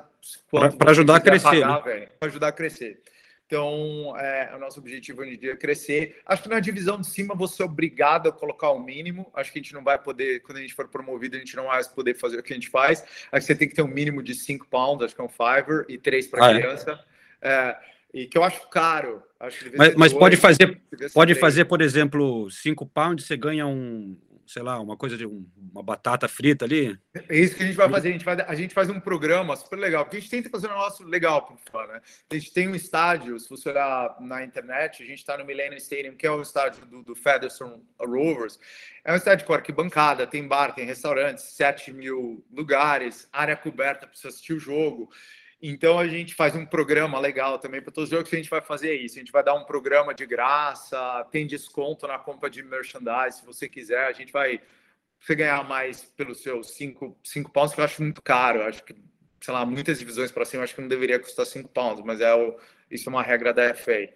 para 0.49 0.91
ajudar 0.91 1.17
a 1.17 1.19
crescer, 1.19 1.65
né? 1.65 2.07
para 2.19 2.29
ajudar 2.29 2.47
a 2.49 2.51
crescer. 2.51 3.01
Então, 3.49 4.15
é, 4.15 4.53
o 4.55 4.59
nosso 4.59 4.79
objetivo 4.79 5.21
hoje 5.21 5.33
em 5.33 5.39
dia 5.39 5.53
é 5.53 5.55
crescer. 5.55 6.21
Acho 6.23 6.43
que 6.43 6.49
na 6.49 6.59
divisão 6.59 7.01
de 7.01 7.07
cima 7.07 7.33
você 7.33 7.63
é 7.63 7.65
obrigado 7.65 8.29
a 8.29 8.31
colocar 8.31 8.69
o 8.69 8.77
mínimo. 8.77 9.27
Acho 9.33 9.51
que 9.51 9.57
a 9.57 9.61
gente 9.61 9.73
não 9.73 9.83
vai 9.83 9.97
poder, 9.97 10.41
quando 10.41 10.59
a 10.59 10.61
gente 10.61 10.75
for 10.75 10.87
promovido, 10.87 11.35
a 11.35 11.39
gente 11.39 11.55
não 11.55 11.65
vai 11.65 11.83
poder 11.83 12.13
fazer 12.13 12.37
o 12.37 12.43
que 12.43 12.53
a 12.53 12.55
gente 12.55 12.69
faz. 12.69 13.03
Acho 13.31 13.47
que 13.47 13.53
você 13.53 13.55
tem 13.55 13.67
que 13.67 13.73
ter 13.73 13.81
um 13.81 13.87
mínimo 13.87 14.21
de 14.21 14.35
5 14.35 14.67
pounds, 14.67 15.03
acho 15.03 15.15
que 15.15 15.21
é 15.21 15.23
um 15.23 15.29
fiver, 15.29 15.83
e 15.89 15.97
3 15.97 16.27
para 16.27 16.45
ah, 16.45 16.51
é? 16.51 16.59
criança. 16.59 16.99
É? 17.41 17.49
É, 17.49 17.77
e 18.13 18.27
que 18.27 18.37
eu 18.37 18.43
acho 18.43 18.69
caro. 18.69 19.23
Acho 19.39 19.65
mas, 19.75 19.95
mas 19.95 20.13
pode 20.13 20.37
fazer, 20.37 20.79
pode 21.11 21.33
fazer, 21.33 21.65
por 21.65 21.81
exemplo, 21.81 22.51
5 22.51 22.85
pounds, 22.85 23.25
você 23.25 23.35
ganha 23.35 23.65
um, 23.65 24.15
sei 24.49 24.63
lá, 24.63 24.79
uma 24.79 24.97
coisa 24.97 25.15
de 25.15 25.27
um, 25.27 25.47
uma 25.71 25.83
batata 25.83 26.27
frita 26.27 26.65
ali? 26.65 26.97
É 27.29 27.37
isso 27.37 27.55
que 27.55 27.61
a 27.61 27.67
gente 27.67 27.75
vai 27.75 27.87
fazer. 27.87 28.09
A 28.09 28.11
gente, 28.11 28.25
vai, 28.25 28.41
a 28.41 28.55
gente 28.55 28.73
faz 28.73 28.89
um 28.89 28.99
programa 28.99 29.55
super 29.55 29.77
legal, 29.77 30.03
porque 30.03 30.17
a 30.17 30.19
gente 30.19 30.31
tenta 30.31 30.49
fazer 30.49 30.65
um 30.65 30.71
negócio 30.71 31.05
legal 31.05 31.45
para 31.45 31.55
fora, 31.71 31.93
né? 31.93 32.01
A 32.31 32.33
gente 32.33 32.51
tem 32.51 32.67
um 32.67 32.73
estádio, 32.73 33.39
se 33.39 33.47
você 33.47 33.69
olhar 33.69 34.17
na 34.19 34.43
internet, 34.43 35.03
a 35.03 35.05
gente 35.05 35.19
está 35.19 35.37
no 35.37 35.45
Millennium 35.45 35.77
Stadium, 35.77 36.15
que 36.15 36.25
é 36.25 36.31
o 36.31 36.41
estádio 36.41 36.83
do, 36.87 37.03
do 37.03 37.15
Featherstone 37.15 37.79
Rovers. 37.99 38.59
É 39.05 39.13
um 39.13 39.17
estádio 39.17 39.45
com 39.45 39.53
arquibancada, 39.53 40.25
tem 40.25 40.47
bar, 40.47 40.73
tem 40.73 40.83
restaurantes, 40.83 41.43
7 41.43 41.93
mil 41.93 42.43
lugares, 42.51 43.29
área 43.31 43.55
coberta 43.55 44.07
para 44.07 44.15
você 44.15 44.29
assistir 44.29 44.53
o 44.53 44.59
jogo. 44.59 45.11
Então 45.61 45.99
a 45.99 46.07
gente 46.07 46.33
faz 46.33 46.55
um 46.55 46.65
programa 46.65 47.19
legal 47.19 47.59
também 47.59 47.81
para 47.81 47.91
todos 47.91 48.09
os 48.09 48.15
jogos 48.15 48.29
que 48.29 48.35
a 48.35 48.39
gente 48.39 48.49
vai 48.49 48.61
fazer 48.61 48.95
isso. 48.95 49.15
A 49.15 49.19
gente 49.19 49.31
vai 49.31 49.43
dar 49.43 49.55
um 49.55 49.65
programa 49.65 50.13
de 50.13 50.25
graça, 50.25 51.25
tem 51.31 51.45
desconto 51.45 52.07
na 52.07 52.17
compra 52.17 52.49
de 52.49 52.63
merchandise, 52.63 53.39
se 53.39 53.45
você 53.45 53.67
quiser. 53.67 54.07
A 54.07 54.13
gente 54.13 54.31
vai 54.31 54.61
você 55.19 55.35
ganhar 55.35 55.67
mais 55.67 56.05
pelos 56.15 56.41
seus 56.41 56.71
cinco, 56.71 57.17
cinco 57.23 57.51
pounds, 57.51 57.73
que 57.73 57.81
eu 57.81 57.85
acho 57.85 58.01
muito 58.01 58.21
caro. 58.21 58.59
Eu 58.59 58.65
acho 58.67 58.83
que, 58.83 58.95
sei 59.41 59.53
lá, 59.53 59.65
muitas 59.65 59.99
divisões 59.99 60.31
para 60.31 60.45
cima, 60.45 60.63
acho 60.63 60.73
que 60.73 60.81
não 60.81 60.87
deveria 60.87 61.19
custar 61.19 61.45
cinco 61.45 61.67
pounds, 61.67 62.03
mas 62.05 62.21
é 62.21 62.33
o, 62.33 62.57
isso 62.89 63.09
é 63.09 63.11
uma 63.11 63.21
regra 63.21 63.53
da 63.53 63.73
FA. 63.75 64.09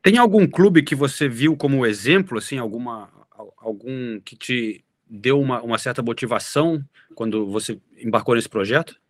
Tem 0.00 0.18
algum 0.18 0.46
clube 0.46 0.82
que 0.82 0.94
você 0.94 1.28
viu 1.28 1.56
como 1.56 1.84
exemplo, 1.84 2.38
assim, 2.38 2.58
alguma, 2.58 3.10
algum 3.58 4.20
que 4.20 4.36
te 4.36 4.84
deu 5.08 5.40
uma, 5.40 5.60
uma 5.62 5.78
certa 5.78 6.02
motivação 6.02 6.82
quando 7.14 7.46
você 7.46 7.78
embarcou 7.98 8.34
nesse 8.34 8.48
projeto? 8.48 9.01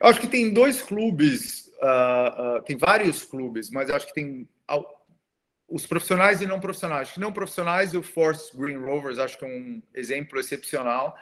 Eu 0.00 0.08
acho 0.08 0.20
que 0.20 0.26
tem 0.26 0.52
dois 0.52 0.82
clubes, 0.82 1.70
uh, 1.82 2.58
uh, 2.58 2.62
tem 2.62 2.76
vários 2.76 3.24
clubes, 3.24 3.70
mas 3.70 3.90
acho 3.90 4.06
que 4.06 4.14
tem 4.14 4.48
os 5.68 5.86
profissionais 5.86 6.40
e 6.40 6.46
não 6.46 6.60
profissionais. 6.60 7.02
Acho 7.02 7.14
que 7.14 7.20
não 7.20 7.32
profissionais, 7.32 7.94
o 7.94 8.02
Force 8.02 8.56
Green 8.56 8.76
Rovers 8.76 9.18
acho 9.18 9.38
que 9.38 9.44
é 9.44 9.48
um 9.48 9.82
exemplo 9.94 10.38
excepcional. 10.38 11.16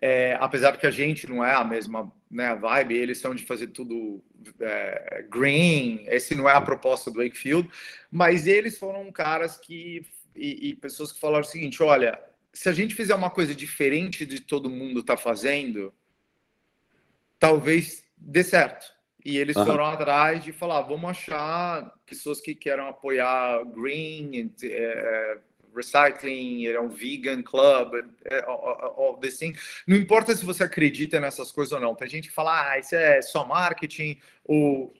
É, 0.00 0.36
apesar 0.40 0.76
que 0.76 0.86
a 0.86 0.90
gente 0.90 1.26
não 1.26 1.44
é 1.44 1.54
a 1.54 1.64
mesma 1.64 2.12
né, 2.30 2.54
vibe, 2.54 2.94
eles 2.94 3.18
são 3.18 3.34
de 3.34 3.44
fazer 3.44 3.68
tudo 3.68 4.22
é, 4.60 5.26
green, 5.28 6.04
esse 6.06 6.36
não 6.36 6.48
é 6.48 6.52
a 6.52 6.60
proposta 6.60 7.10
do 7.10 7.18
Wakefield, 7.20 7.68
mas 8.08 8.46
eles 8.46 8.78
foram 8.78 9.10
caras 9.10 9.58
que 9.58 10.06
e, 10.36 10.68
e 10.68 10.74
pessoas 10.76 11.10
que 11.10 11.18
falaram 11.18 11.44
o 11.44 11.48
seguinte: 11.48 11.82
olha, 11.82 12.18
se 12.52 12.68
a 12.68 12.72
gente 12.72 12.94
fizer 12.94 13.14
uma 13.14 13.30
coisa 13.30 13.54
diferente 13.54 14.24
de 14.24 14.40
todo 14.40 14.70
mundo 14.70 15.00
está 15.00 15.16
fazendo, 15.16 15.92
talvez 17.38 18.02
dê 18.16 18.42
certo. 18.42 18.86
E 19.24 19.36
eles 19.36 19.56
uhum. 19.56 19.66
foram 19.66 19.84
atrás 19.84 20.42
de 20.42 20.52
falar, 20.52 20.80
vamos 20.82 21.10
achar 21.10 21.92
pessoas 22.06 22.40
que 22.40 22.54
queiram 22.54 22.88
apoiar 22.88 23.64
green, 23.66 24.52
é, 24.62 25.38
recycling, 25.74 26.66
é 26.66 26.80
um 26.80 26.88
vegan 26.88 27.42
club, 27.42 27.94
é, 28.24 28.44
all, 28.46 29.18
this 29.20 29.38
thing. 29.38 29.54
Não 29.86 29.96
importa 29.96 30.34
se 30.34 30.44
você 30.44 30.64
acredita 30.64 31.20
nessas 31.20 31.52
coisas 31.52 31.72
ou 31.72 31.80
não. 31.80 31.94
Tem 31.94 32.08
gente 32.08 32.28
que 32.28 32.34
fala, 32.34 32.70
ah, 32.70 32.78
isso 32.78 32.94
é 32.94 33.20
só 33.22 33.44
marketing, 33.44 34.18
ou 34.44 34.94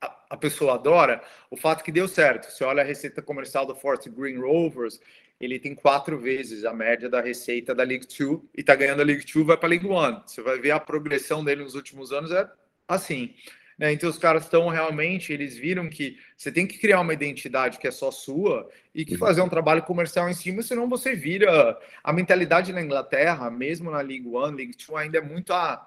a, 0.00 0.16
a 0.30 0.36
pessoa 0.36 0.74
adora. 0.74 1.22
O 1.50 1.56
fato 1.56 1.82
que 1.82 1.92
deu 1.92 2.08
certo. 2.08 2.50
Você 2.50 2.64
olha 2.64 2.82
a 2.82 2.86
receita 2.86 3.22
comercial 3.22 3.66
do 3.66 3.74
Forte 3.74 4.10
Green 4.10 4.38
Rovers, 4.38 5.00
ele 5.42 5.58
tem 5.58 5.74
quatro 5.74 6.18
vezes 6.20 6.64
a 6.64 6.72
média 6.72 7.08
da 7.08 7.20
receita 7.20 7.74
da 7.74 7.82
League 7.82 8.06
Two 8.06 8.48
e 8.56 8.60
está 8.60 8.76
ganhando 8.76 9.00
a 9.00 9.04
League 9.04 9.26
Two, 9.26 9.44
vai 9.44 9.56
para 9.56 9.66
a 9.66 9.70
League 9.70 9.86
One. 9.86 10.22
Você 10.24 10.40
vai 10.40 10.60
ver 10.60 10.70
a 10.70 10.78
progressão 10.78 11.44
dele 11.44 11.64
nos 11.64 11.74
últimos 11.74 12.12
anos 12.12 12.30
é 12.30 12.48
assim. 12.86 13.34
Né? 13.76 13.92
Então 13.92 14.08
os 14.08 14.18
caras 14.18 14.44
estão 14.44 14.68
realmente, 14.68 15.32
eles 15.32 15.56
viram 15.56 15.88
que 15.90 16.16
você 16.36 16.52
tem 16.52 16.64
que 16.64 16.78
criar 16.78 17.00
uma 17.00 17.12
identidade 17.12 17.78
que 17.78 17.88
é 17.88 17.90
só 17.90 18.12
sua 18.12 18.70
e 18.94 19.04
que 19.04 19.14
uhum. 19.14 19.18
fazer 19.18 19.42
um 19.42 19.48
trabalho 19.48 19.82
comercial 19.82 20.28
em 20.28 20.34
cima, 20.34 20.62
senão 20.62 20.88
você 20.88 21.16
vira 21.16 21.76
a 22.04 22.12
mentalidade 22.12 22.72
na 22.72 22.80
Inglaterra, 22.80 23.50
mesmo 23.50 23.90
na 23.90 24.00
League 24.00 24.28
One, 24.28 24.56
League 24.56 24.76
Two, 24.76 24.96
ainda 24.96 25.18
é 25.18 25.22
muito 25.22 25.52
a 25.52 25.84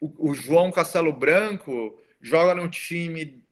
o, 0.00 0.30
o 0.30 0.34
João 0.34 0.72
Castelo 0.72 1.12
Branco 1.12 2.00
joga 2.20 2.54
no 2.54 2.68
time 2.68 3.42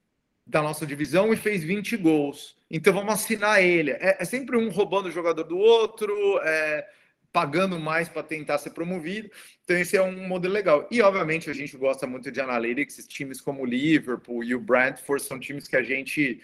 da 0.46 0.62
nossa 0.62 0.86
divisão 0.86 1.32
e 1.32 1.36
fez 1.36 1.64
20 1.64 1.96
gols. 1.96 2.56
Então 2.70 2.92
vamos 2.92 3.12
assinar 3.12 3.62
ele. 3.62 3.90
É, 3.92 4.18
é 4.20 4.24
sempre 4.24 4.56
um 4.56 4.70
roubando 4.70 5.08
o 5.08 5.12
jogador 5.12 5.42
do 5.42 5.58
outro, 5.58 6.14
é, 6.42 6.86
pagando 7.32 7.78
mais 7.78 8.08
para 8.08 8.22
tentar 8.22 8.58
ser 8.58 8.70
promovido. 8.70 9.28
Então 9.64 9.76
esse 9.76 9.96
é 9.96 10.02
um 10.02 10.28
modelo 10.28 10.54
legal. 10.54 10.86
E 10.90 11.02
obviamente 11.02 11.50
a 11.50 11.52
gente 11.52 11.76
gosta 11.76 12.06
muito 12.06 12.30
de 12.30 12.40
analytics, 12.40 13.06
times 13.08 13.40
como 13.40 13.62
o 13.62 13.66
Liverpool 13.66 14.44
e 14.44 14.54
o 14.54 14.60
Brentford 14.60 15.22
são 15.22 15.38
times 15.38 15.66
que 15.66 15.76
a 15.76 15.82
gente 15.82 16.40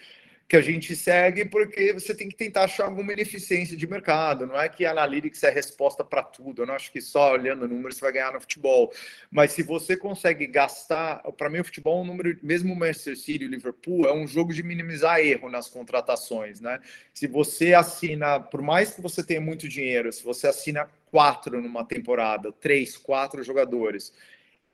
que 0.52 0.56
a 0.56 0.60
gente 0.60 0.94
segue 0.94 1.46
porque 1.46 1.94
você 1.94 2.14
tem 2.14 2.28
que 2.28 2.36
tentar 2.36 2.64
achar 2.64 2.84
alguma 2.84 3.10
ineficiência 3.14 3.74
de 3.74 3.86
mercado. 3.86 4.46
Não 4.46 4.60
é 4.60 4.68
que 4.68 4.84
a 4.84 4.90
Analytics 4.90 5.42
é 5.44 5.48
resposta 5.48 6.04
para 6.04 6.22
tudo. 6.22 6.60
Eu 6.60 6.66
não 6.66 6.74
acho 6.74 6.92
que 6.92 7.00
só 7.00 7.32
olhando 7.32 7.66
números 7.66 7.96
você 7.96 8.02
vai 8.02 8.12
ganhar 8.12 8.34
no 8.34 8.40
futebol. 8.42 8.92
Mas 9.30 9.52
se 9.52 9.62
você 9.62 9.96
consegue 9.96 10.46
gastar, 10.46 11.22
para 11.38 11.48
mim 11.48 11.60
o 11.60 11.64
futebol 11.64 12.00
é 12.00 12.02
um 12.02 12.04
número, 12.04 12.38
mesmo 12.42 12.74
o 12.74 12.76
Manchester 12.76 13.16
City 13.16 13.44
e 13.44 13.46
o 13.46 13.50
Liverpool, 13.50 14.04
é 14.04 14.12
um 14.12 14.26
jogo 14.26 14.52
de 14.52 14.62
minimizar 14.62 15.20
erro 15.20 15.48
nas 15.48 15.68
contratações, 15.68 16.60
né? 16.60 16.80
Se 17.14 17.26
você 17.26 17.72
assina, 17.72 18.38
por 18.38 18.60
mais 18.60 18.92
que 18.92 19.00
você 19.00 19.24
tenha 19.24 19.40
muito 19.40 19.66
dinheiro, 19.66 20.12
se 20.12 20.22
você 20.22 20.48
assina 20.48 20.86
quatro 21.10 21.62
numa 21.62 21.82
temporada, 21.82 22.52
três, 22.52 22.94
quatro 22.94 23.42
jogadores, 23.42 24.12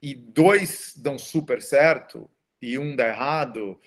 e 0.02 0.12
dois 0.12 0.92
dão 0.96 1.16
super 1.16 1.62
certo 1.62 2.28
e 2.60 2.76
um 2.76 2.96
dá 2.96 3.06
errado, 3.06 3.80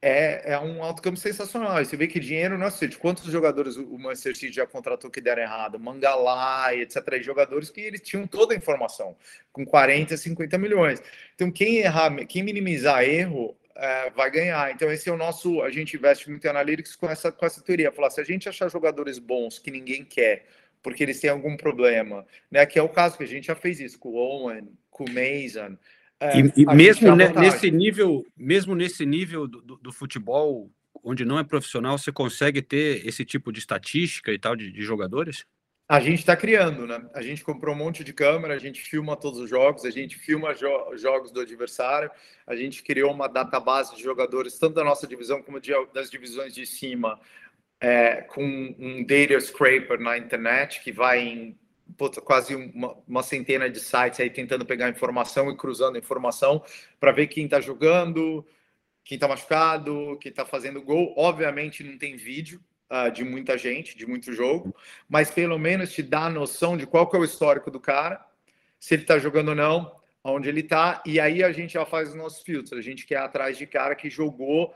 é, 0.00 0.52
é 0.52 0.58
um 0.58 0.82
outcome 0.82 1.16
sensacional. 1.16 1.84
Você 1.84 1.96
vê 1.96 2.06
que 2.06 2.20
dinheiro 2.20 2.56
não 2.56 2.66
é 2.66 2.70
de 2.70 2.96
quantos 2.96 3.24
jogadores 3.24 3.76
o 3.76 3.98
Manchester 3.98 4.36
City 4.36 4.52
já 4.52 4.66
contratou 4.66 5.10
que 5.10 5.20
deram 5.20 5.42
errado, 5.42 5.78
Mangalá, 5.78 6.74
etc. 6.74 6.96
E 7.14 7.22
jogadores 7.22 7.70
que 7.70 7.80
eles 7.80 8.00
tinham 8.00 8.26
toda 8.26 8.54
a 8.54 8.56
informação, 8.56 9.16
com 9.52 9.66
40, 9.66 10.16
50 10.16 10.56
milhões. 10.58 11.02
Então, 11.34 11.50
quem 11.50 11.78
errar, 11.78 12.14
quem 12.26 12.42
minimizar 12.42 13.02
erro, 13.02 13.56
é, 13.74 14.10
vai 14.10 14.30
ganhar. 14.30 14.70
Então, 14.72 14.90
esse 14.90 15.08
é 15.08 15.12
o 15.12 15.16
nosso. 15.16 15.62
A 15.62 15.70
gente 15.70 15.96
investe 15.96 16.28
muito 16.30 16.44
em 16.44 16.50
analytics 16.50 16.94
com 16.94 17.08
essa, 17.08 17.32
com 17.32 17.44
essa 17.44 17.60
teoria. 17.60 17.90
Falar, 17.90 18.10
se 18.10 18.20
a 18.20 18.24
gente 18.24 18.48
achar 18.48 18.70
jogadores 18.70 19.18
bons 19.18 19.58
que 19.58 19.70
ninguém 19.70 20.04
quer, 20.04 20.46
porque 20.82 21.02
eles 21.02 21.20
têm 21.20 21.30
algum 21.30 21.56
problema, 21.56 22.24
né? 22.50 22.64
Que 22.66 22.78
é 22.78 22.82
o 22.82 22.88
caso 22.88 23.16
que 23.16 23.24
a 23.24 23.28
gente 23.28 23.48
já 23.48 23.54
fez 23.54 23.80
isso 23.80 23.98
com 23.98 24.10
o 24.10 24.16
Owen, 24.16 24.68
com 24.90 25.04
o 25.04 25.08
Mason. 25.08 25.76
É, 26.20 26.40
e, 26.40 26.52
e 26.56 26.66
mesmo 26.66 27.14
nesse 27.14 27.70
nível, 27.70 28.26
mesmo 28.36 28.74
nesse 28.74 29.06
nível 29.06 29.46
do, 29.46 29.76
do, 29.76 29.92
futebol, 29.92 30.70
onde 31.02 31.24
não 31.24 31.38
é 31.38 31.44
profissional, 31.44 31.96
você 31.96 32.10
consegue 32.10 32.60
ter 32.60 33.06
esse 33.06 33.24
tipo 33.24 33.52
de 33.52 33.60
estatística 33.60 34.32
e 34.32 34.38
tal 34.38 34.56
de, 34.56 34.72
de 34.72 34.82
jogadores? 34.82 35.44
A 35.88 36.00
gente 36.00 36.18
está 36.18 36.36
criando, 36.36 36.86
né? 36.86 37.08
A 37.14 37.22
gente 37.22 37.42
comprou 37.42 37.74
um 37.74 37.78
monte 37.78 38.04
de 38.04 38.12
câmera, 38.12 38.54
a 38.54 38.58
gente 38.58 38.80
filma 38.80 39.16
todos 39.16 39.38
os 39.38 39.48
jogos, 39.48 39.86
a 39.86 39.90
gente 39.90 40.18
filma 40.18 40.54
jo 40.54 40.68
jogos 40.96 41.30
do 41.30 41.40
adversário, 41.40 42.10
a 42.46 42.54
gente 42.54 42.82
criou 42.82 43.10
uma 43.10 43.26
database 43.26 43.96
de 43.96 44.02
jogadores, 44.02 44.58
tanto 44.58 44.74
da 44.74 44.84
nossa 44.84 45.06
divisão 45.06 45.40
como 45.42 45.58
de, 45.58 45.72
das 45.94 46.10
divisões 46.10 46.52
de 46.52 46.66
cima, 46.66 47.18
é, 47.80 48.16
com 48.22 48.44
um 48.78 49.02
data 49.02 49.40
scraper 49.40 49.98
na 49.98 50.18
internet 50.18 50.82
que 50.82 50.92
vai 50.92 51.20
em 51.20 51.58
puta, 51.96 52.20
quase 52.20 52.54
uma, 52.54 52.96
uma, 53.06 53.22
centena 53.22 53.68
de 53.68 53.80
sites 53.80 54.20
aí 54.20 54.30
tentando 54.30 54.64
pegar 54.64 54.88
informação 54.88 55.50
e 55.50 55.56
cruzando 55.56 55.98
informação 55.98 56.62
para 57.00 57.12
ver 57.12 57.26
quem 57.28 57.44
está 57.44 57.60
jogando, 57.60 58.46
quem 59.04 59.16
está 59.16 59.26
machucado, 59.26 60.18
quem 60.20 60.30
está 60.30 60.44
fazendo 60.44 60.82
gol. 60.82 61.14
Obviamente 61.16 61.82
não 61.82 61.96
tem 61.96 62.16
vídeo 62.16 62.60
uh, 62.90 63.10
de 63.10 63.24
muita 63.24 63.56
gente, 63.56 63.96
de 63.96 64.06
muito 64.06 64.32
jogo, 64.32 64.74
mas 65.08 65.30
pelo 65.30 65.58
menos 65.58 65.92
te 65.92 66.02
dá 66.02 66.26
a 66.26 66.30
noção 66.30 66.76
de 66.76 66.86
qual 66.86 67.08
que 67.08 67.16
é 67.16 67.18
o 67.18 67.24
histórico 67.24 67.70
do 67.70 67.80
cara, 67.80 68.24
se 68.78 68.94
ele 68.94 69.02
está 69.02 69.18
jogando 69.18 69.50
ou 69.50 69.54
não, 69.54 69.98
onde 70.22 70.48
ele 70.48 70.60
está, 70.60 71.02
e 71.06 71.18
aí 71.18 71.42
a 71.42 71.52
gente 71.52 71.74
já 71.74 71.86
faz 71.86 72.10
os 72.10 72.14
nossos 72.14 72.42
filtros. 72.42 72.78
A 72.78 72.82
gente 72.82 73.06
quer 73.06 73.18
atrás 73.18 73.56
de 73.56 73.66
cara 73.66 73.94
que 73.94 74.10
jogou 74.10 74.74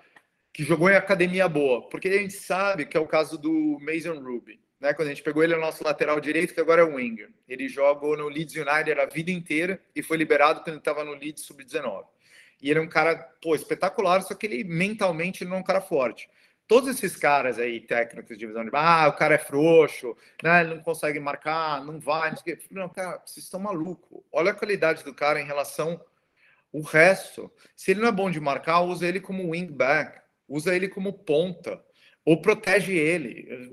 que 0.52 0.64
jogou 0.64 0.90
em 0.90 0.94
academia 0.94 1.48
boa, 1.48 1.88
porque 1.88 2.08
a 2.08 2.18
gente 2.18 2.34
sabe 2.34 2.84
que 2.84 2.96
é 2.96 3.00
o 3.00 3.06
caso 3.06 3.38
do 3.38 3.78
Mason 3.80 4.20
Ruby. 4.20 4.60
Né? 4.82 4.92
Quando 4.92 5.06
a 5.06 5.10
gente 5.12 5.22
pegou 5.22 5.44
ele, 5.44 5.54
é 5.54 5.56
o 5.56 5.60
nosso 5.60 5.84
lateral 5.84 6.20
direito, 6.20 6.52
que 6.52 6.60
agora 6.60 6.82
é 6.82 6.84
o 6.84 6.96
winger. 6.96 7.30
Ele 7.48 7.68
jogou 7.68 8.16
no 8.16 8.28
Leeds 8.28 8.56
United 8.56 9.00
a 9.00 9.06
vida 9.06 9.30
inteira 9.30 9.80
e 9.94 10.02
foi 10.02 10.16
liberado 10.16 10.60
quando 10.60 10.70
ele 10.70 10.78
estava 10.78 11.04
no 11.04 11.14
Leeds 11.14 11.44
sub-19. 11.44 12.04
E 12.60 12.68
ele 12.68 12.80
é 12.80 12.82
um 12.82 12.88
cara, 12.88 13.14
pô, 13.40 13.54
espetacular, 13.54 14.20
só 14.22 14.34
que 14.34 14.46
ele 14.46 14.64
mentalmente 14.64 15.44
não 15.44 15.58
é 15.58 15.60
um 15.60 15.64
cara 15.64 15.80
forte. 15.80 16.28
Todos 16.66 16.88
esses 16.90 17.16
caras 17.16 17.58
aí, 17.58 17.80
técnicos 17.80 18.30
de 18.30 18.38
divisão 18.38 18.64
de 18.64 18.70
ah, 18.72 19.08
o 19.08 19.12
cara 19.12 19.36
é 19.36 19.38
frouxo, 19.38 20.16
né? 20.42 20.62
Ele 20.62 20.74
não 20.74 20.82
consegue 20.82 21.20
marcar, 21.20 21.84
não 21.84 22.00
vai, 22.00 22.30
não 22.30 22.36
sei 22.36 22.54
o 22.54 22.56
quê. 22.56 22.64
Não, 22.70 22.88
cara, 22.88 23.22
vocês 23.24 23.44
estão 23.44 23.60
malucos. 23.60 24.20
Olha 24.32 24.50
a 24.50 24.54
qualidade 24.54 25.04
do 25.04 25.14
cara 25.14 25.40
em 25.40 25.44
relação 25.44 26.00
o 26.72 26.80
resto, 26.80 27.52
se 27.76 27.90
ele 27.90 28.00
não 28.00 28.08
é 28.08 28.12
bom 28.12 28.30
de 28.30 28.40
marcar, 28.40 28.80
usa 28.80 29.06
ele 29.06 29.20
como 29.20 29.50
wingback, 29.50 30.20
usa 30.48 30.74
ele 30.74 30.88
como 30.88 31.12
ponta, 31.12 31.84
ou 32.24 32.40
protege 32.40 32.96
ele. 32.96 33.72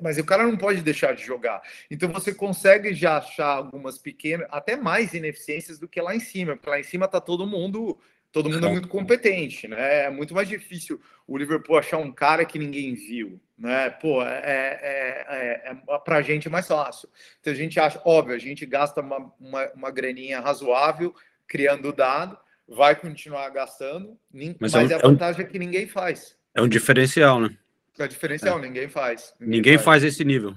Mas 0.00 0.18
o 0.18 0.24
cara 0.24 0.44
não 0.44 0.56
pode 0.56 0.80
deixar 0.82 1.14
de 1.14 1.24
jogar. 1.24 1.62
Então 1.90 2.10
você 2.10 2.34
consegue 2.34 2.94
já 2.94 3.18
achar 3.18 3.56
algumas 3.56 3.98
pequenas, 3.98 4.46
até 4.50 4.76
mais 4.76 5.12
ineficiências 5.14 5.78
do 5.78 5.88
que 5.88 6.00
lá 6.00 6.14
em 6.14 6.20
cima, 6.20 6.56
porque 6.56 6.70
lá 6.70 6.80
em 6.80 6.84
cima 6.84 7.06
tá 7.06 7.20
todo 7.20 7.46
mundo, 7.46 7.98
todo 8.32 8.50
mundo 8.50 8.66
é 8.66 8.70
muito 8.70 8.88
competente, 8.88 9.68
né? 9.68 10.04
É 10.04 10.10
muito 10.10 10.34
mais 10.34 10.48
difícil 10.48 11.00
o 11.26 11.36
Liverpool 11.36 11.76
achar 11.76 11.98
um 11.98 12.10
cara 12.10 12.44
que 12.44 12.58
ninguém 12.58 12.94
viu, 12.94 13.40
né? 13.56 13.90
Pô, 13.90 14.22
é, 14.22 14.40
é, 14.42 15.26
é, 15.28 15.76
é 15.88 15.98
pra 15.98 16.22
gente 16.22 16.48
é 16.48 16.50
mais 16.50 16.66
fácil. 16.66 17.08
Então 17.40 17.52
a 17.52 17.56
gente 17.56 17.78
acha, 17.78 18.00
óbvio, 18.04 18.34
a 18.34 18.38
gente 18.38 18.64
gasta 18.66 19.00
uma, 19.00 19.32
uma, 19.38 19.72
uma 19.72 19.90
graninha 19.90 20.40
razoável 20.40 21.14
criando 21.46 21.92
dado, 21.92 22.38
vai 22.66 22.96
continuar 22.96 23.48
gastando, 23.50 24.18
mas, 24.32 24.72
mas 24.72 24.90
é, 24.90 24.96
um, 24.96 24.98
a 24.98 25.02
vantagem 25.02 25.42
é, 25.42 25.44
um, 25.44 25.48
é, 25.48 25.50
que 25.50 25.58
ninguém 25.58 25.86
faz. 25.86 26.36
É 26.54 26.62
um 26.62 26.68
diferencial, 26.68 27.40
né? 27.40 27.56
É 27.98 28.06
diferencial, 28.06 28.58
é. 28.58 28.62
ninguém 28.62 28.88
faz. 28.88 29.34
Ninguém, 29.40 29.56
ninguém 29.58 29.74
faz. 29.74 30.02
faz. 30.02 30.04
esse 30.04 30.24
nível. 30.24 30.54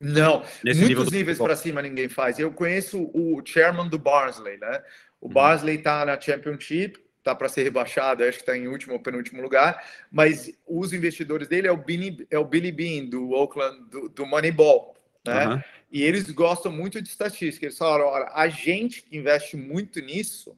Não, 0.00 0.44
Nesse 0.62 0.80
muitos 0.80 1.10
níveis 1.10 1.38
para 1.38 1.56
cima 1.56 1.80
ninguém 1.80 2.08
faz. 2.08 2.38
Eu 2.38 2.52
conheço 2.52 3.10
o 3.14 3.40
chairman 3.44 3.88
do 3.88 3.98
Barnsley, 3.98 4.58
né? 4.58 4.82
O 5.20 5.26
uhum. 5.26 5.32
Barnsley 5.32 5.76
está 5.76 6.04
na 6.04 6.20
Championship, 6.20 6.98
tá 7.22 7.34
para 7.34 7.48
ser 7.48 7.62
rebaixado, 7.62 8.22
acho 8.22 8.38
que 8.38 8.42
está 8.42 8.56
em 8.56 8.68
último 8.68 8.92
ou 8.94 9.00
penúltimo 9.00 9.40
lugar, 9.40 9.82
mas 10.10 10.52
os 10.66 10.92
investidores 10.92 11.48
dele 11.48 11.66
é 11.66 11.72
o 11.72 11.76
Billy, 11.76 12.26
é 12.30 12.38
o 12.38 12.44
Billy 12.44 12.70
Bean 12.70 13.06
do 13.06 13.30
Oakland, 13.32 13.88
do, 13.90 14.08
do 14.10 14.26
Moneyball, 14.26 14.94
né? 15.26 15.46
Uhum. 15.46 15.62
E 15.90 16.02
eles 16.02 16.30
gostam 16.30 16.70
muito 16.70 17.00
de 17.00 17.08
estatística. 17.08 17.64
Eles 17.64 17.78
falaram: 17.78 18.06
olha, 18.06 18.30
a 18.34 18.48
gente 18.48 19.02
que 19.02 19.16
investe 19.16 19.56
muito 19.56 20.00
nisso 20.00 20.56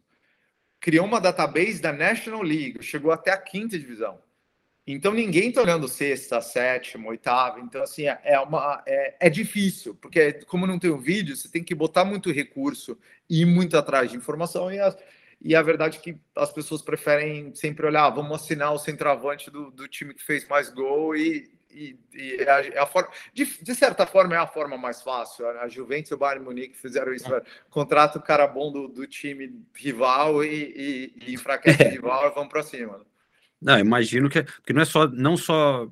criou 0.81 1.05
uma 1.05 1.20
database 1.20 1.81
da 1.81 1.92
National 1.92 2.42
League, 2.42 2.83
chegou 2.83 3.11
até 3.11 3.33
a 3.33 3.37
quinta 3.37 3.79
divisão. 3.79 4.18
Então 4.92 5.12
ninguém 5.12 5.51
está 5.51 5.61
olhando 5.61 5.87
sexta, 5.87 6.40
sétima, 6.40 7.11
oitava. 7.11 7.61
Então, 7.61 7.83
assim, 7.83 8.07
é, 8.07 8.18
é, 8.24 8.40
uma, 8.40 8.83
é, 8.87 9.16
é 9.20 9.31
difícil, 9.31 9.94
porque 9.94 10.33
como 10.46 10.66
não 10.66 10.79
tem 10.79 10.90
o 10.90 10.96
um 10.96 10.98
vídeo, 10.98 11.37
você 11.37 11.48
tem 11.48 11.62
que 11.62 11.74
botar 11.74 12.07
muito 12.07 12.33
recurso 12.33 12.98
e 13.29 13.42
ir 13.42 13.44
muito 13.44 13.77
atrás 13.77 14.11
de 14.11 14.16
informação. 14.16 14.72
E 14.72 14.81
a, 14.81 14.96
e 15.42 15.55
a 15.55 15.61
verdade 15.61 15.98
é 15.98 16.01
que 16.01 16.16
as 16.35 16.51
pessoas 16.51 16.81
preferem 16.81 17.55
sempre 17.55 17.87
olhar, 17.87 18.07
ah, 18.07 18.11
vamos 18.11 18.42
assinar 18.42 18.72
o 18.72 18.79
centroavante 18.79 19.51
do, 19.51 19.70
do 19.70 19.87
time 19.87 20.14
que 20.14 20.24
fez 20.24 20.48
mais 20.48 20.70
gol 20.70 21.14
e, 21.14 21.51
e, 21.70 21.98
e 22.14 22.37
é 22.37 22.51
a, 22.51 22.66
é 22.66 22.79
a 22.79 22.87
forma, 22.87 23.11
de, 23.35 23.44
de, 23.44 23.74
certa 23.74 24.07
forma, 24.07 24.35
é 24.35 24.38
a 24.38 24.46
forma 24.46 24.79
mais 24.79 25.03
fácil. 25.03 25.46
A 25.61 25.68
Juventus 25.68 26.11
e 26.11 26.14
o 26.14 26.18
Bayern 26.18 26.42
Munique 26.42 26.79
fizeram 26.79 27.12
isso. 27.12 27.33
É. 27.35 27.42
Contrata 27.68 28.18
o 28.18 28.22
cara 28.22 28.46
bom 28.46 28.72
do, 28.72 28.88
do 28.88 29.07
time 29.07 29.55
rival 29.74 30.42
e, 30.42 31.12
e, 31.20 31.27
e 31.27 31.35
enfraquece 31.35 31.83
o 31.83 31.90
rival 31.90 32.27
e 32.27 32.35
vamos 32.35 32.48
para 32.48 32.62
cima. 32.62 33.07
Não, 33.61 33.79
imagino 33.79 34.29
que 34.29 34.42
porque 34.42 34.73
não 34.73 34.83
é 34.83 34.85
só 34.85 35.09
não 35.09 35.37
só 35.37 35.88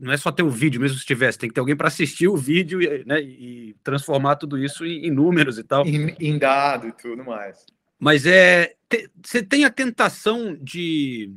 não 0.00 0.12
é 0.12 0.16
só 0.16 0.32
ter 0.32 0.42
o 0.42 0.50
vídeo, 0.50 0.80
mesmo 0.80 0.98
se 0.98 1.04
tivesse, 1.04 1.38
tem 1.38 1.48
que 1.48 1.54
ter 1.54 1.60
alguém 1.60 1.76
para 1.76 1.88
assistir 1.88 2.28
o 2.28 2.36
vídeo 2.36 2.80
e, 2.82 3.04
né, 3.04 3.20
e 3.20 3.76
transformar 3.84 4.36
tudo 4.36 4.58
isso 4.58 4.86
em, 4.86 5.06
em 5.06 5.10
números 5.10 5.58
e 5.58 5.64
tal. 5.64 5.86
Em, 5.86 6.14
em, 6.18 6.38
dado 6.38 6.88
e 6.88 6.92
tudo 6.92 7.24
mais. 7.24 7.66
Mas 7.98 8.24
é 8.26 8.74
você 9.22 9.42
tem 9.42 9.64
a 9.64 9.70
tentação 9.70 10.56
de 10.60 11.32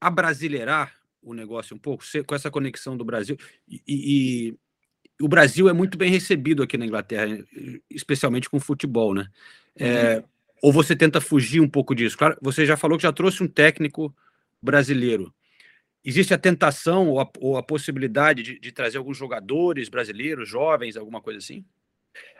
abrasileirar 0.00 0.92
o 1.22 1.34
negócio 1.34 1.76
um 1.76 1.78
pouco, 1.78 2.02
com 2.26 2.34
essa 2.34 2.50
conexão 2.50 2.96
do 2.96 3.04
Brasil. 3.04 3.36
E, 3.68 3.82
e, 3.86 4.54
o 5.22 5.28
Brasil 5.28 5.68
é 5.68 5.72
muito 5.72 5.98
bem 5.98 6.10
recebido 6.10 6.62
aqui 6.62 6.78
na 6.78 6.86
Inglaterra, 6.86 7.38
especialmente 7.90 8.48
com 8.48 8.58
futebol, 8.58 9.14
né? 9.14 9.28
É, 9.76 10.16
uhum. 10.16 10.22
ou 10.62 10.72
você 10.72 10.96
tenta 10.96 11.20
fugir 11.20 11.60
um 11.60 11.68
pouco 11.68 11.94
disso? 11.94 12.16
Claro, 12.16 12.38
você 12.40 12.64
já 12.64 12.74
falou 12.76 12.96
que 12.96 13.02
já 13.02 13.12
trouxe 13.12 13.42
um 13.42 13.48
técnico 13.48 14.14
brasileiro. 14.62 15.34
Existe 16.04 16.32
a 16.32 16.38
tentação 16.38 17.08
ou 17.08 17.20
a, 17.20 17.30
ou 17.38 17.56
a 17.56 17.62
possibilidade 17.62 18.42
de, 18.42 18.58
de 18.58 18.72
trazer 18.72 18.98
alguns 18.98 19.16
jogadores 19.16 19.88
brasileiros, 19.88 20.48
jovens, 20.48 20.96
alguma 20.96 21.20
coisa 21.20 21.38
assim? 21.38 21.64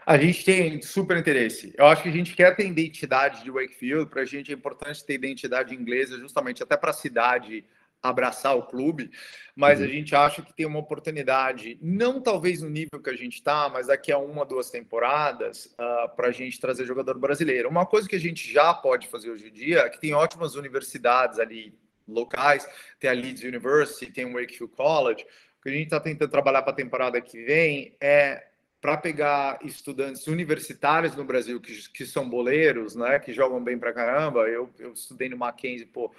A 0.07 0.17
gente 0.17 0.45
tem 0.45 0.81
super 0.83 1.17
interesse. 1.17 1.75
Eu 1.77 1.87
acho 1.87 2.03
que 2.03 2.09
a 2.09 2.13
gente 2.13 2.35
quer 2.35 2.57
ter 2.57 2.67
identidade 2.67 3.45
de 3.45 3.51
Wakefield. 3.51 4.11
Para 4.11 4.23
a 4.23 4.25
gente 4.25 4.51
é 4.51 4.55
importante 4.55 5.05
ter 5.05 5.15
identidade 5.15 5.75
inglesa, 5.75 6.19
justamente 6.19 6.63
até 6.63 6.77
para 6.77 6.91
a 6.91 6.95
cidade 6.95 7.65
abraçar 8.03 8.57
o 8.57 8.63
clube, 8.63 9.11
mas 9.55 9.79
uhum. 9.79 9.85
a 9.85 9.89
gente 9.89 10.15
acha 10.15 10.43
que 10.43 10.55
tem 10.55 10.67
uma 10.67 10.79
oportunidade, 10.79 11.79
não 11.83 12.21
talvez 12.21 12.63
no 12.63 12.71
nível 12.71 13.01
que 13.03 13.11
a 13.11 13.17
gente 13.17 13.35
está, 13.35 13.69
mas 13.69 13.89
daqui 13.89 14.11
a 14.11 14.19
uma, 14.19 14.45
duas 14.45 14.71
temporadas, 14.71 15.67
uh, 15.67 15.83
ah, 15.83 16.09
para 16.09 16.29
a 16.29 16.33
gente 16.33 16.59
trazer 16.59 16.87
jogador 16.87 17.19
brasileiro. 17.19 17.69
Uma 17.69 17.85
coisa 17.85 18.09
que 18.09 18.17
a 18.17 18.21
gente 18.21 18.51
já 18.51 18.73
pode 18.73 19.09
fazer 19.09 19.31
hoje 19.31 19.49
em 19.49 19.53
dia 19.53 19.81
é 19.81 19.89
que 19.91 20.01
tem 20.01 20.15
ótimas 20.15 20.55
universidades 20.55 21.39
ali 21.39 21.79
locais, 22.13 22.67
tem 22.99 23.11
a 23.11 23.13
Leeds 23.13 23.43
University, 23.43 24.13
tem 24.13 24.25
o 24.25 24.35
Wakefield 24.35 24.75
College. 24.75 25.25
O 25.59 25.63
que 25.63 25.69
a 25.69 25.73
gente 25.73 25.85
está 25.85 26.01
tentando 26.01 26.31
trabalhar 26.31 26.63
para 26.63 26.73
a 26.73 26.77
temporada 26.77 27.21
que 27.21 27.43
vem 27.43 27.97
é 28.01 28.47
para 28.81 28.97
pegar 28.97 29.59
estudantes 29.63 30.27
universitários 30.27 31.15
no 31.15 31.25
Brasil 31.25 31.61
que, 31.61 31.89
que 31.91 32.07
são 32.07 32.29
boleiros, 32.29 32.97
né, 32.97 33.19
que 33.19 33.33
jogam 33.33 33.63
bem 33.63 33.79
para 33.79 33.93
caramba. 33.93 34.49
Eu, 34.49 34.71
eu 34.79 34.93
estudei 34.93 35.29
no 35.29 35.37
Mackenzie, 35.37 35.85
pô, 35.85 36.11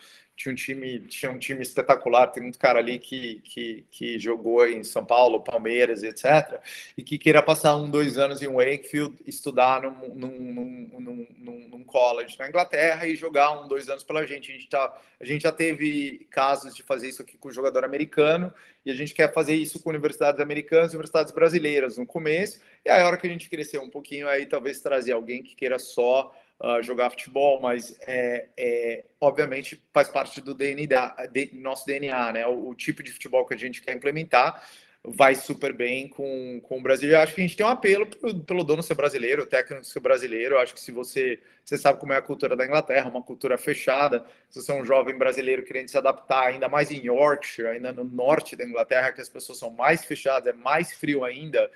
tinha 0.42 0.52
um 0.52 0.56
time, 0.56 1.00
tinha 1.02 1.32
um 1.32 1.38
time 1.38 1.62
espetacular, 1.62 2.28
tem 2.28 2.42
muito 2.42 2.58
cara 2.58 2.80
ali 2.80 2.98
que, 2.98 3.42
que, 3.44 3.86
que 3.92 4.20
jogou 4.20 4.68
em 4.68 4.84
São 4.84 5.06
Paulo, 5.06 5.44
Palmeiras, 5.44 6.02
etc. 6.02 6.60
E 6.98 7.04
que 7.04 7.20
queira 7.20 7.44
passar 7.44 7.76
um, 7.76 7.90
dois 7.90 8.18
anos 8.18 8.42
em 8.42 8.48
Wakefield, 8.48 9.16
estudar 9.28 9.84
num, 9.84 10.16
num, 10.16 10.90
num, 11.00 11.28
num, 11.38 11.68
num 11.70 11.84
college 11.84 12.38
na 12.40 12.50
Inglaterra 12.50 13.06
e 13.06 13.16
jogar 13.16 13.52
um, 13.52 13.68
dois 13.68 13.88
anos 13.88 14.04
pela 14.04 14.26
gente. 14.26 14.52
A 14.52 14.56
gente, 14.56 14.68
tá, 14.68 15.00
a 15.20 15.26
gente 15.26 15.44
já 15.44 15.52
teve 15.52 16.26
casos 16.32 16.76
de 16.76 16.82
fazer 16.82 17.10
isso 17.10 17.22
aqui 17.22 17.38
com 17.38 17.52
jogador 17.52 17.84
americano 17.84 18.52
e 18.84 18.90
a 18.90 18.96
gente 18.96 19.14
quer 19.14 19.32
fazer 19.32 19.54
isso 19.54 19.80
com 19.80 19.92
universidades 19.92 20.42
americanas 20.42 20.92
e 20.92 20.96
universidades 20.96 21.32
brasileiras 21.32 21.98
no 21.98 22.06
começo. 22.06 22.60
E 22.84 22.90
aí, 22.90 23.00
a 23.00 23.06
hora 23.06 23.18
que 23.18 23.28
a 23.28 23.30
gente 23.30 23.48
crescer 23.48 23.78
um 23.78 23.90
pouquinho, 23.90 24.28
aí 24.28 24.48
talvez 24.48 24.82
trazer 24.82 25.12
alguém 25.12 25.44
que 25.44 25.56
queira 25.56 25.78
só 25.78 26.34
uh, 26.62 26.82
jogar 26.84 27.10
futebol, 27.10 27.60
mas 27.60 27.98
é, 28.02 28.48
é, 28.56 29.04
obviamente 29.20 29.82
faz 29.92 30.08
parte 30.08 30.40
do 30.40 30.54
DNA, 30.54 31.28
de, 31.32 31.50
nosso 31.54 31.86
DNA, 31.86 32.32
né? 32.32 32.48
O, 32.48 32.70
o, 32.70 32.76
tipo 32.76 33.02
de 33.02 33.12
futebol 33.12 33.46
que 33.46 33.56
a 33.56 33.58
gente 33.58 33.82
quer 33.82 33.96
implementar 33.96 34.64
vai 35.04 35.34
super 35.34 35.74
bem 35.74 36.08
com, 36.08 36.62
com 36.62 36.78
o 36.78 36.82
Brasil. 36.82 37.10
Eu 37.10 37.20
acho 37.20 37.34
que 37.34 37.42
a 37.42 37.44
gente 37.44 37.58
tem 37.58 37.66
um 37.66 37.70
apelo 37.70 38.06
pelo, 38.06 38.44
pelo 38.44 38.64
dono 38.64 38.84
ser 38.84 38.94
brasileiro, 38.94 39.42
o 39.42 39.48
técnico 39.48 39.84
ser 39.84 40.00
brasileiro. 40.00 40.56
Eu 40.56 40.60
acho 40.60 40.76
que 40.76 40.80
se 40.80 40.92
você, 40.92 41.40
você 41.66 41.76
sabe 41.76 42.00
como 42.00 42.14
é 42.14 42.18
a 42.18 42.22
cultura 42.22 42.56
da 42.56 42.64
Inglaterra, 42.64 43.10
uma 43.10 43.24
cultura 43.24 43.58
fechada, 43.58 44.24
se 44.48 44.62
você 44.62 44.72
é 44.72 44.76
um 44.76 44.86
jovem 44.86 45.18
brasileiro 45.18 45.64
querendo 45.64 45.88
se 45.88 45.98
adaptar, 45.98 46.50
ainda 46.50 46.70
mais 46.70 46.92
em 46.92 47.04
Yorkshire, 47.04 47.70
ainda 47.70 47.92
no 47.92 48.04
norte 48.04 48.56
da 48.56 48.64
Inglaterra, 48.64 49.12
que 49.12 49.22
as 49.22 49.30
pessoas 49.30 49.58
são 49.58 49.72
mais 49.72 50.06
fechadas, 50.06 50.54
é 50.54 50.56
mais 50.56 50.94
frio 50.94 51.24
ainda 51.24 51.68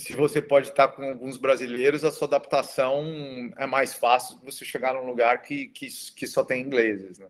se 0.00 0.14
você 0.14 0.40
pode 0.40 0.68
estar 0.68 0.88
com 0.88 1.04
alguns 1.04 1.36
brasileiros, 1.36 2.04
a 2.04 2.10
sua 2.10 2.26
adaptação 2.26 3.04
é 3.56 3.66
mais 3.66 3.94
fácil 3.94 4.38
você 4.42 4.64
chegar 4.64 4.94
num 4.94 5.06
lugar 5.06 5.42
que, 5.42 5.68
que, 5.68 5.88
que 6.16 6.26
só 6.26 6.42
tem 6.42 6.62
ingleses. 6.62 7.18
Né? 7.18 7.26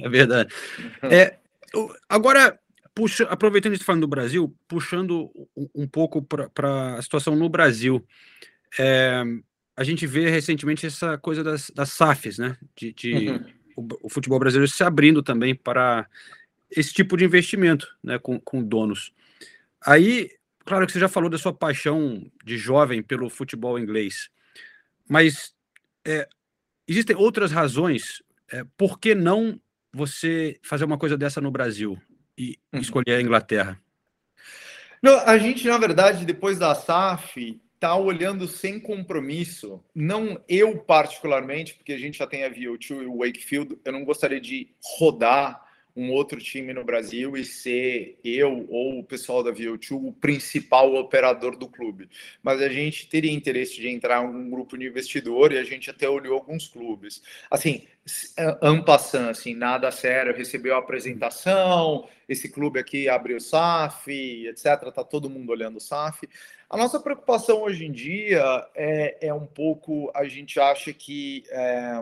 É 0.00 0.08
verdade. 0.08 0.54
É, 1.02 1.38
agora, 2.08 2.58
puxa, 2.94 3.24
aproveitando 3.24 3.74
isso 3.74 3.84
falando 3.84 4.02
do 4.02 4.08
Brasil, 4.08 4.54
puxando 4.68 5.30
um, 5.56 5.68
um 5.74 5.88
pouco 5.88 6.22
para 6.22 6.96
a 6.96 7.02
situação 7.02 7.36
no 7.36 7.48
Brasil, 7.48 8.04
é, 8.78 9.22
a 9.76 9.84
gente 9.84 10.06
vê 10.06 10.28
recentemente 10.28 10.86
essa 10.86 11.18
coisa 11.18 11.42
das, 11.42 11.70
das 11.70 11.90
SAFs, 11.90 12.38
né? 12.38 12.56
De, 12.76 12.92
de 12.92 13.14
uhum. 13.14 13.44
o, 13.76 13.88
o, 14.04 14.08
futebol 14.08 14.38
brasileiro 14.38 14.70
se 14.70 14.82
abrindo 14.84 15.22
também 15.22 15.54
para 15.54 16.06
esse 16.70 16.92
tipo 16.92 17.16
de 17.16 17.24
investimento, 17.24 17.88
né? 18.02 18.18
Com, 18.18 18.38
com 18.38 18.62
donos. 18.62 19.12
Aí 19.84 20.30
Claro 20.64 20.86
que 20.86 20.92
você 20.92 21.00
já 21.00 21.08
falou 21.08 21.30
da 21.30 21.38
sua 21.38 21.52
paixão 21.52 22.30
de 22.44 22.56
jovem 22.56 23.02
pelo 23.02 23.30
futebol 23.30 23.78
inglês, 23.78 24.28
mas 25.08 25.54
é, 26.06 26.28
existem 26.86 27.16
outras 27.16 27.50
razões 27.50 28.22
é, 28.52 28.64
por 28.76 28.98
que 28.98 29.14
não 29.14 29.60
você 29.92 30.58
fazer 30.62 30.84
uma 30.84 30.98
coisa 30.98 31.16
dessa 31.16 31.40
no 31.40 31.50
Brasil 31.50 32.00
e 32.36 32.58
uhum. 32.72 32.80
escolher 32.80 33.14
a 33.14 33.22
Inglaterra? 33.22 33.80
Não, 35.02 35.18
a 35.20 35.38
gente, 35.38 35.66
na 35.66 35.78
verdade, 35.78 36.24
depois 36.24 36.58
da 36.58 36.74
SAF, 36.74 37.60
está 37.74 37.96
olhando 37.96 38.46
sem 38.46 38.78
compromisso. 38.78 39.82
Não 39.94 40.38
eu, 40.46 40.78
particularmente, 40.78 41.74
porque 41.74 41.94
a 41.94 41.98
gente 41.98 42.18
já 42.18 42.26
tem 42.26 42.44
a 42.44 42.50
VO2 42.50 43.02
e 43.02 43.06
o 43.06 43.18
Wakefield, 43.18 43.78
eu 43.84 43.92
não 43.92 44.04
gostaria 44.04 44.40
de 44.40 44.68
rodar 44.98 45.69
um 46.00 46.12
outro 46.12 46.40
time 46.40 46.72
no 46.72 46.82
Brasil 46.82 47.36
e 47.36 47.44
ser 47.44 48.18
eu 48.24 48.66
ou 48.70 49.00
o 49.00 49.04
pessoal 49.04 49.42
da 49.42 49.52
VO2 49.52 49.90
o 49.92 50.12
principal 50.12 50.94
operador 50.94 51.56
do 51.56 51.68
clube. 51.68 52.08
Mas 52.42 52.62
a 52.62 52.68
gente 52.68 53.08
teria 53.08 53.32
interesse 53.32 53.76
de 53.76 53.88
entrar 53.88 54.24
em 54.24 54.28
um 54.28 54.48
grupo 54.48 54.78
de 54.78 54.86
investidor 54.86 55.52
e 55.52 55.58
a 55.58 55.64
gente 55.64 55.90
até 55.90 56.08
olhou 56.08 56.34
alguns 56.34 56.68
clubes. 56.68 57.22
Assim, 57.50 57.86
ampassando, 58.62 59.30
assim, 59.30 59.54
nada 59.54 59.90
sério, 59.90 60.34
recebeu 60.34 60.74
a 60.74 60.78
apresentação, 60.78 62.08
esse 62.28 62.48
clube 62.48 62.78
aqui 62.78 63.08
abriu 63.08 63.36
o 63.36 63.40
SAF, 63.40 64.10
etc. 64.46 64.64
Tá 64.94 65.04
todo 65.04 65.28
mundo 65.28 65.50
olhando 65.50 65.76
o 65.76 65.80
SAF. 65.80 66.28
A 66.68 66.76
nossa 66.76 67.00
preocupação 67.00 67.62
hoje 67.62 67.84
em 67.84 67.92
dia 67.92 68.42
é, 68.74 69.28
é 69.28 69.34
um 69.34 69.46
pouco, 69.46 70.10
a 70.14 70.24
gente 70.24 70.58
acha 70.60 70.92
que 70.92 71.42
é, 71.50 72.00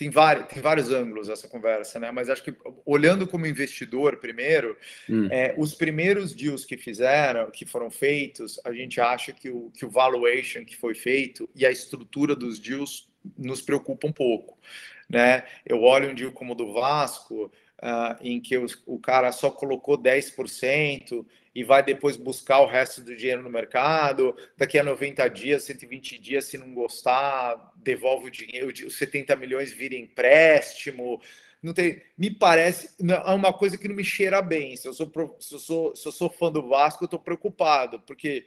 tem 0.00 0.08
vários, 0.08 0.46
tem 0.46 0.62
vários 0.62 0.90
ângulos 0.90 1.28
essa 1.28 1.46
conversa, 1.46 2.00
né? 2.00 2.10
Mas 2.10 2.30
acho 2.30 2.42
que 2.42 2.54
olhando 2.86 3.26
como 3.26 3.46
investidor 3.46 4.16
primeiro, 4.16 4.74
hum. 5.06 5.28
é, 5.30 5.54
os 5.58 5.74
primeiros 5.74 6.34
deals 6.34 6.64
que 6.64 6.78
fizeram, 6.78 7.50
que 7.50 7.66
foram 7.66 7.90
feitos, 7.90 8.58
a 8.64 8.72
gente 8.72 8.98
acha 8.98 9.30
que 9.30 9.50
o, 9.50 9.70
que 9.76 9.84
o 9.84 9.90
valuation 9.90 10.64
que 10.64 10.74
foi 10.74 10.94
feito 10.94 11.46
e 11.54 11.66
a 11.66 11.70
estrutura 11.70 12.34
dos 12.34 12.58
deals 12.58 13.10
nos 13.36 13.60
preocupa 13.60 14.06
um 14.06 14.12
pouco, 14.12 14.58
né? 15.06 15.44
Eu 15.66 15.82
olho 15.82 16.10
um 16.10 16.14
deal 16.14 16.32
como 16.32 16.54
o 16.54 16.56
do 16.56 16.72
Vasco, 16.72 17.52
uh, 17.82 18.16
em 18.22 18.40
que 18.40 18.56
o, 18.56 18.64
o 18.86 18.98
cara 18.98 19.30
só 19.32 19.50
colocou 19.50 19.98
10%, 19.98 21.26
e 21.54 21.64
vai 21.64 21.82
depois 21.82 22.16
buscar 22.16 22.60
o 22.60 22.66
resto 22.66 23.00
do 23.00 23.16
dinheiro 23.16 23.42
no 23.42 23.50
mercado. 23.50 24.36
Daqui 24.56 24.78
a 24.78 24.84
90 24.84 25.28
dias, 25.28 25.64
120 25.64 26.18
dias, 26.18 26.44
se 26.44 26.56
não 26.56 26.72
gostar, 26.72 27.72
devolve 27.76 28.28
o 28.28 28.30
dinheiro, 28.30 28.68
os 28.86 28.96
70 28.96 29.34
milhões 29.36 29.72
vira 29.72 29.96
empréstimo. 29.96 31.20
Não 31.62 31.74
tem, 31.74 32.02
me 32.16 32.30
parece, 32.30 32.90
é 33.00 33.34
uma 33.34 33.52
coisa 33.52 33.76
que 33.76 33.88
não 33.88 33.96
me 33.96 34.04
cheira 34.04 34.40
bem. 34.40 34.76
Se 34.76 34.86
eu 34.86 34.94
sou, 34.94 35.10
se 35.40 35.54
eu 35.54 35.58
sou, 35.58 35.96
se 35.96 36.06
eu 36.06 36.12
sou 36.12 36.30
fã 36.30 36.50
do 36.50 36.68
Vasco, 36.68 37.04
eu 37.04 37.06
estou 37.06 37.20
preocupado, 37.20 38.00
porque, 38.00 38.46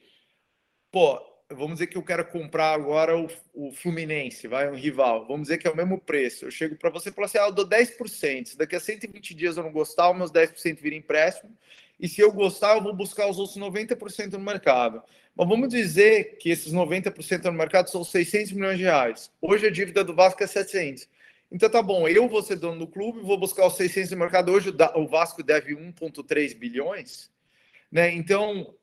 pô, 0.90 1.22
vamos 1.50 1.74
dizer 1.74 1.88
que 1.88 1.98
eu 1.98 2.04
quero 2.04 2.26
comprar 2.26 2.74
agora 2.74 3.18
o, 3.18 3.28
o 3.54 3.72
Fluminense, 3.74 4.48
vai, 4.48 4.70
um 4.70 4.76
rival. 4.76 5.28
Vamos 5.28 5.44
dizer 5.44 5.58
que 5.58 5.68
é 5.68 5.72
o 5.72 5.76
mesmo 5.76 6.00
preço. 6.00 6.46
Eu 6.46 6.52
chego 6.52 6.78
para 6.78 6.90
você 6.90 7.10
e 7.10 7.12
falo 7.12 7.26
assim: 7.26 7.38
ah, 7.38 7.48
eu 7.48 7.52
dou 7.52 7.68
10%. 7.68 8.46
Se 8.46 8.58
daqui 8.58 8.76
a 8.76 8.80
120 8.80 9.36
dias 9.36 9.58
eu 9.58 9.64
não 9.64 9.72
gostar, 9.72 10.10
os 10.10 10.18
meus 10.18 10.32
10% 10.32 10.80
viram 10.82 10.98
empréstimo 10.98 11.56
e 12.00 12.08
se 12.08 12.22
eu 12.22 12.32
gostar, 12.32 12.76
eu 12.76 12.84
vou 12.84 12.94
buscar 12.94 13.30
os 13.30 13.38
outros 13.38 13.58
90% 13.58 14.34
no 14.34 14.40
mercado. 14.40 15.02
Mas 15.36 15.48
vamos 15.48 15.70
dizer 15.70 16.38
que 16.38 16.50
esses 16.50 16.72
90% 16.72 17.46
no 17.46 17.54
mercado 17.54 17.90
são 17.90 18.04
600 18.04 18.52
milhões 18.52 18.78
de 18.78 18.84
reais. 18.84 19.32
Hoje 19.42 19.68
a 19.68 19.72
dívida 19.72 20.04
do 20.04 20.14
Vasco 20.14 20.44
é 20.44 20.48
700. 20.48 21.08
Então 21.52 21.70
tá 21.70 21.82
bom, 21.82 22.08
eu 22.08 22.28
vou 22.28 22.42
ser 22.42 22.56
dono 22.56 22.80
do 22.80 22.88
clube, 22.88 23.22
vou 23.22 23.38
buscar 23.38 23.68
os 23.68 23.76
600 23.76 24.12
no 24.12 24.18
mercado. 24.18 24.52
Hoje 24.52 24.74
o 24.96 25.08
Vasco 25.08 25.44
deve 25.44 25.76
1,3 25.76 26.56
bilhões. 26.58 27.32
Né? 27.92 28.12
Então, 28.12 28.74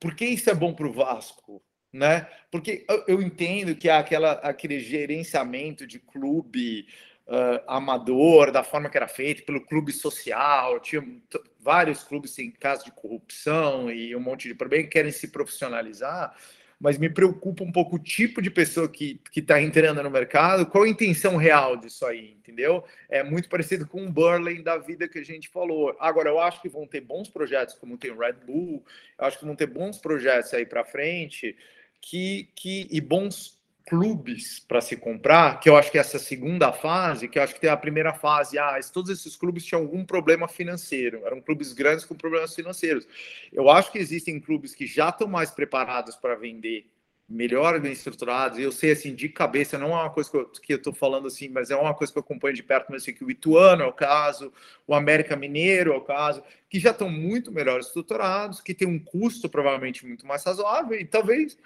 por 0.00 0.14
que 0.16 0.24
isso 0.24 0.50
é 0.50 0.54
bom 0.54 0.74
para 0.74 0.88
o 0.88 0.92
Vasco? 0.92 1.62
Né? 1.92 2.26
Porque 2.50 2.84
eu 3.06 3.22
entendo 3.22 3.74
que 3.74 3.88
há 3.88 3.98
aquela, 3.98 4.32
aquele 4.32 4.80
gerenciamento 4.80 5.86
de 5.86 6.00
clube 6.00 6.86
uh, 7.28 7.62
amador, 7.68 8.50
da 8.50 8.64
forma 8.64 8.90
que 8.90 8.96
era 8.96 9.06
feito, 9.06 9.44
pelo 9.44 9.64
clube 9.64 9.92
social, 9.92 10.80
tinha 10.80 11.06
vários 11.68 12.02
clubes 12.02 12.38
em 12.38 12.50
caso 12.50 12.82
de 12.82 12.90
corrupção 12.90 13.90
e 13.90 14.16
um 14.16 14.20
monte 14.20 14.48
de 14.48 14.54
problema 14.54 14.84
que 14.84 14.88
querem 14.88 15.12
se 15.12 15.28
profissionalizar, 15.28 16.34
mas 16.80 16.96
me 16.96 17.10
preocupa 17.10 17.62
um 17.62 17.70
pouco 17.70 17.96
o 17.96 17.98
tipo 17.98 18.40
de 18.40 18.50
pessoa 18.50 18.88
que 18.88 19.20
está 19.36 19.60
entrando 19.60 20.02
no 20.02 20.10
mercado, 20.10 20.64
qual 20.64 20.84
a 20.84 20.88
intenção 20.88 21.36
real 21.36 21.76
disso 21.76 22.06
aí, 22.06 22.30
entendeu? 22.38 22.82
É 23.06 23.22
muito 23.22 23.50
parecido 23.50 23.86
com 23.86 24.06
o 24.06 24.10
Burley 24.10 24.62
da 24.62 24.78
vida 24.78 25.06
que 25.06 25.18
a 25.18 25.22
gente 25.22 25.50
falou. 25.50 25.94
Agora, 26.00 26.30
eu 26.30 26.40
acho 26.40 26.62
que 26.62 26.70
vão 26.70 26.86
ter 26.86 27.02
bons 27.02 27.28
projetos, 27.28 27.74
como 27.74 27.98
tem 27.98 28.12
o 28.12 28.18
Red 28.18 28.38
Bull, 28.46 28.82
eu 29.18 29.26
acho 29.26 29.38
que 29.38 29.44
vão 29.44 29.54
ter 29.54 29.66
bons 29.66 29.98
projetos 29.98 30.54
aí 30.54 30.64
para 30.64 30.86
frente, 30.86 31.54
que, 32.00 32.48
que, 32.54 32.88
e 32.90 32.98
bons 32.98 33.57
clubes 33.88 34.60
para 34.60 34.82
se 34.82 34.96
comprar, 34.96 35.58
que 35.60 35.68
eu 35.68 35.76
acho 35.76 35.90
que 35.90 35.98
essa 35.98 36.18
segunda 36.18 36.70
fase, 36.72 37.26
que 37.26 37.38
eu 37.38 37.42
acho 37.42 37.54
que 37.54 37.60
tem 37.60 37.70
a 37.70 37.76
primeira 37.76 38.12
fase, 38.12 38.58
ah, 38.58 38.78
todos 38.92 39.10
esses 39.10 39.34
clubes 39.34 39.64
tinham 39.64 39.80
algum 39.80 40.04
problema 40.04 40.46
financeiro, 40.46 41.22
eram 41.24 41.40
clubes 41.40 41.72
grandes 41.72 42.04
com 42.04 42.14
problemas 42.14 42.54
financeiros. 42.54 43.08
Eu 43.50 43.70
acho 43.70 43.90
que 43.90 43.98
existem 43.98 44.38
clubes 44.38 44.74
que 44.74 44.86
já 44.86 45.08
estão 45.08 45.26
mais 45.26 45.50
preparados 45.50 46.16
para 46.16 46.34
vender, 46.34 46.86
melhor 47.26 47.80
bem 47.80 47.92
estruturados. 47.92 48.58
Eu 48.58 48.70
sei 48.70 48.92
assim 48.92 49.14
de 49.14 49.30
cabeça, 49.30 49.78
não 49.78 49.92
é 49.92 50.02
uma 50.02 50.10
coisa 50.10 50.30
que 50.62 50.72
eu 50.72 50.76
estou 50.76 50.92
falando 50.92 51.26
assim, 51.26 51.48
mas 51.48 51.70
é 51.70 51.76
uma 51.76 51.94
coisa 51.94 52.12
que 52.12 52.18
eu 52.18 52.22
acompanho 52.22 52.54
de 52.54 52.62
perto, 52.62 52.88
mas 52.90 53.02
assim, 53.02 53.14
que 53.14 53.24
o 53.24 53.30
Ituano 53.30 53.82
é 53.82 53.86
o 53.86 53.92
caso, 53.92 54.52
o 54.86 54.94
América 54.94 55.34
Mineiro 55.34 55.94
é 55.94 55.96
o 55.96 56.02
caso, 56.02 56.42
que 56.68 56.78
já 56.78 56.90
estão 56.90 57.08
muito 57.08 57.50
melhor 57.50 57.80
estruturados, 57.80 58.60
que 58.60 58.74
tem 58.74 58.86
um 58.86 58.98
custo 58.98 59.48
provavelmente 59.48 60.06
muito 60.06 60.26
mais 60.26 60.44
razoável 60.44 60.98
e 61.00 61.06
talvez 61.06 61.56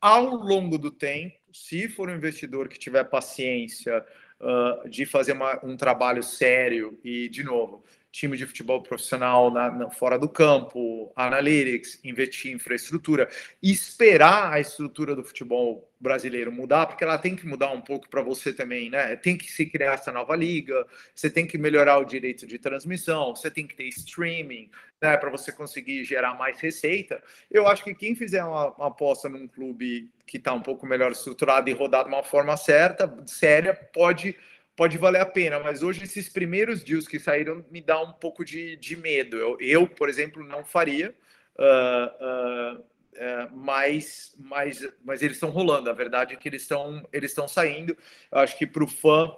ao 0.00 0.34
longo 0.34 0.78
do 0.78 0.90
tempo, 0.90 1.36
se 1.52 1.88
for 1.88 2.08
um 2.08 2.14
investidor 2.14 2.68
que 2.68 2.78
tiver 2.78 3.04
paciência 3.04 4.04
uh, 4.40 4.88
de 4.88 5.04
fazer 5.04 5.32
uma, 5.32 5.64
um 5.64 5.76
trabalho 5.76 6.22
sério 6.22 6.98
e, 7.04 7.28
de 7.28 7.42
novo, 7.42 7.84
time 8.12 8.36
de 8.36 8.46
futebol 8.46 8.82
profissional 8.82 9.50
na, 9.50 9.70
na, 9.70 9.90
fora 9.90 10.18
do 10.18 10.28
campo, 10.28 11.12
analytics, 11.14 12.00
investir 12.04 12.50
em 12.50 12.56
infraestrutura, 12.56 13.28
esperar 13.62 14.52
a 14.52 14.60
estrutura 14.60 15.14
do 15.14 15.22
futebol 15.22 15.88
brasileiro 16.00 16.50
mudar, 16.50 16.86
porque 16.86 17.04
ela 17.04 17.18
tem 17.18 17.36
que 17.36 17.46
mudar 17.46 17.70
um 17.70 17.80
pouco 17.80 18.08
para 18.08 18.22
você 18.22 18.52
também, 18.52 18.90
né? 18.90 19.14
Tem 19.16 19.36
que 19.36 19.52
se 19.52 19.66
criar 19.66 19.94
essa 19.94 20.10
nova 20.10 20.34
liga, 20.34 20.86
você 21.14 21.28
tem 21.28 21.46
que 21.46 21.58
melhorar 21.58 21.98
o 21.98 22.04
direito 22.04 22.46
de 22.46 22.58
transmissão, 22.58 23.36
você 23.36 23.50
tem 23.50 23.66
que 23.66 23.76
ter 23.76 23.86
streaming, 23.88 24.70
né, 25.00 25.16
para 25.16 25.30
você 25.30 25.52
conseguir 25.52 26.04
gerar 26.04 26.34
mais 26.34 26.58
receita. 26.58 27.22
Eu 27.50 27.66
acho 27.68 27.84
que 27.84 27.94
quem 27.94 28.14
fizer 28.14 28.42
uma, 28.42 28.72
uma 28.72 28.88
aposta 28.88 29.28
num 29.28 29.46
clube 29.46 30.10
que 30.26 30.36
está 30.36 30.52
um 30.52 30.62
pouco 30.62 30.86
melhor 30.86 31.12
estruturado 31.12 31.68
e 31.68 31.72
rodado 31.72 32.08
de 32.08 32.14
uma 32.14 32.22
forma 32.22 32.56
certa, 32.56 33.12
séria, 33.26 33.74
pode 33.74 34.36
pode 34.80 34.96
valer 34.96 35.20
a 35.20 35.26
pena, 35.26 35.60
mas 35.60 35.82
hoje 35.82 36.04
esses 36.04 36.26
primeiros 36.26 36.82
deals 36.82 37.06
que 37.06 37.18
saíram 37.18 37.62
me 37.70 37.82
dá 37.82 38.00
um 38.00 38.14
pouco 38.14 38.42
de, 38.42 38.76
de 38.76 38.96
medo. 38.96 39.36
Eu, 39.36 39.58
eu, 39.60 39.86
por 39.86 40.08
exemplo, 40.08 40.42
não 40.42 40.64
faria, 40.64 41.14
uh, 41.58 42.78
uh, 42.78 42.80
uh, 42.80 43.54
mas, 43.54 44.34
mas, 44.38 44.88
mas 45.04 45.20
eles 45.20 45.36
estão 45.36 45.50
rolando. 45.50 45.90
A 45.90 45.92
verdade 45.92 46.32
é 46.32 46.36
que 46.38 46.48
eles 46.48 46.62
estão 46.62 47.06
eles 47.12 47.30
estão 47.30 47.46
saindo. 47.46 47.94
Eu 48.32 48.38
acho 48.38 48.56
que 48.56 48.66
para 48.66 48.82
o 48.82 48.86
fã 48.86 49.30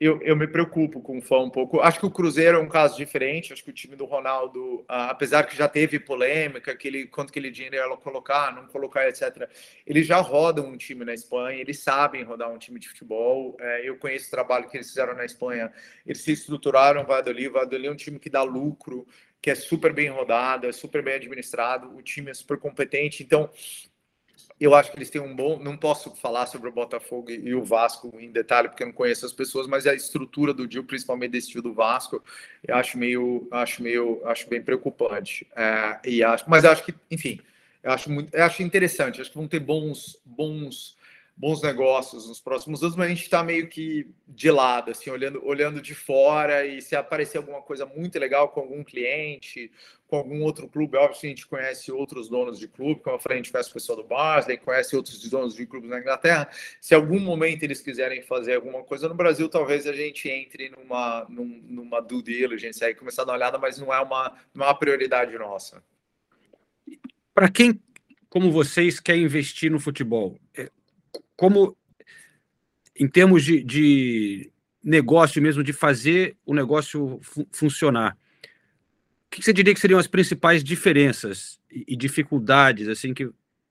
eu, 0.00 0.22
eu 0.22 0.36
me 0.36 0.46
preocupo 0.46 1.00
com 1.00 1.18
o 1.18 1.20
fã 1.20 1.38
um 1.40 1.50
pouco. 1.50 1.80
Acho 1.80 1.98
que 1.98 2.06
o 2.06 2.10
Cruzeiro 2.10 2.58
é 2.58 2.60
um 2.60 2.68
caso 2.68 2.96
diferente. 2.96 3.52
Acho 3.52 3.64
que 3.64 3.70
o 3.70 3.74
time 3.74 3.96
do 3.96 4.04
Ronaldo, 4.04 4.84
ah, 4.86 5.10
apesar 5.10 5.42
que 5.44 5.56
já 5.56 5.68
teve 5.68 5.98
polêmica, 5.98 6.76
que 6.76 6.86
ele, 6.86 7.06
quanto 7.06 7.32
que 7.32 7.38
ele 7.38 7.50
dinheiro 7.50 7.74
ia 7.74 7.96
colocar, 7.96 8.54
não 8.54 8.68
colocar, 8.68 9.08
etc. 9.08 9.50
Eles 9.84 10.06
já 10.06 10.18
rodam 10.18 10.66
um 10.66 10.76
time 10.76 11.04
na 11.04 11.12
Espanha, 11.12 11.60
eles 11.60 11.80
sabem 11.80 12.22
rodar 12.22 12.48
um 12.48 12.58
time 12.58 12.78
de 12.78 12.88
futebol. 12.88 13.56
É, 13.58 13.88
eu 13.88 13.96
conheço 13.98 14.28
o 14.28 14.30
trabalho 14.30 14.68
que 14.68 14.76
eles 14.76 14.88
fizeram 14.88 15.14
na 15.14 15.24
Espanha. 15.24 15.72
Eles 16.06 16.22
se 16.22 16.30
estruturaram, 16.30 17.02
o 17.02 17.04
Valladolid. 17.04 17.48
Valladolid 17.48 17.88
é 17.88 17.90
um 17.90 17.96
time 17.96 18.20
que 18.20 18.30
dá 18.30 18.44
lucro, 18.44 19.04
que 19.42 19.50
é 19.50 19.54
super 19.56 19.92
bem 19.92 20.08
rodado, 20.08 20.68
é 20.68 20.72
super 20.72 21.02
bem 21.02 21.14
administrado. 21.14 21.92
O 21.96 22.02
time 22.02 22.30
é 22.30 22.34
super 22.34 22.56
competente. 22.56 23.24
Então, 23.24 23.50
eu 24.60 24.74
acho 24.74 24.90
que 24.90 24.98
eles 24.98 25.10
têm 25.10 25.20
um 25.20 25.34
bom. 25.34 25.58
Não 25.58 25.76
posso 25.76 26.14
falar 26.16 26.46
sobre 26.46 26.68
o 26.68 26.72
Botafogo 26.72 27.30
e 27.30 27.54
o 27.54 27.62
Vasco 27.62 28.12
em 28.18 28.30
detalhe, 28.30 28.68
porque 28.68 28.82
eu 28.82 28.88
não 28.88 28.94
conheço 28.94 29.24
as 29.24 29.32
pessoas, 29.32 29.66
mas 29.66 29.86
a 29.86 29.94
estrutura 29.94 30.52
do 30.52 30.66
deal, 30.66 30.84
principalmente 30.84 31.30
desse 31.32 31.52
deal 31.52 31.62
do 31.62 31.72
Vasco, 31.72 32.22
eu 32.66 32.74
acho 32.74 32.98
meio, 32.98 33.46
acho 33.50 33.82
meio, 33.82 34.20
acho 34.26 34.48
bem 34.48 34.62
preocupante. 34.62 35.46
É, 35.56 36.00
e 36.04 36.22
acho, 36.22 36.44
mas 36.48 36.64
acho 36.64 36.84
que, 36.84 36.94
enfim, 37.10 37.40
eu 37.82 37.92
acho 37.92 38.10
muito, 38.10 38.34
eu 38.34 38.44
acho 38.44 38.62
interessante. 38.62 39.20
Acho 39.20 39.30
que 39.30 39.36
vão 39.36 39.48
ter 39.48 39.60
bons, 39.60 40.20
bons 40.24 40.97
bons 41.38 41.62
negócios 41.62 42.26
nos 42.26 42.40
próximos 42.40 42.82
anos, 42.82 42.96
mas 42.96 43.06
a 43.06 43.10
gente 43.10 43.22
está 43.22 43.44
meio 43.44 43.68
que 43.68 44.10
de 44.26 44.50
lado, 44.50 44.90
assim, 44.90 45.08
olhando, 45.08 45.40
olhando 45.46 45.80
de 45.80 45.94
fora 45.94 46.66
e 46.66 46.82
se 46.82 46.96
aparecer 46.96 47.38
alguma 47.38 47.62
coisa 47.62 47.86
muito 47.86 48.18
legal 48.18 48.48
com 48.48 48.58
algum 48.58 48.82
cliente, 48.82 49.70
com 50.08 50.16
algum 50.16 50.42
outro 50.42 50.66
clube, 50.66 50.96
óbvio 50.96 51.16
a 51.16 51.26
gente 51.26 51.46
conhece 51.46 51.92
outros 51.92 52.28
donos 52.28 52.58
de 52.58 52.66
clube, 52.66 53.02
como 53.02 53.14
eu 53.14 53.20
falei, 53.20 53.38
a 53.38 53.42
gente 53.42 53.52
conhece 53.52 53.70
o 53.70 53.74
pessoal 53.74 53.96
do 53.98 54.04
Barnsley, 54.04 54.58
conhece 54.58 54.96
outros 54.96 55.20
donos 55.30 55.54
de 55.54 55.64
clubes 55.64 55.88
na 55.88 56.00
Inglaterra, 56.00 56.48
se 56.80 56.92
algum 56.92 57.20
momento 57.20 57.62
eles 57.62 57.80
quiserem 57.80 58.20
fazer 58.22 58.56
alguma 58.56 58.82
coisa 58.82 59.08
no 59.08 59.14
Brasil, 59.14 59.48
talvez 59.48 59.86
a 59.86 59.92
gente 59.92 60.28
entre 60.28 60.70
numa, 60.70 61.24
numa 61.28 62.00
due 62.00 62.20
diligence 62.20 62.84
aí, 62.84 62.96
começar 62.96 63.22
a 63.22 63.24
dar 63.26 63.32
uma 63.32 63.38
olhada, 63.38 63.58
mas 63.58 63.78
não 63.78 63.94
é 63.94 64.00
uma, 64.00 64.36
é 64.52 64.58
uma 64.58 64.74
prioridade 64.74 65.38
nossa. 65.38 65.84
Para 67.32 67.48
quem, 67.48 67.80
como 68.28 68.50
vocês, 68.50 68.98
quer 68.98 69.16
investir 69.16 69.70
no 69.70 69.78
futebol, 69.78 70.36
é, 70.56 70.68
como 71.38 71.76
em 72.98 73.08
termos 73.08 73.44
de, 73.44 73.62
de 73.62 74.50
negócio 74.82 75.40
mesmo, 75.40 75.62
de 75.62 75.72
fazer 75.72 76.36
o 76.44 76.52
negócio 76.52 77.20
fu 77.22 77.46
funcionar, 77.52 78.18
o 79.26 79.30
que 79.30 79.42
você 79.42 79.52
diria 79.52 79.72
que 79.72 79.78
seriam 79.78 80.00
as 80.00 80.08
principais 80.08 80.64
diferenças 80.64 81.60
e, 81.70 81.84
e 81.88 81.96
dificuldades, 81.96 82.88
assim, 82.88 83.14
que 83.14 83.30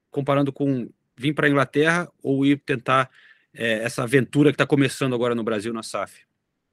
comparando 0.10 0.54
com 0.54 0.90
vir 1.16 1.34
para 1.34 1.48
a 1.48 1.50
Inglaterra 1.50 2.10
ou 2.24 2.46
ir 2.46 2.58
tentar 2.60 3.10
é, 3.54 3.84
essa 3.84 4.04
aventura 4.04 4.52
que 4.52 4.56
está 4.56 4.66
começando 4.66 5.14
agora 5.14 5.36
no 5.36 5.44
Brasil 5.44 5.74
na 5.74 5.84
SAF? 5.84 6.26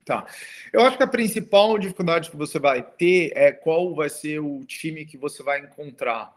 Tá. 0.05 0.24
Eu 0.72 0.82
acho 0.82 0.97
que 0.97 1.03
a 1.03 1.09
principal 1.09 1.76
dificuldade 1.76 2.30
que 2.30 2.36
você 2.36 2.61
vai 2.61 2.82
ter 2.82 3.32
é 3.34 3.51
qual 3.51 3.95
vai 3.97 4.11
ser 4.11 4.38
o 4.38 4.64
time 4.64 5.05
que 5.07 5.16
você 5.16 5.42
vai 5.42 5.61
encontrar. 5.61 6.32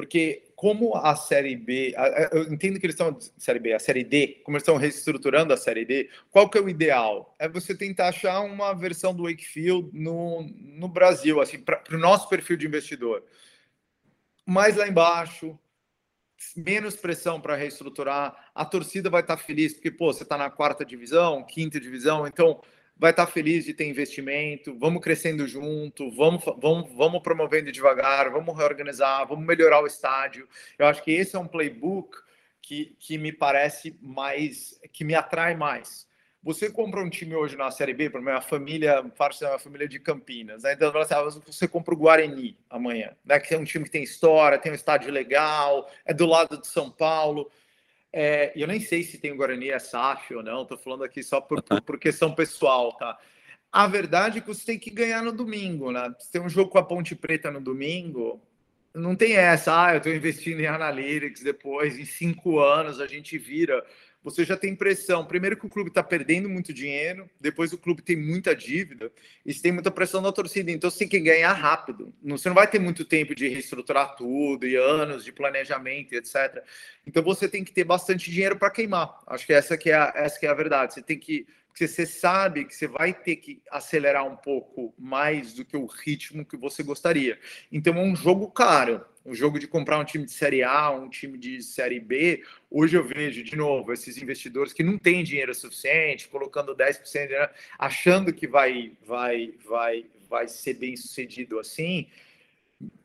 Porque 0.00 0.50
como 0.56 0.96
a 0.96 1.14
Série 1.14 1.54
B, 1.54 1.94
eu 2.32 2.44
entendo 2.44 2.80
que 2.80 2.86
eles 2.86 2.94
estão, 2.94 3.18
Série 3.36 3.58
B, 3.58 3.74
a 3.74 3.78
Série 3.78 4.02
D, 4.02 4.40
como 4.42 4.56
eles 4.56 4.62
estão 4.62 4.78
reestruturando 4.78 5.52
a 5.52 5.58
Série 5.58 5.84
D, 5.84 6.08
qual 6.30 6.48
que 6.48 6.56
é 6.56 6.60
o 6.62 6.70
ideal? 6.70 7.36
É 7.38 7.46
você 7.46 7.74
tentar 7.74 8.08
achar 8.08 8.40
uma 8.40 8.72
versão 8.72 9.14
do 9.14 9.24
Wakefield 9.24 9.90
no, 9.92 10.42
no 10.58 10.88
Brasil, 10.88 11.38
assim, 11.38 11.58
para 11.58 11.82
o 11.92 11.98
nosso 11.98 12.30
perfil 12.30 12.56
de 12.56 12.66
investidor. 12.66 13.22
Mais 14.46 14.74
lá 14.74 14.88
embaixo, 14.88 15.58
menos 16.56 16.96
pressão 16.96 17.38
para 17.42 17.56
reestruturar, 17.56 18.50
a 18.54 18.64
torcida 18.64 19.10
vai 19.10 19.20
estar 19.20 19.36
feliz, 19.36 19.74
porque, 19.74 19.90
pô, 19.90 20.10
você 20.10 20.22
está 20.22 20.38
na 20.38 20.48
quarta 20.48 20.82
divisão, 20.82 21.44
quinta 21.44 21.78
divisão, 21.78 22.26
então 22.26 22.62
vai 23.00 23.12
estar 23.12 23.26
feliz 23.26 23.64
de 23.64 23.72
ter 23.72 23.88
investimento, 23.88 24.78
vamos 24.78 25.02
crescendo 25.02 25.48
junto, 25.48 26.10
vamos, 26.10 26.44
vamos, 26.58 26.92
vamos 26.94 27.22
promovendo 27.22 27.72
devagar, 27.72 28.30
vamos 28.30 28.54
reorganizar, 28.54 29.26
vamos 29.26 29.46
melhorar 29.46 29.82
o 29.82 29.86
estádio. 29.86 30.46
Eu 30.78 30.86
acho 30.86 31.02
que 31.02 31.10
esse 31.10 31.34
é 31.34 31.38
um 31.38 31.46
playbook 31.46 32.18
que, 32.60 32.94
que 32.98 33.16
me 33.16 33.32
parece 33.32 33.98
mais, 34.02 34.78
que 34.92 35.02
me 35.02 35.14
atrai 35.14 35.56
mais. 35.56 36.06
Você 36.42 36.70
compra 36.70 37.00
um 37.00 37.08
time 37.08 37.34
hoje 37.34 37.56
na 37.56 37.70
Série 37.70 37.94
B, 37.94 38.10
para 38.10 38.20
minha 38.20 38.40
família, 38.42 39.02
parte 39.16 39.40
da 39.40 39.48
minha 39.48 39.58
família 39.58 39.88
de 39.88 39.98
Campinas, 39.98 40.62
né? 40.62 40.74
então 40.74 40.92
assim, 40.98 41.40
você 41.46 41.66
compra 41.66 41.94
o 41.94 41.96
Guarani 41.96 42.58
amanhã, 42.68 43.16
né? 43.24 43.40
que 43.40 43.54
é 43.54 43.58
um 43.58 43.64
time 43.64 43.86
que 43.86 43.90
tem 43.90 44.02
história, 44.02 44.58
tem 44.58 44.72
um 44.72 44.74
estádio 44.74 45.10
legal, 45.10 45.90
é 46.04 46.12
do 46.12 46.26
lado 46.26 46.60
de 46.60 46.66
São 46.66 46.90
Paulo. 46.90 47.50
É, 48.12 48.52
eu 48.56 48.66
nem 48.66 48.80
sei 48.80 49.02
se 49.02 49.18
tem 49.18 49.32
o 49.32 49.36
Guarani 49.36 49.70
é 49.70 49.78
SAF 49.78 50.34
ou 50.34 50.42
não, 50.42 50.62
estou 50.62 50.76
falando 50.76 51.04
aqui 51.04 51.22
só 51.22 51.40
por, 51.40 51.62
por, 51.62 51.80
por, 51.82 51.98
questão 51.98 52.34
pessoal, 52.34 52.92
tá? 52.96 53.18
A 53.70 53.86
verdade 53.86 54.38
é 54.38 54.40
que 54.40 54.48
você 54.48 54.66
tem 54.66 54.78
que 54.78 54.90
ganhar 54.90 55.22
no 55.22 55.30
domingo, 55.30 55.92
né? 55.92 56.12
Se 56.18 56.32
tem 56.32 56.40
um 56.40 56.48
jogo 56.48 56.70
com 56.70 56.78
a 56.78 56.82
Ponte 56.82 57.14
Preta 57.14 57.50
no 57.50 57.60
domingo, 57.60 58.42
não 58.92 59.14
tem 59.14 59.36
essa, 59.36 59.86
ah, 59.86 59.92
eu 59.92 59.98
estou 59.98 60.12
investindo 60.12 60.60
em 60.60 60.66
Analytics, 60.66 61.42
depois, 61.42 61.98
em 61.98 62.04
cinco 62.04 62.58
anos, 62.58 63.00
a 63.00 63.06
gente 63.06 63.38
vira 63.38 63.84
você 64.22 64.44
já 64.44 64.56
tem 64.56 64.74
pressão. 64.74 65.24
Primeiro 65.24 65.56
que 65.56 65.66
o 65.66 65.68
clube 65.68 65.88
está 65.88 66.02
perdendo 66.02 66.48
muito 66.48 66.72
dinheiro, 66.72 67.28
depois 67.40 67.72
o 67.72 67.78
clube 67.78 68.02
tem 68.02 68.16
muita 68.16 68.54
dívida 68.54 69.10
e 69.44 69.52
você 69.52 69.62
tem 69.62 69.72
muita 69.72 69.90
pressão 69.90 70.22
da 70.22 70.30
torcida. 70.30 70.70
Então 70.70 70.90
você 70.90 70.98
tem 71.00 71.08
que 71.08 71.20
ganhar 71.20 71.52
rápido. 71.52 72.12
Você 72.22 72.48
não 72.48 72.54
vai 72.54 72.66
ter 72.66 72.78
muito 72.78 73.04
tempo 73.04 73.34
de 73.34 73.48
reestruturar 73.48 74.14
tudo 74.16 74.66
e 74.66 74.76
anos 74.76 75.24
de 75.24 75.32
planejamento, 75.32 76.12
etc. 76.14 76.62
Então 77.06 77.22
você 77.22 77.48
tem 77.48 77.64
que 77.64 77.72
ter 77.72 77.84
bastante 77.84 78.30
dinheiro 78.30 78.56
para 78.56 78.70
queimar. 78.70 79.18
Acho 79.26 79.46
que 79.46 79.52
essa 79.52 79.76
que 79.76 79.90
é 79.90 79.94
a, 79.94 80.12
essa 80.14 80.38
que 80.38 80.46
é 80.46 80.50
a 80.50 80.54
verdade. 80.54 80.94
Você 80.94 81.02
tem 81.02 81.18
que 81.18 81.46
porque 81.70 81.86
você 81.86 82.04
sabe 82.04 82.64
que 82.64 82.74
você 82.74 82.86
vai 82.88 83.14
ter 83.14 83.36
que 83.36 83.62
acelerar 83.70 84.26
um 84.26 84.36
pouco 84.36 84.92
mais 84.98 85.54
do 85.54 85.64
que 85.64 85.76
o 85.76 85.86
ritmo 85.86 86.44
que 86.44 86.56
você 86.56 86.82
gostaria. 86.82 87.38
Então 87.70 87.94
é 87.94 88.02
um 88.02 88.14
jogo 88.14 88.50
caro. 88.50 89.04
Um 89.24 89.34
jogo 89.34 89.58
de 89.58 89.66
comprar 89.66 89.98
um 89.98 90.04
time 90.04 90.24
de 90.24 90.32
Série 90.32 90.62
A, 90.62 90.90
um 90.90 91.08
time 91.08 91.36
de 91.36 91.62
Série 91.62 92.00
B. 92.00 92.42
Hoje 92.70 92.96
eu 92.96 93.04
vejo, 93.04 93.42
de 93.42 93.54
novo, 93.54 93.92
esses 93.92 94.16
investidores 94.16 94.72
que 94.72 94.82
não 94.82 94.96
têm 94.96 95.22
dinheiro 95.22 95.54
suficiente, 95.54 96.28
colocando 96.28 96.74
10%, 96.74 97.28
né, 97.28 97.50
achando 97.78 98.32
que 98.32 98.46
vai, 98.46 98.92
vai, 99.06 99.54
vai, 99.68 100.06
vai 100.28 100.48
ser 100.48 100.74
bem 100.74 100.96
sucedido 100.96 101.58
assim 101.58 102.08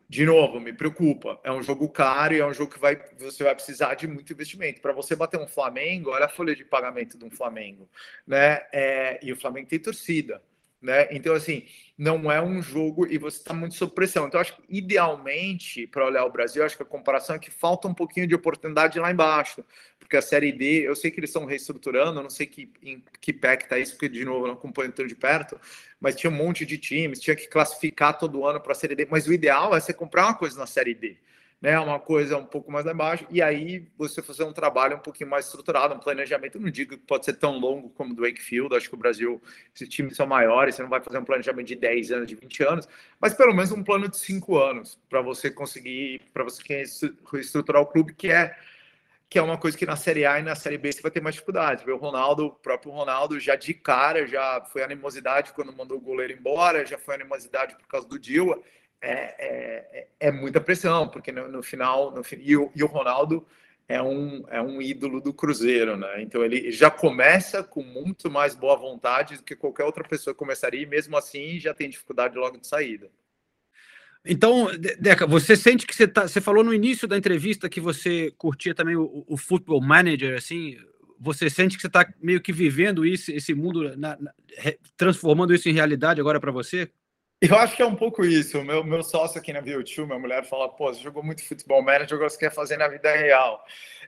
de 0.07 0.25
novo, 0.25 0.59
me 0.59 0.71
preocupa. 0.71 1.39
É 1.43 1.51
um 1.51 1.63
jogo 1.63 1.89
caro 1.89 2.33
e 2.33 2.39
é 2.39 2.45
um 2.45 2.53
jogo 2.53 2.71
que 2.71 2.79
vai, 2.79 2.95
você 3.17 3.43
vai 3.43 3.55
precisar 3.55 3.95
de 3.95 4.07
muito 4.07 4.31
investimento. 4.31 4.79
Para 4.79 4.93
você 4.93 5.15
bater 5.15 5.39
um 5.39 5.47
Flamengo, 5.47 6.11
olha 6.11 6.25
a 6.25 6.29
folha 6.29 6.55
de 6.55 6.63
pagamento 6.63 7.17
de 7.17 7.25
um 7.25 7.31
Flamengo, 7.31 7.89
né? 8.25 8.61
É, 8.71 9.19
e 9.23 9.33
o 9.33 9.35
Flamengo 9.35 9.67
tem 9.67 9.79
torcida, 9.79 10.41
né? 10.81 11.07
Então, 11.11 11.33
assim, 11.33 11.65
não 11.97 12.31
é 12.31 12.41
um 12.41 12.61
jogo 12.61 13.07
e 13.07 13.17
você 13.17 13.37
está 13.37 13.53
muito 13.53 13.75
sob 13.75 13.93
pressão. 13.93 14.27
Então, 14.27 14.39
acho 14.39 14.55
que 14.55 14.63
idealmente, 14.69 15.87
para 15.87 16.05
olhar 16.05 16.25
o 16.25 16.31
Brasil, 16.31 16.63
acho 16.63 16.77
que 16.77 16.83
a 16.83 16.85
comparação 16.85 17.35
é 17.35 17.39
que 17.39 17.49
falta 17.49 17.87
um 17.87 17.93
pouquinho 17.93 18.27
de 18.27 18.35
oportunidade 18.35 18.99
lá 18.99 19.11
embaixo, 19.11 19.63
porque 19.99 20.17
a 20.17 20.21
Série 20.21 20.51
D, 20.51 20.87
eu 20.87 20.95
sei 20.95 21.09
que 21.09 21.19
eles 21.19 21.29
estão 21.29 21.45
reestruturando, 21.45 22.21
não 22.21 22.29
sei 22.29 22.45
que, 22.45 22.71
em 22.83 23.03
que 23.19 23.33
pé 23.33 23.57
que 23.57 23.63
está 23.63 23.79
isso, 23.79 23.93
porque, 23.93 24.09
de 24.09 24.23
novo, 24.23 24.45
não 24.45 24.53
acompanho 24.53 24.91
tão 24.91 25.07
de 25.07 25.15
perto, 25.15 25.59
mas 25.99 26.15
tinha 26.15 26.29
um 26.29 26.35
monte 26.35 26.65
de 26.65 26.77
times, 26.77 27.19
tinha 27.19 27.35
que 27.35 27.47
classificar 27.47 28.17
todo 28.17 28.45
ano 28.45 28.59
para 28.61 28.73
a 28.73 28.75
Série 28.75 28.95
D, 28.95 29.07
mas 29.09 29.27
o 29.27 29.33
ideal 29.33 29.75
é 29.75 29.79
você 29.79 29.93
comprar 29.93 30.25
uma 30.25 30.35
coisa 30.35 30.57
na 30.59 30.67
Série 30.67 30.93
D 30.93 31.17
né, 31.61 31.79
uma 31.79 31.99
coisa 31.99 32.37
um 32.37 32.45
pouco 32.45 32.71
mais 32.71 32.85
lá 32.85 32.91
embaixo, 32.91 33.25
e 33.29 33.41
aí 33.41 33.87
você 33.97 34.21
fazer 34.21 34.43
um 34.43 34.53
trabalho 34.53 34.97
um 34.97 34.99
pouquinho 34.99 35.29
mais 35.29 35.45
estruturado, 35.45 35.95
um 35.95 35.99
planejamento. 35.99 36.59
Não 36.59 36.69
digo 36.69 36.97
que 36.97 37.05
pode 37.05 37.25
ser 37.25 37.33
tão 37.33 37.57
longo 37.57 37.89
como 37.89 38.13
o 38.13 38.15
do 38.15 38.21
Wakefield, 38.23 38.75
acho 38.75 38.89
que 38.89 38.95
o 38.95 38.97
Brasil, 38.97 39.41
esses 39.73 39.89
times 39.89 40.15
são 40.15 40.27
maiores, 40.27 40.75
você 40.75 40.83
não 40.83 40.89
vai 40.89 41.01
fazer 41.01 41.17
um 41.17 41.25
planejamento 41.25 41.67
de 41.67 41.75
10 41.75 42.11
anos, 42.11 42.27
de 42.27 42.35
20 42.35 42.63
anos, 42.63 42.89
mas 43.19 43.33
pelo 43.33 43.53
menos 43.53 43.71
um 43.71 43.83
plano 43.83 44.07
de 44.07 44.17
5 44.17 44.57
anos 44.57 44.99
para 45.09 45.21
você 45.21 45.49
conseguir, 45.49 46.21
para 46.33 46.43
você 46.43 46.61
reestruturar 47.31 47.81
o 47.81 47.87
clube, 47.87 48.13
que 48.13 48.29
é 48.29 48.55
que 49.27 49.39
é 49.39 49.41
uma 49.41 49.57
coisa 49.57 49.75
que 49.75 49.85
na 49.87 49.95
Série 49.95 50.23
A 50.23 50.39
e 50.39 50.43
na 50.43 50.55
Série 50.55 50.77
B 50.77 50.91
você 50.91 51.01
vai 51.01 51.11
ter 51.11 51.19
mais 51.19 51.33
dificuldade. 51.35 51.89
O 51.89 51.97
Ronaldo, 51.97 52.45
o 52.45 52.51
próprio 52.51 52.91
Ronaldo, 52.91 53.39
já 53.39 53.55
de 53.55 53.73
cara, 53.73 54.27
já 54.27 54.63
foi 54.71 54.83
animosidade 54.83 55.51
quando 55.51 55.73
mandou 55.73 55.97
o 55.97 56.01
goleiro 56.01 56.31
embora, 56.31 56.85
já 56.85 56.97
foi 56.97 57.15
animosidade 57.15 57.75
por 57.75 57.87
causa 57.87 58.07
do 58.07 58.19
Dila 58.19 58.61
é, 59.01 59.97
é, 59.99 60.07
é 60.19 60.31
muita 60.31 60.59
pressão, 60.61 61.07
porque 61.07 61.31
no, 61.31 61.47
no 61.47 61.63
final, 61.63 62.11
no, 62.11 62.21
e, 62.39 62.57
o, 62.57 62.71
e 62.75 62.83
o 62.83 62.87
Ronaldo 62.87 63.45
é 63.87 64.01
um, 64.01 64.43
é 64.49 64.61
um 64.61 64.81
ídolo 64.81 65.21
do 65.21 65.33
Cruzeiro, 65.33 65.95
né? 65.95 66.21
Então 66.21 66.43
ele 66.43 66.71
já 66.71 66.89
começa 66.89 67.63
com 67.63 67.83
muito 67.83 68.31
mais 68.31 68.55
boa 68.55 68.75
vontade 68.75 69.37
do 69.37 69.43
que 69.43 69.55
qualquer 69.55 69.83
outra 69.83 70.03
pessoa 70.03 70.33
começaria, 70.33 70.81
e 70.81 70.87
mesmo 70.87 71.15
assim 71.15 71.59
já 71.59 71.73
tem 71.73 71.89
dificuldade 71.89 72.37
logo 72.37 72.57
de 72.57 72.67
saída. 72.67 73.09
Então, 74.27 74.69
Deca, 74.99 75.27
você 75.27 75.55
sente 75.55 75.85
que 75.85 75.95
você 75.95 76.07
tá. 76.07 76.27
Você 76.27 76.41
falou 76.41 76.63
no 76.63 76.73
início 76.73 77.07
da 77.07 77.15
entrevista 77.15 77.69
que 77.69 77.79
você 77.79 78.31
curtia 78.37 78.73
também 78.73 78.95
o, 78.95 79.23
o 79.27 79.37
Football 79.37 79.81
Manager, 79.81 80.35
assim. 80.35 80.77
Você 81.19 81.49
sente 81.49 81.75
que 81.75 81.81
você 81.81 81.87
está 81.87 82.11
meio 82.19 82.41
que 82.41 82.51
vivendo 82.51 83.05
isso, 83.05 83.31
esse 83.31 83.53
mundo, 83.53 83.95
na, 83.95 84.17
na, 84.19 84.33
transformando 84.97 85.53
isso 85.53 85.69
em 85.69 85.73
realidade 85.73 86.19
agora 86.19 86.39
para 86.39 86.51
você? 86.51 86.89
Eu 87.47 87.57
acho 87.57 87.75
que 87.75 87.81
é 87.81 87.85
um 87.85 87.95
pouco 87.95 88.25
isso. 88.25 88.63
Meu, 88.63 88.83
meu 88.83 89.03
sócio 89.03 89.39
aqui 89.39 89.53
na 89.53 89.61
Viu2, 89.61 90.05
minha 90.05 90.19
mulher, 90.19 90.45
fala: 90.45 90.67
pô, 90.69 90.93
você 90.93 91.01
jogou 91.01 91.23
muito 91.23 91.45
futebol 91.47 91.81
manager, 91.81 92.15
agora 92.15 92.29
você 92.29 92.37
quer 92.37 92.51
fazer 92.51 92.77
na 92.77 92.87
vida 92.87 93.11
real. 93.15 93.63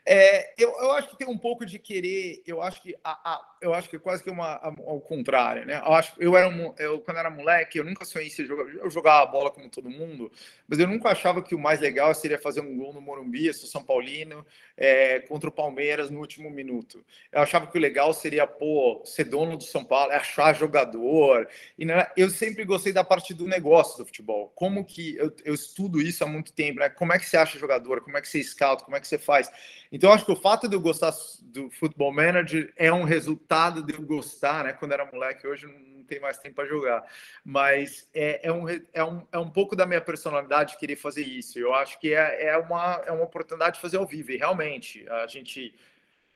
É, 0.05 0.53
eu, 0.57 0.69
eu 0.79 0.91
acho 0.93 1.09
que 1.09 1.17
tem 1.17 1.27
um 1.27 1.37
pouco 1.37 1.65
de 1.65 1.77
querer, 1.77 2.41
eu 2.47 2.61
acho 2.61 2.81
que 2.81 2.95
a, 3.03 3.33
a, 3.33 3.56
eu 3.61 3.73
acho 3.73 3.89
que 3.89 3.99
quase 3.99 4.23
que 4.23 4.29
uma 4.29 4.55
ao 4.55 5.01
contrário, 5.01 5.65
né? 5.65 5.81
Eu 5.85 5.93
acho 5.93 6.13
eu 6.19 6.37
era 6.37 6.47
um, 6.47 6.73
eu 6.77 6.99
quando 7.01 7.17
era 7.17 7.29
moleque, 7.29 7.77
eu 7.77 7.83
nunca 7.83 8.05
sonhei 8.05 8.29
ser 8.29 8.45
jogar, 8.45 8.69
eu 8.73 8.89
jogava 8.89 9.25
bola 9.31 9.51
como 9.51 9.69
todo 9.69 9.89
mundo, 9.89 10.31
mas 10.67 10.79
eu 10.79 10.87
nunca 10.87 11.09
achava 11.09 11.41
que 11.41 11.55
o 11.55 11.59
mais 11.59 11.79
legal 11.79 12.13
seria 12.13 12.39
fazer 12.39 12.61
um 12.61 12.77
gol 12.77 12.93
no 12.93 13.01
Morumbi, 13.01 13.53
sou 13.53 13.67
São 13.67 13.83
Paulino, 13.83 14.45
é, 14.75 15.19
contra 15.21 15.49
o 15.49 15.51
Palmeiras 15.51 16.09
no 16.09 16.19
último 16.19 16.49
minuto. 16.49 17.03
Eu 17.31 17.41
achava 17.41 17.67
que 17.67 17.77
o 17.77 17.81
legal 17.81 18.13
seria 18.13 18.45
pô, 18.45 19.01
ser 19.05 19.23
dono 19.23 19.57
do 19.57 19.63
São 19.63 19.83
Paulo, 19.83 20.11
achar 20.11 20.53
jogador. 20.53 21.47
E 21.77 21.85
né, 21.85 22.07
eu 22.15 22.29
sempre 22.29 22.63
gostei 22.63 22.93
da 22.93 23.03
parte 23.03 23.33
do 23.33 23.47
negócio 23.47 23.97
do 23.97 24.05
futebol. 24.05 24.51
Como 24.55 24.85
que 24.85 25.15
eu, 25.17 25.33
eu 25.43 25.55
estudo 25.55 26.01
isso 26.01 26.23
há 26.23 26.27
muito 26.27 26.53
tempo, 26.53 26.79
né? 26.79 26.89
Como 26.89 27.11
é 27.11 27.17
que 27.19 27.25
você 27.25 27.37
acha 27.37 27.57
jogador? 27.57 28.01
Como 28.01 28.17
é 28.17 28.21
que 28.21 28.27
você 28.27 28.43
scout? 28.43 28.83
Como 28.83 28.95
é 28.95 28.99
que 28.99 29.07
você 29.07 29.17
faz? 29.17 29.49
Então, 29.91 30.11
acho 30.11 30.25
que 30.25 30.31
o 30.31 30.35
fato 30.35 30.67
de 30.67 30.75
eu 30.75 30.81
gostar 30.81 31.13
do 31.41 31.69
Football 31.71 32.13
Manager 32.13 32.71
é 32.75 32.91
um 32.91 33.03
resultado 33.03 33.46
de 33.81 33.93
eu 33.93 34.01
gostar, 34.01 34.63
né? 34.63 34.73
Quando 34.73 34.91
era 34.91 35.05
moleque, 35.05 35.47
hoje 35.47 35.65
não 35.67 36.03
tem 36.03 36.19
mais 36.19 36.37
tempo 36.37 36.55
para 36.55 36.67
jogar. 36.67 37.03
Mas 37.43 38.07
é, 38.13 38.47
é, 38.47 38.51
um, 38.51 38.65
é, 38.69 39.03
um, 39.03 39.27
é 39.31 39.37
um 39.37 39.49
pouco 39.49 39.75
da 39.75 39.85
minha 39.85 40.01
personalidade 40.01 40.77
querer 40.77 40.95
fazer 40.95 41.23
isso. 41.23 41.57
Eu 41.57 41.73
acho 41.73 41.99
que 41.99 42.13
é, 42.13 42.47
é, 42.47 42.57
uma, 42.57 43.01
é 43.05 43.11
uma 43.11 43.23
oportunidade 43.23 43.75
de 43.75 43.81
fazer 43.81 43.97
ao 43.97 44.05
vivo. 44.05 44.31
E 44.31 44.37
realmente, 44.37 45.07
a 45.09 45.27
gente 45.27 45.73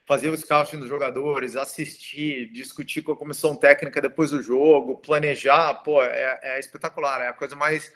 fazer 0.05 0.30
o 0.30 0.38
scouting 0.38 0.80
dos 0.80 0.89
jogadores, 0.89 1.55
assistir, 1.55 2.51
discutir 2.51 3.01
com 3.01 3.12
a 3.12 3.18
comissão 3.18 3.55
técnica 3.55 4.01
depois 4.01 4.32
do 4.32 4.41
jogo, 4.41 4.97
planejar, 4.97 5.76
pô, 5.76 6.03
é, 6.03 6.39
é 6.41 6.59
espetacular. 6.59 7.22
É 7.22 7.28
a 7.28 7.34
coisa 7.34 7.55
mais 7.55 7.91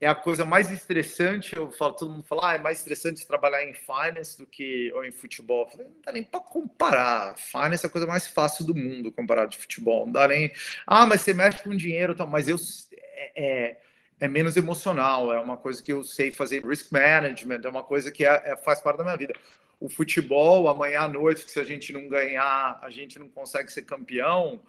é 0.00 0.08
a 0.08 0.14
coisa 0.14 0.44
mais 0.44 0.70
estressante. 0.70 1.54
Eu 1.54 1.70
falo, 1.70 1.92
todo 1.92 2.10
mundo 2.10 2.24
fala, 2.24 2.52
ah, 2.52 2.54
é 2.54 2.58
mais 2.58 2.78
estressante 2.78 3.26
trabalhar 3.26 3.62
em 3.64 3.74
finance 3.74 4.38
do 4.38 4.46
que 4.46 4.90
ou 4.94 5.04
em 5.04 5.12
futebol. 5.12 5.64
Eu 5.64 5.70
falei, 5.70 5.86
não 5.86 5.94
dá 6.02 6.12
nem 6.12 6.22
para 6.22 6.40
comparar. 6.40 7.36
Finance 7.36 7.84
é 7.84 7.88
a 7.88 7.90
coisa 7.90 8.06
mais 8.06 8.26
fácil 8.26 8.64
do 8.64 8.74
mundo 8.74 9.12
comparado 9.12 9.50
de 9.50 9.58
futebol. 9.58 10.06
Não 10.06 10.12
dá 10.12 10.26
nem. 10.26 10.52
Ah, 10.86 11.04
mas 11.04 11.20
você 11.20 11.34
mexe 11.34 11.62
com 11.62 11.76
dinheiro, 11.76 12.14
tal. 12.14 12.26
Mas 12.26 12.48
eu 12.48 12.56
é, 12.92 13.32
é, 13.36 13.76
é, 14.20 14.28
menos 14.28 14.56
emocional. 14.56 15.32
É 15.34 15.38
uma 15.38 15.58
coisa 15.58 15.82
que 15.82 15.92
eu 15.92 16.02
sei 16.02 16.32
fazer. 16.32 16.64
Risk 16.66 16.90
management 16.90 17.60
é 17.62 17.68
uma 17.68 17.82
coisa 17.82 18.10
que 18.10 18.24
é, 18.24 18.42
é, 18.46 18.56
faz 18.56 18.80
parte 18.80 18.96
da 18.96 19.04
minha 19.04 19.16
vida. 19.16 19.34
O 19.78 19.88
futebol, 19.88 20.68
amanhã 20.68 21.02
à 21.02 21.08
noite, 21.08 21.44
que 21.44 21.50
se 21.50 21.60
a 21.60 21.64
gente 21.64 21.92
não 21.92 22.08
ganhar, 22.08 22.78
a 22.80 22.90
gente 22.90 23.18
não 23.18 23.28
consegue 23.28 23.70
ser 23.70 23.82
campeão 23.82 24.60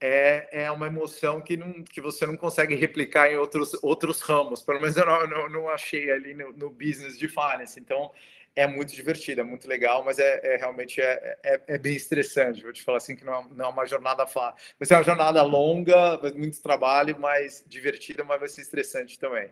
é, 0.00 0.64
é 0.64 0.70
uma 0.70 0.86
emoção 0.86 1.40
que, 1.40 1.56
não, 1.56 1.82
que 1.82 2.00
você 2.00 2.26
não 2.26 2.36
consegue 2.36 2.74
replicar 2.74 3.30
em 3.30 3.36
outros, 3.36 3.72
outros 3.82 4.20
ramos. 4.20 4.62
Pelo 4.62 4.80
menos 4.80 4.96
eu 4.96 5.06
não, 5.06 5.26
não, 5.26 5.48
não 5.48 5.68
achei 5.68 6.10
ali 6.10 6.34
no, 6.34 6.52
no, 6.52 6.70
business 6.70 7.18
de 7.18 7.28
finance. 7.28 7.80
Então, 7.80 8.10
é 8.54 8.66
muito 8.66 8.94
divertido, 8.94 9.40
é 9.40 9.44
muito 9.44 9.66
legal, 9.66 10.04
mas 10.04 10.18
é, 10.18 10.40
é 10.42 10.56
realmente 10.56 11.00
é, 11.00 11.38
é, 11.42 11.60
é, 11.66 11.78
bem 11.78 11.96
estressante. 11.96 12.62
Vou 12.62 12.72
te 12.72 12.82
falar 12.82 12.98
assim 12.98 13.16
que 13.16 13.24
não 13.24 13.34
é, 13.34 13.44
não 13.54 13.64
é 13.66 13.68
uma 13.68 13.86
jornada 13.86 14.26
fácil. 14.26 14.60
Vai 14.78 14.86
ser 14.86 14.94
uma 14.94 15.02
jornada 15.02 15.42
longa, 15.42 16.20
muito 16.34 16.60
trabalho, 16.62 17.16
mas 17.18 17.64
divertida, 17.66 18.22
mas 18.22 18.40
vai 18.40 18.48
ser 18.48 18.62
estressante 18.62 19.18
também. 19.18 19.50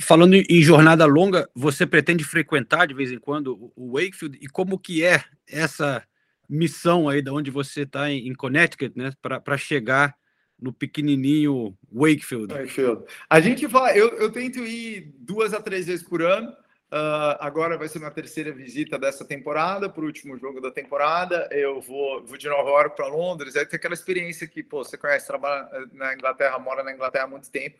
Falando 0.00 0.34
em 0.34 0.62
jornada 0.62 1.04
longa, 1.06 1.50
você 1.52 1.84
pretende 1.84 2.22
frequentar 2.22 2.86
de 2.86 2.94
vez 2.94 3.10
em 3.10 3.18
quando 3.18 3.72
o 3.74 3.94
Wakefield 3.94 4.38
e 4.40 4.46
como 4.46 4.78
que 4.78 5.04
é 5.04 5.24
essa 5.48 6.06
missão 6.48 7.08
aí 7.08 7.22
da 7.22 7.32
onde 7.32 7.50
você 7.50 7.82
está 7.82 8.10
em, 8.10 8.34
Connecticut, 8.34 8.96
né, 8.96 9.12
para 9.20 9.56
chegar 9.56 10.14
no 10.58 10.72
pequenininho 10.72 11.76
Wakefield? 11.92 12.54
Wakefield. 12.54 13.04
A 13.28 13.40
gente 13.40 13.66
vai, 13.66 13.98
eu, 13.98 14.08
eu 14.18 14.30
tento 14.30 14.64
ir 14.64 15.12
duas 15.18 15.52
a 15.52 15.60
três 15.60 15.86
vezes 15.86 16.06
por 16.06 16.22
ano. 16.22 16.54
Uh, 16.92 17.34
agora 17.40 17.76
vai 17.76 17.88
ser 17.88 17.98
minha 17.98 18.10
terceira 18.10 18.52
visita 18.52 18.96
dessa 18.96 19.24
temporada, 19.24 19.90
para 19.90 20.02
o 20.02 20.06
último 20.06 20.38
jogo 20.38 20.60
da 20.60 20.70
temporada. 20.70 21.48
Eu 21.50 21.80
vou, 21.80 22.24
vou 22.24 22.38
de 22.38 22.48
Nova 22.48 22.70
York 22.70 22.94
para 22.94 23.08
Londres. 23.08 23.56
Aí 23.56 23.66
tem 23.66 23.76
aquela 23.76 23.94
experiência 23.94 24.46
que, 24.46 24.62
pô, 24.62 24.84
você 24.84 24.96
conhece, 24.96 25.26
trabalha 25.26 25.68
na 25.92 26.14
Inglaterra, 26.14 26.56
mora 26.58 26.84
na 26.84 26.92
Inglaterra 26.92 27.24
há 27.24 27.28
muito 27.28 27.50
tempo, 27.50 27.78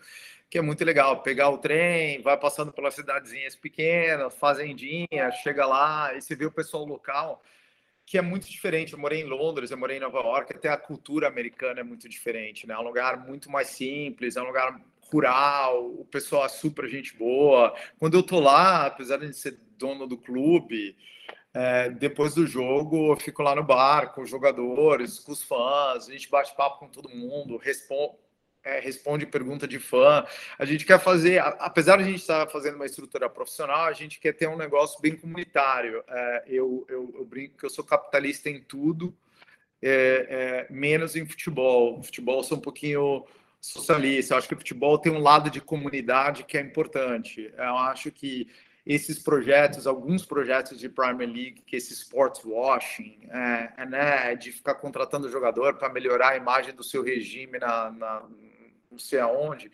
que 0.51 0.59
é 0.59 0.61
muito 0.61 0.85
legal. 0.85 1.23
Pegar 1.23 1.49
o 1.51 1.59
trem, 1.59 2.21
vai 2.23 2.37
passando 2.37 2.73
pelas 2.73 2.95
cidadezinhas 2.95 3.55
pequenas, 3.55 4.35
fazendinha, 4.35 5.31
chega 5.45 5.65
lá 5.65 6.13
e 6.15 6.21
você 6.21 6.35
vê 6.35 6.47
o 6.47 6.51
pessoal 6.51 6.85
local 6.85 7.41
que 8.07 8.19
é 8.19 8.23
muito 8.23 8.49
diferente. 8.49 8.93
Eu 8.93 8.99
morei 8.99 9.21
em 9.21 9.25
Londres, 9.25 9.71
eu 9.71 9.79
morei 9.79 9.97
em 9.97 10.01
Nova 10.01 10.19
York, 10.19 10.53
até 10.55 10.69
a 10.69 10.77
cultura 10.77 11.29
americana 11.29 11.81
é 11.81 11.85
muito 11.85 12.09
diferente, 12.09 12.67
né? 12.67 12.75
É 12.75 12.79
um 12.79 12.83
lugar 12.83 13.27
muito 13.27 13.51
mais 13.51 13.69
simples, 13.69 14.37
é 14.37 14.43
um 14.43 14.47
lugar 14.47 14.81
rural, 15.13 15.87
o 15.87 16.05
pessoal 16.05 16.45
é 16.45 16.49
super 16.49 16.89
gente 16.89 17.17
boa. 17.17 17.75
Quando 17.99 18.15
eu 18.15 18.23
tô 18.23 18.41
lá, 18.41 18.87
apesar 18.87 19.19
de 19.19 19.33
ser 19.33 19.59
dono 19.79 20.07
do 20.07 20.17
clube, 20.17 20.97
é, 21.53 21.89
depois 21.89 22.35
do 22.35 22.47
jogo 22.47 23.13
eu 23.13 23.17
fico 23.17 23.43
lá 23.43 23.55
no 23.55 23.63
bar 23.63 24.13
com 24.13 24.23
os 24.23 24.31
jogadores, 24.31 25.21
com 25.21 25.33
os 25.33 25.43
fãs, 25.43 26.09
a 26.09 26.13
gente 26.13 26.29
bate 26.29 26.55
papo 26.57 26.81
com 26.81 26.89
todo 26.89 27.09
mundo, 27.09 27.57
responde, 27.57 28.15
é, 28.65 28.81
responde 28.81 29.27
pergunta 29.27 29.69
de 29.69 29.79
fã. 29.79 30.27
A 30.59 30.65
gente 30.65 30.87
quer 30.87 30.99
fazer, 30.99 31.39
apesar 31.41 31.99
de 31.99 32.05
a 32.05 32.07
gente 32.07 32.21
estar 32.21 32.47
fazendo 32.49 32.77
uma 32.77 32.87
estrutura 32.87 33.29
profissional, 33.29 33.85
a 33.85 33.93
gente 33.93 34.19
quer 34.19 34.33
ter 34.33 34.49
um 34.49 34.57
negócio 34.57 35.01
bem 35.01 35.15
comunitário. 35.15 36.03
É, 36.09 36.45
eu, 36.49 36.87
eu, 36.89 37.15
eu, 37.17 37.25
brinco 37.25 37.59
que 37.59 37.67
eu 37.67 37.71
sou 37.71 37.85
capitalista 37.85 38.49
em 38.49 38.61
tudo, 38.61 39.15
é, 39.83 40.67
é 40.71 40.73
menos 40.73 41.15
em 41.15 41.27
futebol. 41.27 42.03
futebol 42.03 42.39
eu 42.39 42.45
sou 42.45 42.59
um 42.59 42.63
pouquinho 42.63 43.25
socialista. 43.61 44.35
Eu 44.35 44.39
acho 44.39 44.49
que 44.49 44.55
o 44.55 44.59
futebol 44.59 44.99
tem 44.99 45.13
um 45.13 45.21
lado 45.21 45.51
de 45.51 45.61
comunidade 45.61 46.45
que 46.45 46.57
é 46.57 46.61
importante. 46.61 47.53
Eu 47.57 47.77
acho 47.77 48.11
que 48.11 48.49
esses 48.87 49.19
projetos, 49.19 49.87
alguns 49.87 50.27
projetos 50.27 50.79
de 50.79 50.91
Premier 50.91 51.29
League, 51.29 51.63
que 51.67 51.77
esse 51.77 51.95
sports 51.95 52.45
washing, 52.45 53.19
é, 53.31 53.73
é 53.79 53.87
né, 53.87 54.35
de 54.37 54.53
ficar 54.53 54.75
contratando 54.75 55.31
jogador 55.31 55.75
para 55.77 55.89
melhorar 55.89 56.31
a 56.31 56.37
imagem 56.37 56.75
do 56.75 56.85
seu 56.85 57.03
regime 57.03 57.59
na, 57.59 57.91
na 57.91 58.23
não 58.95 58.99
sei 58.99 59.21
aonde, 59.21 59.71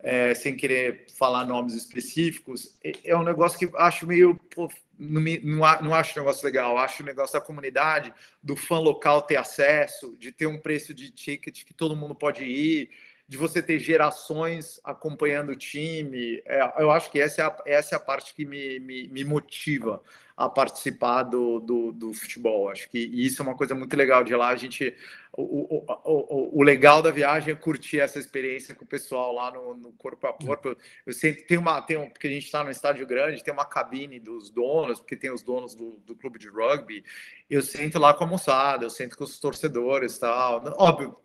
é, 0.00 0.34
sem 0.34 0.56
querer 0.56 1.06
falar 1.16 1.44
nomes 1.44 1.74
específicos, 1.74 2.76
é, 2.82 2.92
é 3.04 3.16
um 3.16 3.22
negócio 3.22 3.58
que 3.58 3.70
acho 3.76 4.06
meio. 4.06 4.34
Pô, 4.54 4.68
não, 4.98 5.20
me, 5.20 5.38
não, 5.38 5.58
não 5.82 5.94
acho 5.94 6.18
um 6.18 6.22
negócio 6.22 6.44
legal, 6.44 6.76
acho 6.78 7.02
o 7.02 7.06
negócio 7.06 7.34
da 7.34 7.44
comunidade, 7.44 8.12
do 8.42 8.56
fã 8.56 8.78
local 8.78 9.22
ter 9.22 9.36
acesso, 9.36 10.16
de 10.18 10.32
ter 10.32 10.46
um 10.46 10.58
preço 10.58 10.92
de 10.92 11.10
ticket 11.10 11.64
que 11.64 11.74
todo 11.74 11.96
mundo 11.96 12.14
pode 12.14 12.44
ir 12.44 12.90
de 13.32 13.38
você 13.38 13.62
ter 13.62 13.78
gerações 13.78 14.78
acompanhando 14.84 15.52
o 15.52 15.56
time. 15.56 16.42
É, 16.44 16.82
eu 16.82 16.90
acho 16.90 17.10
que 17.10 17.18
essa 17.18 17.40
é 17.40 17.44
a, 17.46 17.56
essa 17.64 17.94
é 17.94 17.96
a 17.96 18.00
parte 18.00 18.34
que 18.34 18.44
me, 18.44 18.78
me, 18.78 19.08
me 19.08 19.24
motiva 19.24 20.02
a 20.36 20.50
participar 20.50 21.22
do, 21.22 21.58
do, 21.58 21.92
do, 21.92 22.12
futebol. 22.12 22.68
Acho 22.68 22.90
que 22.90 22.98
isso 22.98 23.40
é 23.40 23.46
uma 23.46 23.56
coisa 23.56 23.74
muito 23.74 23.96
legal 23.96 24.22
de 24.22 24.36
lá. 24.36 24.48
A 24.48 24.56
gente, 24.56 24.94
o, 25.32 25.42
o, 25.42 25.84
o, 26.04 26.58
o 26.58 26.62
legal 26.62 27.00
da 27.00 27.10
viagem 27.10 27.54
é 27.54 27.56
curtir 27.56 28.00
essa 28.00 28.18
experiência 28.18 28.74
com 28.74 28.84
o 28.84 28.88
pessoal 28.88 29.32
lá 29.32 29.50
no, 29.50 29.74
no 29.78 29.92
corpo 29.92 30.26
a 30.26 30.34
corpo. 30.34 30.76
Eu 31.06 31.14
sempre 31.14 31.44
tenho 31.44 31.62
uma, 31.62 31.80
tem 31.80 31.96
um, 31.96 32.10
porque 32.10 32.26
a 32.26 32.30
gente 32.30 32.44
está 32.44 32.62
no 32.62 32.70
estádio 32.70 33.06
grande, 33.06 33.42
tem 33.42 33.54
uma 33.54 33.64
cabine 33.64 34.20
dos 34.20 34.50
donos, 34.50 35.00
porque 35.00 35.16
tem 35.16 35.32
os 35.32 35.42
donos 35.42 35.74
do, 35.74 35.92
do 36.04 36.14
clube 36.14 36.38
de 36.38 36.50
rugby. 36.50 37.02
Eu 37.48 37.62
sento 37.62 37.98
lá 37.98 38.12
com 38.12 38.24
a 38.24 38.26
moçada, 38.26 38.84
eu 38.84 38.90
sento 38.90 39.16
com 39.16 39.24
os 39.24 39.40
torcedores, 39.40 40.18
tal. 40.18 40.62
Óbvio, 40.76 41.16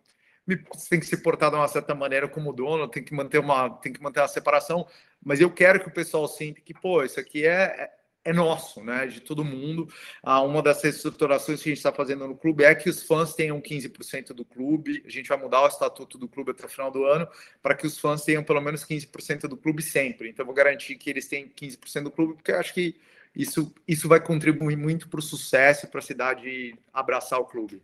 tem 0.90 1.00
que 1.00 1.06
se 1.06 1.18
portar 1.18 1.50
de 1.50 1.58
uma 1.58 1.68
certa 1.68 1.94
maneira 1.94 2.28
como 2.28 2.54
dono, 2.54 2.88
tem 2.88 3.04
que 3.04 3.14
manter 3.14 3.40
uma, 3.40 3.70
tem 3.70 3.92
que 3.92 4.02
manter 4.02 4.22
a 4.22 4.28
separação, 4.28 4.88
mas 5.24 5.42
eu 5.42 5.52
quero 5.52 5.80
que 5.80 5.88
o 5.88 5.94
pessoal 5.94 6.28
sinta 6.28 6.62
que, 6.62 6.74
pô, 6.74 7.04
isso 7.04 7.20
aqui 7.20 7.46
é, 7.46 7.92
é 8.24 8.34
nosso, 8.34 8.84
né, 8.84 9.08
de 9.08 9.22
todo 9.22 9.44
mundo. 9.44 9.88
Ah, 10.22 10.42
uma 10.42 10.62
das 10.62 10.84
reestruturações 10.84 11.62
que 11.62 11.70
a 11.70 11.72
gente 11.72 11.78
está 11.78 11.94
fazendo 11.94 12.28
no 12.28 12.36
clube 12.36 12.64
é 12.64 12.76
que 12.76 12.90
os 12.90 13.04
fãs 13.04 13.34
tenham 13.34 13.60
15% 13.62 14.34
do 14.34 14.44
clube. 14.44 15.04
A 15.06 15.10
gente 15.10 15.30
vai 15.30 15.38
mudar 15.38 15.64
o 15.64 15.68
estatuto 15.68 16.18
do 16.18 16.28
clube 16.28 16.52
até 16.52 16.66
o 16.66 16.70
final 16.70 16.92
do 16.92 17.06
ano 17.06 17.28
para 17.62 17.74
que 17.74 17.88
os 17.88 17.98
fãs 17.98 18.24
tenham 18.24 18.44
pelo 18.44 18.62
menos 18.62 18.86
15% 18.86 19.48
do 19.48 19.58
clube 19.58 19.82
sempre. 19.82 20.30
Então, 20.30 20.46
vou 20.46 20.54
garantir 20.54 20.96
que 20.96 21.10
eles 21.10 21.28
tenham 21.28 21.50
15% 21.50 22.04
do 22.04 22.12
clube, 22.12 22.34
porque 22.36 22.52
eu 22.52 22.60
acho 22.60 22.74
que 22.74 22.96
isso, 23.36 23.74
isso 23.88 24.08
vai 24.10 24.20
contribuir 24.20 24.76
muito 24.76 25.08
para 25.08 25.20
o 25.20 25.24
sucesso 25.24 25.88
para 25.88 26.00
a 26.00 26.04
cidade 26.04 26.78
abraçar 26.94 27.40
o 27.40 27.46
clube. 27.46 27.82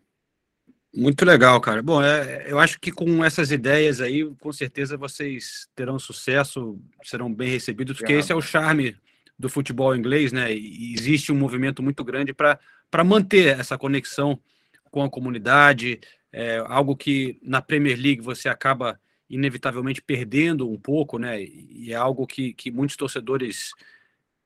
Muito 0.96 1.26
legal, 1.26 1.60
cara. 1.60 1.82
Bom, 1.82 2.04
é, 2.04 2.46
eu 2.48 2.60
acho 2.60 2.80
que 2.80 2.92
com 2.92 3.26
essas 3.26 3.52
ideias 3.52 4.00
aí, 4.00 4.24
com 4.36 4.54
certeza 4.54 4.96
vocês 4.96 5.68
terão 5.76 5.98
sucesso, 5.98 6.80
serão 7.04 7.34
bem 7.34 7.50
recebidos, 7.50 7.98
porque 7.98 8.14
esse 8.14 8.32
é 8.32 8.36
o 8.36 8.42
charme 8.42 8.96
do 9.38 9.50
futebol 9.50 9.96
inglês, 9.96 10.32
né? 10.32 10.54
E 10.54 10.94
existe 10.94 11.32
um 11.32 11.36
movimento 11.36 11.82
muito 11.82 12.04
grande 12.04 12.32
para 12.32 13.04
manter 13.04 13.60
essa 13.60 13.76
conexão 13.76 14.40
com 14.92 15.04
a 15.04 15.10
comunidade, 15.10 16.00
é, 16.32 16.64
algo 16.68 16.96
que 16.96 17.40
na 17.42 17.60
Premier 17.60 17.98
League 18.00 18.22
você 18.22 18.48
acaba 18.48 19.00
inevitavelmente 19.28 20.00
perdendo 20.00 20.70
um 20.70 20.80
pouco, 20.80 21.18
né? 21.18 21.42
E 21.44 21.92
é 21.92 21.96
algo 21.96 22.28
que, 22.28 22.54
que 22.54 22.70
muitos 22.70 22.96
torcedores 22.96 23.72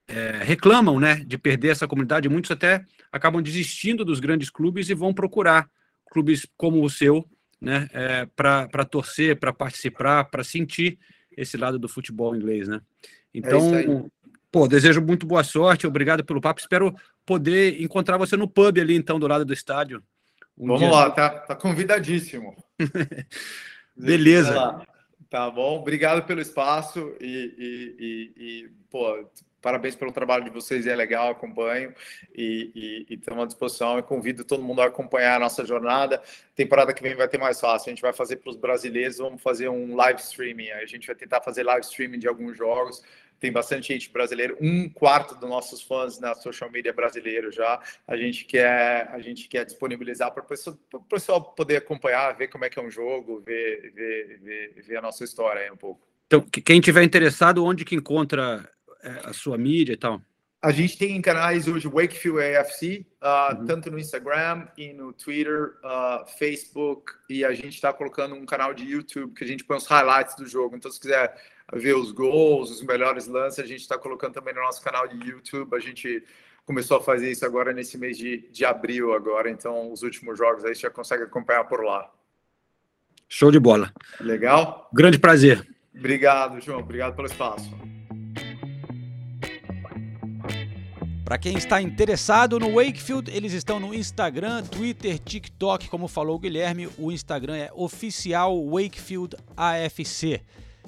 é, 0.07 0.43
reclamam, 0.43 0.97
né? 0.97 1.15
De 1.25 1.37
perder 1.37 1.71
essa 1.71 1.89
comunidade, 1.89 2.29
muitos 2.29 2.51
até 2.51 2.85
acabam 3.11 3.41
desistindo 3.41 4.05
dos 4.05 4.21
grandes 4.21 4.49
clubes 4.49 4.89
e 4.89 4.93
vão 4.93 5.13
procurar 5.13 5.69
clubes 6.09 6.45
como 6.57 6.83
o 6.83 6.89
seu, 6.89 7.25
né, 7.59 7.87
é, 7.91 8.25
para 8.35 8.85
torcer, 8.85 9.39
para 9.39 9.53
participar, 9.53 10.25
para 10.25 10.43
sentir 10.43 10.99
esse 11.35 11.57
lado 11.57 11.77
do 11.77 11.87
futebol 11.87 12.35
inglês, 12.35 12.67
né? 12.67 12.81
Então, 13.33 13.75
é 13.75 13.85
pô, 14.51 14.67
desejo 14.67 15.01
muito 15.01 15.25
boa 15.25 15.43
sorte, 15.43 15.85
obrigado 15.85 16.25
pelo 16.25 16.41
papo. 16.41 16.59
Espero 16.59 16.95
poder 17.25 17.81
encontrar 17.81 18.17
você 18.17 18.35
no 18.35 18.47
pub 18.47 18.79
ali, 18.79 18.95
então, 18.95 19.19
do 19.19 19.27
lado 19.27 19.45
do 19.45 19.53
estádio. 19.53 20.01
Um 20.57 20.67
Vamos 20.67 20.89
lá, 20.89 21.11
tá, 21.11 21.29
tá 21.29 21.55
convidadíssimo. 21.55 22.55
Beleza. 23.95 24.81
Tá 25.29 25.51
bom, 25.51 25.79
obrigado 25.79 26.25
pelo 26.25 26.39
espaço 26.39 27.13
e, 27.19 27.25
e, 27.57 27.95
e, 27.99 28.43
e 28.43 28.69
pô, 28.89 29.29
Parabéns 29.67 29.97
pelo 29.97 30.13
trabalho 30.13 30.45
de 30.45 30.49
vocês, 30.49 30.87
é 30.87 30.95
legal, 30.95 31.29
acompanho 31.29 31.93
e 32.33 33.05
estamos 33.09 33.43
à 33.43 33.47
disposição. 33.47 33.97
Eu 33.97 34.03
convido 34.03 34.45
todo 34.45 34.63
mundo 34.63 34.81
a 34.81 34.85
acompanhar 34.85 35.35
a 35.35 35.39
nossa 35.39 35.65
jornada. 35.65 36.23
Temporada 36.55 36.93
que 36.93 37.03
vem 37.03 37.13
vai 37.15 37.27
ter 37.27 37.37
mais 37.37 37.59
fácil. 37.59 37.89
A 37.89 37.93
gente 37.93 38.01
vai 38.01 38.13
fazer 38.13 38.37
para 38.37 38.49
os 38.49 38.55
brasileiros, 38.55 39.17
vamos 39.17 39.41
fazer 39.41 39.67
um 39.67 39.93
live 39.93 40.21
streaming. 40.21 40.69
A 40.69 40.85
gente 40.85 41.05
vai 41.05 41.17
tentar 41.17 41.41
fazer 41.41 41.63
live 41.63 41.85
streaming 41.85 42.17
de 42.17 42.29
alguns 42.29 42.55
jogos. 42.55 43.03
Tem 43.41 43.51
bastante 43.51 43.89
gente 43.89 44.09
brasileira, 44.09 44.55
um 44.61 44.87
quarto 44.87 45.35
dos 45.35 45.49
nossos 45.49 45.81
fãs 45.81 46.17
na 46.17 46.33
social 46.33 46.71
media 46.71 46.93
brasileiro 46.93 47.51
já. 47.51 47.77
A 48.07 48.15
gente 48.15 48.45
quer, 48.45 49.09
a 49.11 49.19
gente 49.19 49.49
quer 49.49 49.65
disponibilizar 49.65 50.31
para 50.31 50.45
o 50.93 51.01
pessoal 51.01 51.41
poder 51.41 51.75
acompanhar, 51.75 52.31
ver 52.37 52.47
como 52.47 52.63
é 52.63 52.69
que 52.69 52.79
é 52.79 52.81
um 52.81 52.89
jogo, 52.89 53.43
ver, 53.45 53.91
ver, 53.93 54.39
ver, 54.39 54.81
ver 54.81 54.95
a 54.95 55.01
nossa 55.01 55.25
história 55.25 55.73
um 55.73 55.77
pouco. 55.77 56.07
Então, 56.25 56.39
quem 56.41 56.79
tiver 56.79 57.03
interessado, 57.03 57.65
onde 57.65 57.83
que 57.83 57.95
encontra 57.95 58.69
a 59.23 59.33
sua 59.33 59.57
mídia 59.57 59.93
e 59.93 59.97
tal? 59.97 60.21
A 60.61 60.71
gente 60.71 60.97
tem 60.97 61.21
canais 61.21 61.67
hoje, 61.67 61.87
Wakefield 61.87 62.57
AFC, 62.57 63.05
uh, 63.21 63.55
uhum. 63.55 63.65
tanto 63.67 63.91
no 63.91 63.99
Instagram 63.99 64.67
e 64.75 64.91
no 64.91 65.13
Twitter, 65.13 65.75
uh, 65.83 66.25
Facebook, 66.37 67.13
e 67.29 67.45
a 67.45 67.53
gente 67.53 67.75
está 67.75 67.93
colocando 67.93 68.33
um 68.33 68.45
canal 68.45 68.73
de 68.73 68.83
YouTube 68.83 69.35
que 69.35 69.43
a 69.43 69.47
gente 69.47 69.63
põe 69.63 69.77
os 69.77 69.85
highlights 69.85 70.35
do 70.35 70.47
jogo. 70.47 70.75
Então, 70.75 70.91
se 70.91 70.99
quiser 70.99 71.35
ver 71.73 71.95
os 71.95 72.11
gols, 72.11 72.71
os 72.71 72.81
melhores 72.81 73.27
lances, 73.27 73.59
a 73.59 73.67
gente 73.67 73.81
está 73.81 73.99
colocando 73.99 74.33
também 74.33 74.53
no 74.53 74.61
nosso 74.61 74.81
canal 74.81 75.07
de 75.07 75.29
YouTube. 75.29 75.75
A 75.75 75.79
gente 75.79 76.23
começou 76.65 76.97
a 76.97 77.01
fazer 77.01 77.31
isso 77.31 77.45
agora 77.45 77.71
nesse 77.71 77.97
mês 77.97 78.17
de, 78.17 78.49
de 78.51 78.65
abril 78.65 79.13
agora, 79.13 79.49
então 79.49 79.91
os 79.91 80.01
últimos 80.01 80.37
jogos 80.37 80.65
aí 80.65 80.73
você 80.75 80.81
já 80.81 80.89
consegue 80.89 81.23
acompanhar 81.23 81.63
por 81.65 81.83
lá. 81.83 82.11
Show 83.29 83.51
de 83.51 83.59
bola. 83.59 83.93
Legal? 84.19 84.89
Grande 84.91 85.19
prazer. 85.19 85.65
Obrigado, 85.95 86.59
João. 86.59 86.79
Obrigado 86.79 87.15
pelo 87.15 87.27
espaço. 87.27 87.69
Para 91.27 91.37
quem 91.37 91.57
está 91.57 91.81
interessado 91.81 92.57
no 92.57 92.75
Wakefield, 92.75 93.29
eles 93.31 93.51
estão 93.51 93.81
no 93.81 93.93
Instagram, 93.93 94.63
Twitter, 94.63 95.19
TikTok, 95.19 95.89
como 95.89 96.07
falou 96.07 96.37
o 96.37 96.39
Guilherme, 96.39 96.87
o 96.97 97.11
Instagram 97.11 97.57
é 97.57 97.69
oficial 97.75 98.57
Wakefield 98.65 99.35
AFC. 99.57 100.39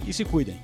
e 0.07 0.13
se 0.13 0.25
cuidem. 0.25 0.61